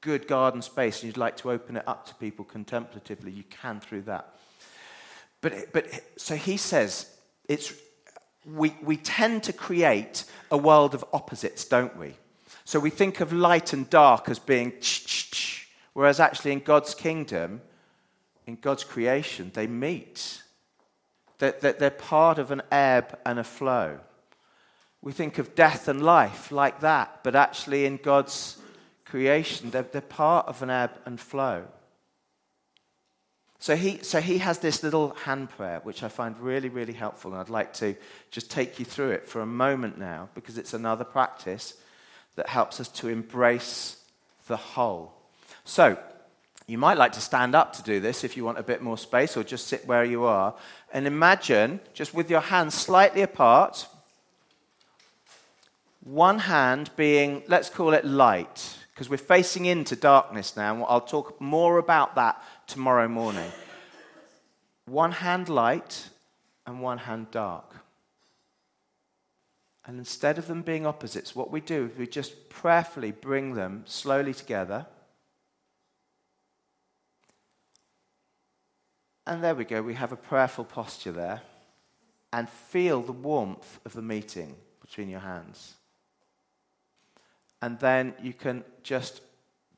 good 0.00 0.26
garden 0.26 0.60
space, 0.60 1.02
and 1.02 1.04
you'd 1.04 1.16
like 1.16 1.36
to 1.38 1.50
open 1.52 1.76
it 1.76 1.86
up 1.86 2.04
to 2.06 2.14
people 2.16 2.44
contemplatively, 2.44 3.30
you 3.30 3.44
can 3.44 3.78
through 3.78 4.02
that. 4.02 4.34
But, 5.40 5.72
but 5.72 5.86
so 6.16 6.34
he 6.34 6.56
says, 6.56 7.16
it's, 7.48 7.72
we, 8.44 8.74
we 8.82 8.96
tend 8.96 9.44
to 9.44 9.52
create 9.52 10.24
a 10.50 10.56
world 10.56 10.94
of 10.94 11.04
opposites, 11.12 11.64
don't 11.64 11.96
we? 11.96 12.14
So 12.68 12.78
we 12.78 12.90
think 12.90 13.20
of 13.20 13.32
light 13.32 13.72
and 13.72 13.88
dark 13.88 14.28
as 14.28 14.38
being, 14.38 14.74
whereas 15.94 16.20
actually 16.20 16.52
in 16.52 16.60
God's 16.60 16.94
kingdom, 16.94 17.62
in 18.46 18.56
God's 18.56 18.84
creation, 18.84 19.50
they 19.54 19.66
meet. 19.66 20.42
That 21.38 21.62
they're, 21.62 21.72
they're 21.72 21.90
part 21.90 22.38
of 22.38 22.50
an 22.50 22.60
ebb 22.70 23.18
and 23.24 23.38
a 23.38 23.42
flow. 23.44 24.00
We 25.00 25.12
think 25.12 25.38
of 25.38 25.54
death 25.54 25.88
and 25.88 26.02
life 26.02 26.52
like 26.52 26.80
that, 26.80 27.20
but 27.22 27.34
actually, 27.34 27.86
in 27.86 27.96
God's 27.96 28.58
creation, 29.06 29.70
they're, 29.70 29.88
they're 29.90 30.02
part 30.02 30.46
of 30.46 30.62
an 30.62 30.68
ebb 30.68 30.90
and 31.06 31.18
flow. 31.18 31.64
So 33.60 33.76
he, 33.76 34.02
so 34.02 34.20
he 34.20 34.36
has 34.38 34.58
this 34.58 34.82
little 34.82 35.14
hand 35.24 35.48
prayer, 35.48 35.80
which 35.84 36.02
I 36.02 36.08
find 36.08 36.38
really, 36.38 36.68
really 36.68 36.92
helpful, 36.92 37.32
and 37.32 37.40
I'd 37.40 37.48
like 37.48 37.72
to 37.74 37.96
just 38.30 38.50
take 38.50 38.78
you 38.78 38.84
through 38.84 39.12
it 39.12 39.26
for 39.26 39.40
a 39.40 39.46
moment 39.46 39.96
now, 39.96 40.28
because 40.34 40.58
it's 40.58 40.74
another 40.74 41.04
practice 41.04 41.72
that 42.38 42.48
helps 42.48 42.80
us 42.80 42.88
to 42.88 43.08
embrace 43.08 43.96
the 44.46 44.56
whole. 44.56 45.12
So, 45.64 45.98
you 46.68 46.78
might 46.78 46.96
like 46.96 47.12
to 47.12 47.20
stand 47.20 47.54
up 47.54 47.72
to 47.74 47.82
do 47.82 47.98
this 47.98 48.22
if 48.22 48.36
you 48.36 48.44
want 48.44 48.58
a 48.58 48.62
bit 48.62 48.80
more 48.80 48.96
space, 48.96 49.36
or 49.36 49.42
just 49.42 49.66
sit 49.66 49.86
where 49.86 50.04
you 50.04 50.24
are. 50.24 50.54
And 50.92 51.06
imagine, 51.06 51.80
just 51.94 52.14
with 52.14 52.30
your 52.30 52.40
hands 52.40 52.74
slightly 52.74 53.22
apart, 53.22 53.86
one 56.04 56.38
hand 56.38 56.90
being, 56.96 57.42
let's 57.48 57.68
call 57.68 57.92
it 57.92 58.04
light, 58.04 58.78
because 58.94 59.10
we're 59.10 59.16
facing 59.16 59.66
into 59.66 59.96
darkness 59.96 60.56
now, 60.56 60.74
and 60.74 60.84
I'll 60.86 61.00
talk 61.00 61.40
more 61.40 61.78
about 61.78 62.14
that 62.14 62.40
tomorrow 62.68 63.08
morning. 63.08 63.50
One 64.86 65.10
hand 65.10 65.48
light 65.48 66.08
and 66.66 66.80
one 66.80 66.98
hand 66.98 67.30
dark. 67.32 67.67
And 69.88 69.98
instead 69.98 70.36
of 70.36 70.48
them 70.48 70.60
being 70.60 70.84
opposites, 70.84 71.34
what 71.34 71.50
we 71.50 71.62
do 71.62 71.86
is 71.90 71.98
we 71.98 72.06
just 72.06 72.50
prayerfully 72.50 73.10
bring 73.10 73.54
them 73.54 73.84
slowly 73.86 74.34
together. 74.34 74.84
And 79.26 79.42
there 79.42 79.54
we 79.54 79.64
go, 79.64 79.80
we 79.80 79.94
have 79.94 80.12
a 80.12 80.16
prayerful 80.16 80.66
posture 80.66 81.12
there. 81.12 81.40
And 82.34 82.50
feel 82.50 83.00
the 83.00 83.12
warmth 83.12 83.80
of 83.86 83.94
the 83.94 84.02
meeting 84.02 84.56
between 84.82 85.08
your 85.08 85.20
hands. 85.20 85.72
And 87.62 87.80
then 87.80 88.12
you 88.22 88.34
can 88.34 88.64
just 88.82 89.22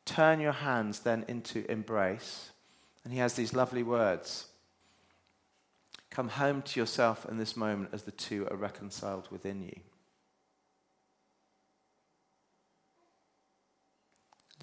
turn 0.04 0.40
your 0.40 0.50
hands 0.50 0.98
then 1.00 1.24
into 1.28 1.70
embrace. 1.70 2.50
And 3.04 3.12
he 3.12 3.20
has 3.20 3.34
these 3.34 3.54
lovely 3.54 3.84
words 3.84 4.46
Come 6.10 6.30
home 6.30 6.62
to 6.62 6.80
yourself 6.80 7.24
in 7.30 7.38
this 7.38 7.56
moment 7.56 7.90
as 7.92 8.02
the 8.02 8.10
two 8.10 8.48
are 8.50 8.56
reconciled 8.56 9.28
within 9.30 9.62
you. 9.62 9.80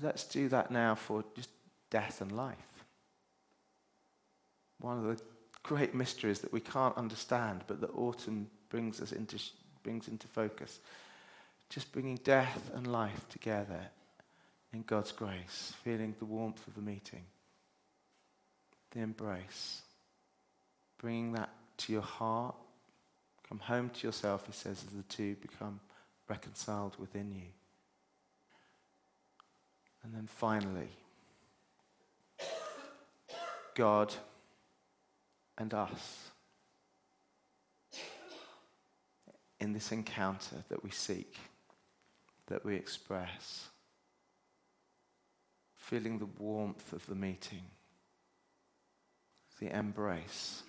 Let's 0.02 0.24
do 0.24 0.50
that 0.50 0.72
now 0.72 0.96
for 0.96 1.24
just 1.36 1.50
death 1.90 2.22
and 2.22 2.32
life. 2.32 2.86
One 4.80 4.98
of 4.98 5.04
the 5.06 5.24
great 5.64 5.96
mysteries 5.96 6.40
that 6.40 6.54
we 6.54 6.60
can't 6.60 6.96
understand, 6.98 7.64
but 7.68 7.82
that 7.82 7.90
autumn 7.96 8.48
brings 8.70 9.02
us 9.02 9.12
into, 9.12 9.40
brings 9.84 10.08
into 10.08 10.28
focus. 10.28 10.80
Just 11.70 11.92
bringing 11.92 12.18
death 12.18 12.70
and 12.76 12.88
life 12.88 13.28
together 13.30 13.90
in 14.74 14.84
God's 14.84 15.12
grace, 15.12 15.74
feeling 15.84 16.16
the 16.20 16.26
warmth 16.26 16.66
of 16.68 16.76
the 16.76 16.82
meeting, 16.82 17.24
the 18.92 19.00
embrace, 19.00 19.82
bringing 21.00 21.34
that 21.34 21.50
to 21.78 21.94
your 21.94 22.02
heart. 22.02 22.56
Come 23.50 23.60
home 23.60 23.90
to 23.90 24.08
yourself, 24.08 24.46
he 24.46 24.52
says, 24.52 24.84
as 24.86 24.94
the 24.94 25.04
two 25.04 25.36
become 25.36 25.80
reconciled 26.30 26.96
within 27.00 27.32
you. 27.32 27.48
And 30.08 30.16
then 30.16 30.28
finally, 30.28 30.88
God 33.76 34.14
and 35.58 35.74
us 35.74 36.30
in 39.60 39.74
this 39.74 39.92
encounter 39.92 40.64
that 40.70 40.82
we 40.82 40.92
seek, 40.92 41.36
that 42.48 42.64
we 42.64 42.76
express, 42.76 43.68
feeling 45.76 46.20
the 46.20 46.30
warmth 46.42 46.94
of 46.94 47.06
the 47.08 47.16
meeting, 47.16 47.66
the 49.60 49.78
embrace. 49.78 50.64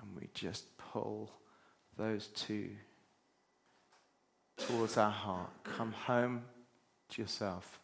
And 0.00 0.16
we 0.18 0.30
just 0.32 0.64
pull 0.78 1.30
those 1.98 2.28
two 2.28 2.70
towards 4.56 4.96
our 4.96 5.10
heart. 5.10 5.50
Come 5.62 5.92
home 5.92 6.44
to 7.14 7.22
yourself 7.22 7.80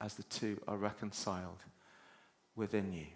as 0.00 0.14
the 0.14 0.22
two 0.24 0.60
are 0.68 0.76
reconciled 0.76 1.62
within 2.56 2.92
you. 2.92 3.06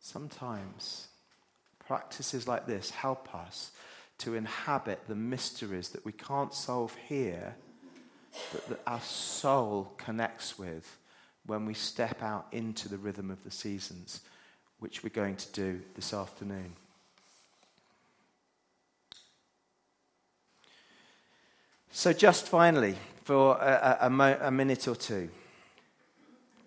Sometimes 0.00 1.08
practices 1.86 2.46
like 2.46 2.66
this 2.66 2.90
help 2.90 3.34
us 3.34 3.72
to 4.18 4.34
inhabit 4.34 5.00
the 5.08 5.14
mysteries 5.14 5.88
that 5.90 6.04
we 6.04 6.12
can't 6.12 6.54
solve 6.54 6.94
here, 7.08 7.56
but 8.52 8.68
that 8.68 8.80
our 8.86 9.00
soul 9.00 9.92
connects 9.96 10.58
with 10.58 10.98
when 11.46 11.66
we 11.66 11.74
step 11.74 12.22
out 12.22 12.46
into 12.52 12.88
the 12.88 12.98
rhythm 12.98 13.30
of 13.30 13.42
the 13.44 13.50
seasons, 13.50 14.20
which 14.78 15.02
we're 15.02 15.10
going 15.10 15.36
to 15.36 15.52
do 15.52 15.80
this 15.94 16.14
afternoon. 16.14 16.74
So, 21.96 22.12
just 22.12 22.48
finally, 22.48 22.96
for 23.22 23.56
a, 23.58 23.98
a, 24.00 24.10
mo- 24.10 24.36
a, 24.40 24.50
minute 24.50 24.88
or 24.88 24.96
two, 24.96 25.30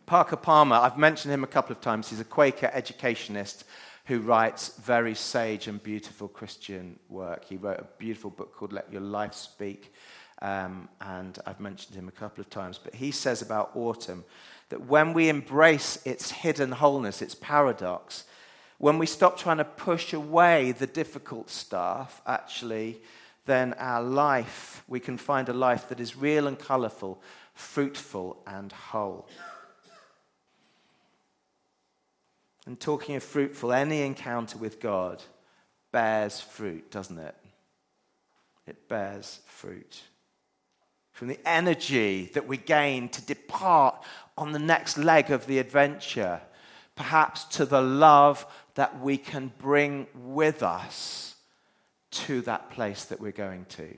Parker 0.06 0.38
Palmer, 0.38 0.78
I've 0.78 0.98
mentioned 0.98 1.34
him 1.34 1.44
a 1.44 1.48
couple 1.48 1.76
of 1.76 1.82
times. 1.82 2.10
He's 2.10 2.22
a 2.22 2.24
Quaker 2.24 2.72
educationist 2.74 3.66
who 4.06 4.22
writes 4.22 4.70
very 4.78 5.14
sage 5.14 5.68
and 5.68 5.84
beautiful 5.84 6.30
Christian 6.30 6.98
work. 7.10 7.44
He 7.44 7.58
wrote 7.58 7.82
a 7.82 7.88
beautiful 7.98 8.30
book 8.30 8.56
called 8.56 8.72
Let 8.72 8.90
Your 8.90 9.02
Life 9.02 9.34
Speak, 9.34 9.94
um, 10.42 10.88
and 11.02 11.38
I've 11.46 11.60
mentioned 11.60 11.98
him 11.98 12.08
a 12.08 12.12
couple 12.12 12.40
of 12.40 12.50
times. 12.50 12.80
But 12.82 12.96
he 12.96 13.12
says 13.12 13.42
about 13.42 13.72
autumn 13.76 14.24
that 14.70 14.86
when 14.86 15.12
we 15.12 15.28
embrace 15.28 16.00
its 16.06 16.32
hidden 16.32 16.72
wholeness, 16.72 17.22
its 17.22 17.36
paradox, 17.36 18.24
when 18.78 18.98
we 18.98 19.06
stop 19.06 19.38
trying 19.38 19.58
to 19.58 19.66
push 19.66 20.14
away 20.14 20.72
the 20.72 20.88
difficult 20.88 21.50
stuff, 21.50 22.22
actually, 22.26 23.02
then 23.48 23.74
our 23.74 24.04
life, 24.04 24.84
we 24.88 25.00
can 25.00 25.18
find 25.18 25.50
a 25.50 25.54
life 25.54 25.89
that 25.89 26.00
is 26.00 26.16
real 26.16 26.45
and 26.45 26.60
colorful, 26.60 27.22
fruitful 27.56 28.38
and 28.45 28.72
whole. 28.72 29.28
And 32.68 32.80
talking 32.80 33.16
of 33.16 33.24
fruitful, 33.24 33.74
any 33.74 34.02
encounter 34.02 34.58
with 34.58 34.80
God 34.80 35.24
bears 35.91 36.39
fruit, 36.39 36.91
doesn't 36.91 37.18
it? 37.18 37.36
It 38.68 38.89
bears 38.89 39.39
fruit. 39.45 40.04
From 41.14 41.30
the 41.30 41.39
energy 41.45 42.30
that 42.34 42.48
we 42.48 42.58
gain 42.58 43.10
to 43.10 43.26
depart 43.26 44.04
on 44.38 44.52
the 44.52 44.60
next 44.60 44.98
leg 44.98 45.32
of 45.32 45.48
the 45.48 45.58
adventure, 45.58 46.41
perhaps 46.95 47.45
to 47.45 47.66
the 47.66 47.82
love 47.82 48.45
that 48.76 49.00
we 49.00 49.18
can 49.18 49.52
bring 49.58 50.06
with 50.14 50.62
us 50.62 51.37
to 52.26 52.41
that 52.41 52.72
place 52.72 53.05
that 53.05 53.20
we're 53.20 53.32
going 53.32 53.65
to. 53.70 53.95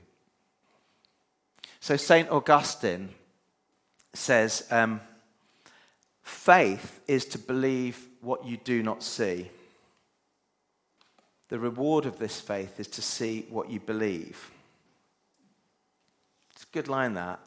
So, 1.79 1.95
St. 1.95 2.29
Augustine 2.29 3.09
says, 4.13 4.67
um, 4.71 4.99
faith 6.23 6.99
is 7.07 7.25
to 7.25 7.39
believe 7.39 8.07
what 8.21 8.45
you 8.45 8.57
do 8.57 8.83
not 8.83 9.03
see. 9.03 9.49
The 11.47 11.59
reward 11.59 12.05
of 12.05 12.19
this 12.19 12.39
faith 12.39 12.79
is 12.79 12.87
to 12.87 13.01
see 13.01 13.45
what 13.49 13.69
you 13.69 13.79
believe. 13.79 14.51
It's 16.53 16.63
a 16.63 16.73
good 16.73 16.87
line, 16.87 17.13
that. 17.13 17.39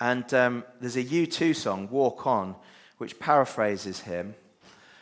And 0.00 0.32
um, 0.34 0.64
there's 0.80 0.96
a 0.96 1.02
U2 1.02 1.56
song, 1.56 1.88
Walk 1.90 2.26
On, 2.26 2.54
which 2.98 3.18
paraphrases 3.18 4.00
him. 4.00 4.34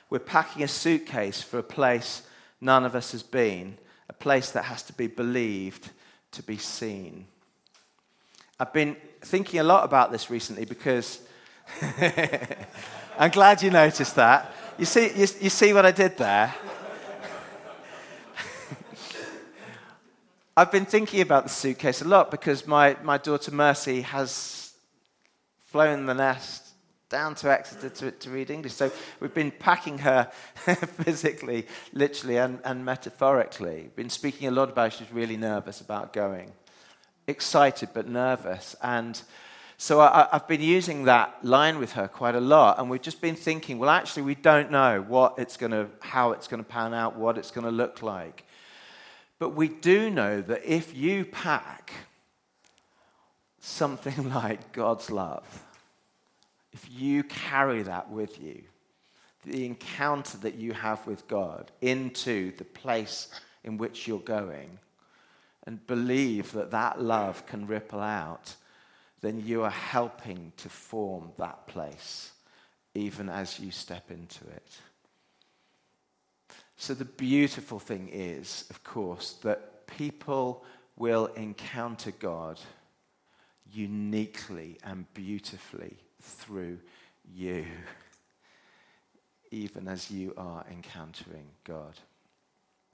We're 0.08 0.20
packing 0.20 0.62
a 0.62 0.68
suitcase 0.68 1.42
for 1.42 1.58
a 1.58 1.64
place 1.64 2.22
none 2.60 2.84
of 2.84 2.94
us 2.94 3.12
has 3.12 3.22
been 3.22 3.76
a 4.08 4.12
place 4.12 4.50
that 4.52 4.64
has 4.64 4.82
to 4.84 4.92
be 4.92 5.06
believed 5.06 5.90
to 6.32 6.42
be 6.42 6.56
seen. 6.56 7.26
I've 8.58 8.72
been 8.72 8.96
thinking 9.20 9.60
a 9.60 9.64
lot 9.64 9.84
about 9.84 10.10
this 10.12 10.30
recently 10.30 10.64
because 10.64 11.20
I'm 13.18 13.30
glad 13.30 13.62
you 13.62 13.70
noticed 13.70 14.16
that. 14.16 14.52
You 14.78 14.84
see, 14.84 15.08
you, 15.08 15.26
you 15.40 15.50
see 15.50 15.72
what 15.72 15.86
I 15.86 15.90
did 15.90 16.16
there? 16.16 16.54
I've 20.56 20.72
been 20.72 20.86
thinking 20.86 21.20
about 21.20 21.44
the 21.44 21.50
suitcase 21.50 22.02
a 22.02 22.08
lot 22.08 22.30
because 22.30 22.66
my, 22.66 22.96
my 23.02 23.18
daughter 23.18 23.50
Mercy 23.50 24.02
has 24.02 24.72
flown 25.66 26.06
the 26.06 26.14
nest 26.14 26.65
down 27.08 27.34
to 27.36 27.50
Exeter 27.50 27.88
to, 27.88 28.10
to 28.10 28.30
read 28.30 28.50
English. 28.50 28.72
So 28.72 28.90
we've 29.20 29.34
been 29.34 29.52
packing 29.52 29.98
her 29.98 30.24
physically, 30.64 31.66
literally, 31.92 32.38
and, 32.38 32.58
and 32.64 32.84
metaphorically. 32.84 33.90
Been 33.94 34.10
speaking 34.10 34.48
a 34.48 34.50
lot 34.50 34.70
about 34.70 34.92
She's 34.92 35.12
really 35.12 35.36
nervous 35.36 35.80
about 35.80 36.12
going. 36.12 36.52
Excited 37.28 37.90
but 37.94 38.08
nervous. 38.08 38.74
And 38.82 39.20
So 39.78 40.00
I, 40.00 40.26
I've 40.32 40.48
been 40.48 40.62
using 40.62 41.04
that 41.04 41.44
line 41.44 41.78
with 41.78 41.92
her 41.92 42.08
quite 42.08 42.34
a 42.34 42.40
lot, 42.40 42.78
and 42.78 42.88
we've 42.88 43.02
just 43.02 43.20
been 43.20 43.36
thinking, 43.36 43.78
well, 43.78 43.90
actually, 43.90 44.22
we 44.22 44.34
don't 44.34 44.70
know 44.70 45.04
what 45.06 45.34
it's 45.38 45.56
going 45.56 45.72
to, 45.72 45.88
how 46.00 46.32
it's 46.32 46.48
going 46.48 46.62
to 46.64 46.68
pan 46.68 46.94
out, 46.94 47.16
what 47.16 47.36
it's 47.38 47.50
going 47.50 47.66
to 47.66 47.70
look 47.70 48.02
like. 48.02 48.44
But 49.38 49.50
we 49.50 49.68
do 49.68 50.10
know 50.10 50.40
that 50.40 50.64
if 50.64 50.96
you 50.96 51.26
pack 51.26 51.92
something 53.60 54.30
like 54.34 54.72
God's 54.72 55.10
love, 55.10 55.65
if 56.76 56.90
you 56.92 57.24
carry 57.24 57.82
that 57.84 58.10
with 58.10 58.38
you, 58.38 58.62
the 59.46 59.64
encounter 59.64 60.36
that 60.38 60.56
you 60.56 60.74
have 60.74 61.06
with 61.06 61.26
God 61.26 61.72
into 61.80 62.54
the 62.58 62.66
place 62.66 63.28
in 63.64 63.78
which 63.78 64.06
you're 64.06 64.18
going, 64.18 64.78
and 65.66 65.86
believe 65.86 66.52
that 66.52 66.72
that 66.72 67.00
love 67.00 67.46
can 67.46 67.66
ripple 67.66 68.00
out, 68.00 68.54
then 69.22 69.42
you 69.42 69.62
are 69.62 69.70
helping 69.70 70.52
to 70.58 70.68
form 70.68 71.32
that 71.38 71.66
place, 71.66 72.32
even 72.94 73.30
as 73.30 73.58
you 73.58 73.70
step 73.70 74.10
into 74.10 74.44
it. 74.44 74.78
So, 76.76 76.92
the 76.92 77.06
beautiful 77.06 77.78
thing 77.78 78.10
is, 78.12 78.66
of 78.68 78.84
course, 78.84 79.38
that 79.44 79.86
people 79.86 80.62
will 80.96 81.26
encounter 81.36 82.10
God 82.10 82.60
uniquely 83.72 84.76
and 84.84 85.06
beautifully 85.14 85.96
through 86.26 86.78
you, 87.34 87.64
even 89.50 89.88
as 89.88 90.10
you 90.10 90.34
are 90.36 90.64
encountering 90.70 91.46
God. 91.64 91.94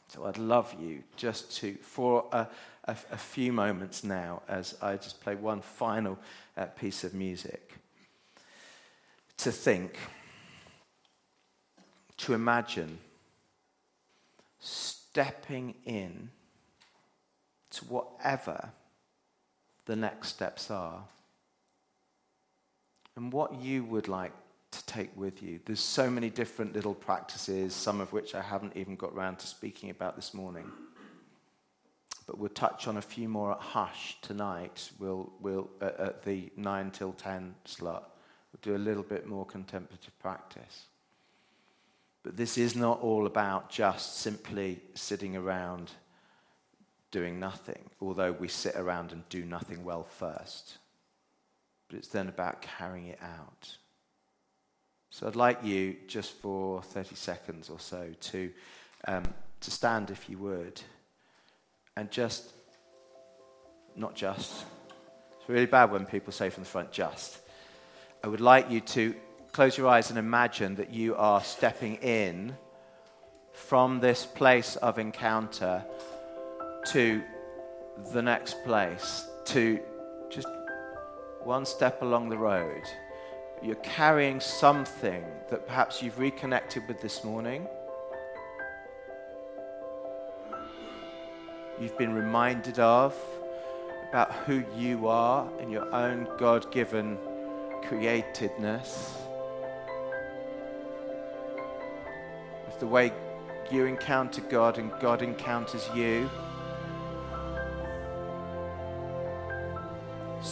So, 0.08 0.26
I'd 0.26 0.38
love 0.38 0.74
you 0.78 1.02
just 1.16 1.56
to, 1.58 1.74
for 1.74 2.26
a, 2.32 2.46
a, 2.84 2.96
a 3.12 3.16
few 3.16 3.52
moments 3.52 4.04
now, 4.04 4.42
as 4.46 4.76
I 4.82 4.96
just 4.96 5.22
play 5.22 5.34
one 5.34 5.62
final 5.62 6.18
uh, 6.56 6.66
piece 6.66 7.02
of 7.02 7.14
music, 7.14 7.74
to 9.38 9.50
think, 9.50 9.98
to 12.18 12.34
imagine 12.34 12.98
stepping 14.60 15.74
in 15.84 16.30
to 17.70 17.84
whatever 17.86 18.70
the 19.86 19.96
next 19.96 20.28
steps 20.28 20.70
are 20.70 21.02
and 23.16 23.32
what 23.32 23.54
you 23.54 23.84
would 23.84 24.08
like 24.08 24.32
to 24.72 24.86
take 24.86 25.14
with 25.16 25.42
you. 25.42 25.60
There's 25.64 25.80
so 25.80 26.10
many 26.10 26.30
different 26.30 26.74
little 26.74 26.94
practices, 26.94 27.74
some 27.74 28.00
of 28.00 28.12
which 28.12 28.34
I 28.34 28.40
haven't 28.40 28.76
even 28.76 28.96
got 28.96 29.14
round 29.14 29.38
to 29.40 29.46
speaking 29.46 29.90
about 29.90 30.16
this 30.16 30.32
morning. 30.32 30.70
But 32.26 32.38
we'll 32.38 32.48
touch 32.48 32.86
on 32.86 32.96
a 32.96 33.02
few 33.02 33.28
more 33.28 33.52
at 33.52 33.60
Hush 33.60 34.16
tonight. 34.22 34.90
We'll, 34.98 35.32
we'll 35.40 35.68
uh, 35.80 35.90
at 35.98 36.22
the 36.22 36.50
9 36.56 36.90
till 36.92 37.12
10 37.12 37.54
slot. 37.64 38.16
We'll 38.52 38.74
do 38.74 38.80
a 38.80 38.82
little 38.82 39.02
bit 39.02 39.26
more 39.26 39.44
contemplative 39.44 40.18
practice. 40.18 40.86
But 42.22 42.36
this 42.36 42.56
is 42.56 42.76
not 42.76 43.00
all 43.00 43.26
about 43.26 43.68
just 43.68 44.18
simply 44.18 44.80
sitting 44.94 45.36
around 45.36 45.90
doing 47.10 47.38
nothing, 47.38 47.90
although 48.00 48.32
we 48.32 48.48
sit 48.48 48.76
around 48.76 49.12
and 49.12 49.28
do 49.28 49.44
nothing 49.44 49.84
well 49.84 50.04
first. 50.04 50.78
But 51.92 51.98
it's 51.98 52.08
then 52.08 52.28
about 52.28 52.62
carrying 52.62 53.08
it 53.08 53.18
out. 53.22 53.76
So 55.10 55.26
I'd 55.26 55.36
like 55.36 55.62
you, 55.62 55.94
just 56.08 56.32
for 56.32 56.80
30 56.80 57.16
seconds 57.16 57.68
or 57.68 57.78
so, 57.78 58.08
to, 58.18 58.50
um, 59.06 59.24
to 59.60 59.70
stand 59.70 60.10
if 60.10 60.30
you 60.30 60.38
would, 60.38 60.80
and 61.94 62.10
just, 62.10 62.50
not 63.94 64.14
just, 64.14 64.64
it's 65.38 65.46
really 65.50 65.66
bad 65.66 65.92
when 65.92 66.06
people 66.06 66.32
say 66.32 66.48
from 66.48 66.62
the 66.62 66.68
front, 66.70 66.92
just. 66.92 67.40
I 68.24 68.28
would 68.28 68.40
like 68.40 68.70
you 68.70 68.80
to 68.80 69.14
close 69.52 69.76
your 69.76 69.88
eyes 69.88 70.08
and 70.08 70.18
imagine 70.18 70.76
that 70.76 70.94
you 70.94 71.14
are 71.16 71.42
stepping 71.44 71.96
in 71.96 72.56
from 73.52 74.00
this 74.00 74.24
place 74.24 74.76
of 74.76 74.98
encounter 74.98 75.84
to 76.86 77.22
the 78.14 78.22
next 78.22 78.64
place, 78.64 79.26
to 79.44 79.78
just 80.30 80.48
one 81.44 81.64
step 81.64 82.02
along 82.02 82.28
the 82.28 82.36
road. 82.36 82.82
You're 83.62 83.74
carrying 83.76 84.40
something 84.40 85.24
that 85.50 85.66
perhaps 85.66 86.02
you've 86.02 86.18
reconnected 86.18 86.86
with 86.88 87.00
this 87.00 87.24
morning. 87.24 87.68
You've 91.80 91.96
been 91.96 92.12
reminded 92.12 92.78
of 92.78 93.16
about 94.08 94.32
who 94.32 94.64
you 94.76 95.08
are 95.08 95.48
in 95.60 95.70
your 95.70 95.92
own 95.94 96.28
God 96.38 96.70
given 96.70 97.18
createdness. 97.84 99.10
Of 102.68 102.78
the 102.78 102.86
way 102.86 103.12
you 103.70 103.86
encounter 103.86 104.42
God 104.42 104.78
and 104.78 104.92
God 105.00 105.22
encounters 105.22 105.88
you. 105.94 106.28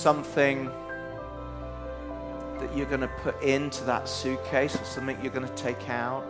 Something 0.00 0.64
that 2.58 2.74
you're 2.74 2.86
going 2.86 3.02
to 3.02 3.10
put 3.22 3.42
into 3.42 3.84
that 3.84 4.08
suitcase 4.08 4.74
or 4.74 4.84
something 4.84 5.18
you're 5.22 5.30
going 5.30 5.46
to 5.46 5.54
take 5.56 5.90
out. 5.90 6.24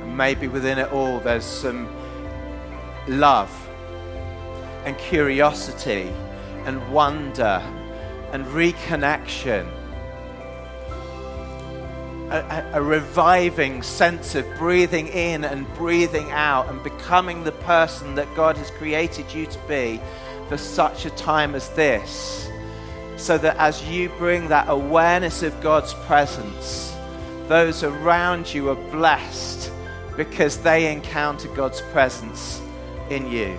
And 0.00 0.16
maybe 0.16 0.48
within 0.48 0.78
it 0.78 0.90
all, 0.90 1.20
there's 1.20 1.44
some 1.44 1.86
love 3.06 3.52
and 4.86 4.96
curiosity 4.96 6.10
and 6.64 6.90
wonder 6.90 7.62
and 8.32 8.46
reconnection. 8.46 9.70
A, 12.30 12.70
a, 12.74 12.82
reviving 12.82 13.82
sense 13.82 14.36
of 14.36 14.46
breathing 14.56 15.08
in 15.08 15.44
and 15.44 15.66
breathing 15.74 16.30
out 16.30 16.68
and 16.68 16.80
becoming 16.82 17.42
the 17.42 17.50
person 17.52 18.14
that 18.14 18.32
God 18.36 18.56
has 18.56 18.70
created 18.70 19.34
you 19.34 19.46
to 19.46 19.58
be 19.66 20.00
for 20.48 20.56
such 20.56 21.06
a 21.06 21.10
time 21.10 21.56
as 21.56 21.68
this. 21.70 22.48
So 23.16 23.36
that 23.38 23.56
as 23.56 23.86
you 23.88 24.10
bring 24.10 24.48
that 24.48 24.68
awareness 24.68 25.42
of 25.42 25.60
God's 25.60 25.92
presence, 26.06 26.94
those 27.48 27.82
around 27.82 28.54
you 28.54 28.70
are 28.70 28.90
blessed 28.92 29.72
because 30.16 30.58
they 30.58 30.92
encounter 30.92 31.48
God's 31.48 31.80
presence 31.80 32.62
in 33.10 33.30
you. 33.30 33.58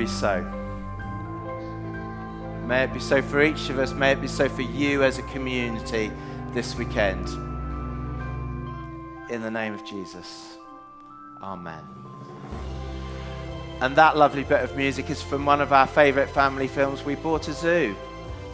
Be 0.00 0.06
so. 0.06 0.40
May 2.66 2.84
it 2.84 2.92
be 2.94 3.00
so 3.00 3.20
for 3.20 3.42
each 3.42 3.68
of 3.68 3.78
us. 3.78 3.92
May 3.92 4.12
it 4.12 4.20
be 4.22 4.28
so 4.28 4.48
for 4.48 4.62
you 4.62 5.02
as 5.02 5.18
a 5.18 5.22
community 5.24 6.10
this 6.54 6.74
weekend. 6.74 7.28
In 9.28 9.42
the 9.42 9.50
name 9.50 9.74
of 9.74 9.84
Jesus. 9.84 10.56
Amen. 11.42 11.84
And 13.82 13.94
that 13.96 14.16
lovely 14.16 14.42
bit 14.42 14.62
of 14.62 14.74
music 14.74 15.10
is 15.10 15.20
from 15.20 15.44
one 15.44 15.60
of 15.60 15.70
our 15.70 15.86
favorite 15.86 16.30
family 16.30 16.66
films, 16.66 17.04
We 17.04 17.16
Bought 17.16 17.48
a 17.48 17.52
Zoo. 17.52 17.94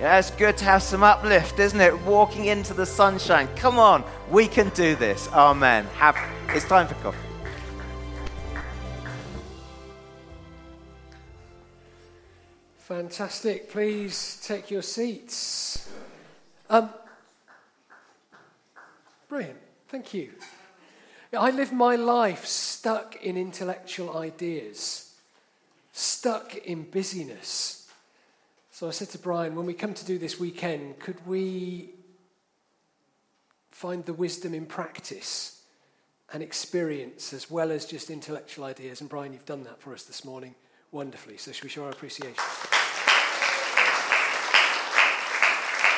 Yeah, 0.01 0.18
it's 0.18 0.32
good 0.32 0.56
to 0.56 0.64
have 0.64 0.82
some 0.82 1.05
uplift, 1.05 1.60
isn't 1.60 1.81
it? 1.81 1.97
Walking 2.01 2.47
into 2.47 2.74
the 2.74 2.86
sunshine. 2.86 3.48
Come 3.55 3.78
on, 3.78 4.02
we 4.31 4.48
can 4.48 4.70
do 4.70 4.97
this. 4.97 5.28
Amen. 5.32 5.86
Have, 5.94 6.16
it's 6.48 6.66
time 6.66 6.89
for 6.89 6.94
coffee. 6.94 7.25
Fantastic. 13.06 13.70
Please 13.70 14.42
take 14.44 14.68
your 14.68 14.82
seats. 14.82 15.88
Um, 16.68 16.90
brilliant. 19.28 19.60
Thank 19.86 20.12
you. 20.12 20.32
I 21.32 21.52
live 21.52 21.72
my 21.72 21.94
life 21.94 22.44
stuck 22.46 23.14
in 23.22 23.36
intellectual 23.36 24.18
ideas, 24.18 25.14
stuck 25.92 26.56
in 26.56 26.82
busyness. 26.82 27.88
So 28.72 28.88
I 28.88 28.90
said 28.90 29.10
to 29.10 29.18
Brian, 29.18 29.54
when 29.54 29.66
we 29.66 29.74
come 29.74 29.94
to 29.94 30.04
do 30.04 30.18
this 30.18 30.40
weekend, 30.40 30.98
could 30.98 31.24
we 31.28 31.90
find 33.70 34.04
the 34.04 34.14
wisdom 34.14 34.52
in 34.52 34.66
practice 34.66 35.62
and 36.32 36.42
experience 36.42 37.32
as 37.32 37.48
well 37.48 37.70
as 37.70 37.86
just 37.86 38.10
intellectual 38.10 38.64
ideas? 38.64 39.00
And 39.00 39.08
Brian, 39.08 39.32
you've 39.32 39.46
done 39.46 39.62
that 39.62 39.80
for 39.80 39.92
us 39.92 40.02
this 40.02 40.24
morning 40.24 40.56
wonderfully. 40.90 41.36
So 41.36 41.52
should 41.52 41.62
we 41.62 41.70
show 41.70 41.84
our 41.84 41.90
appreciation? 41.90 42.34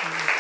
Amén. 0.08 0.37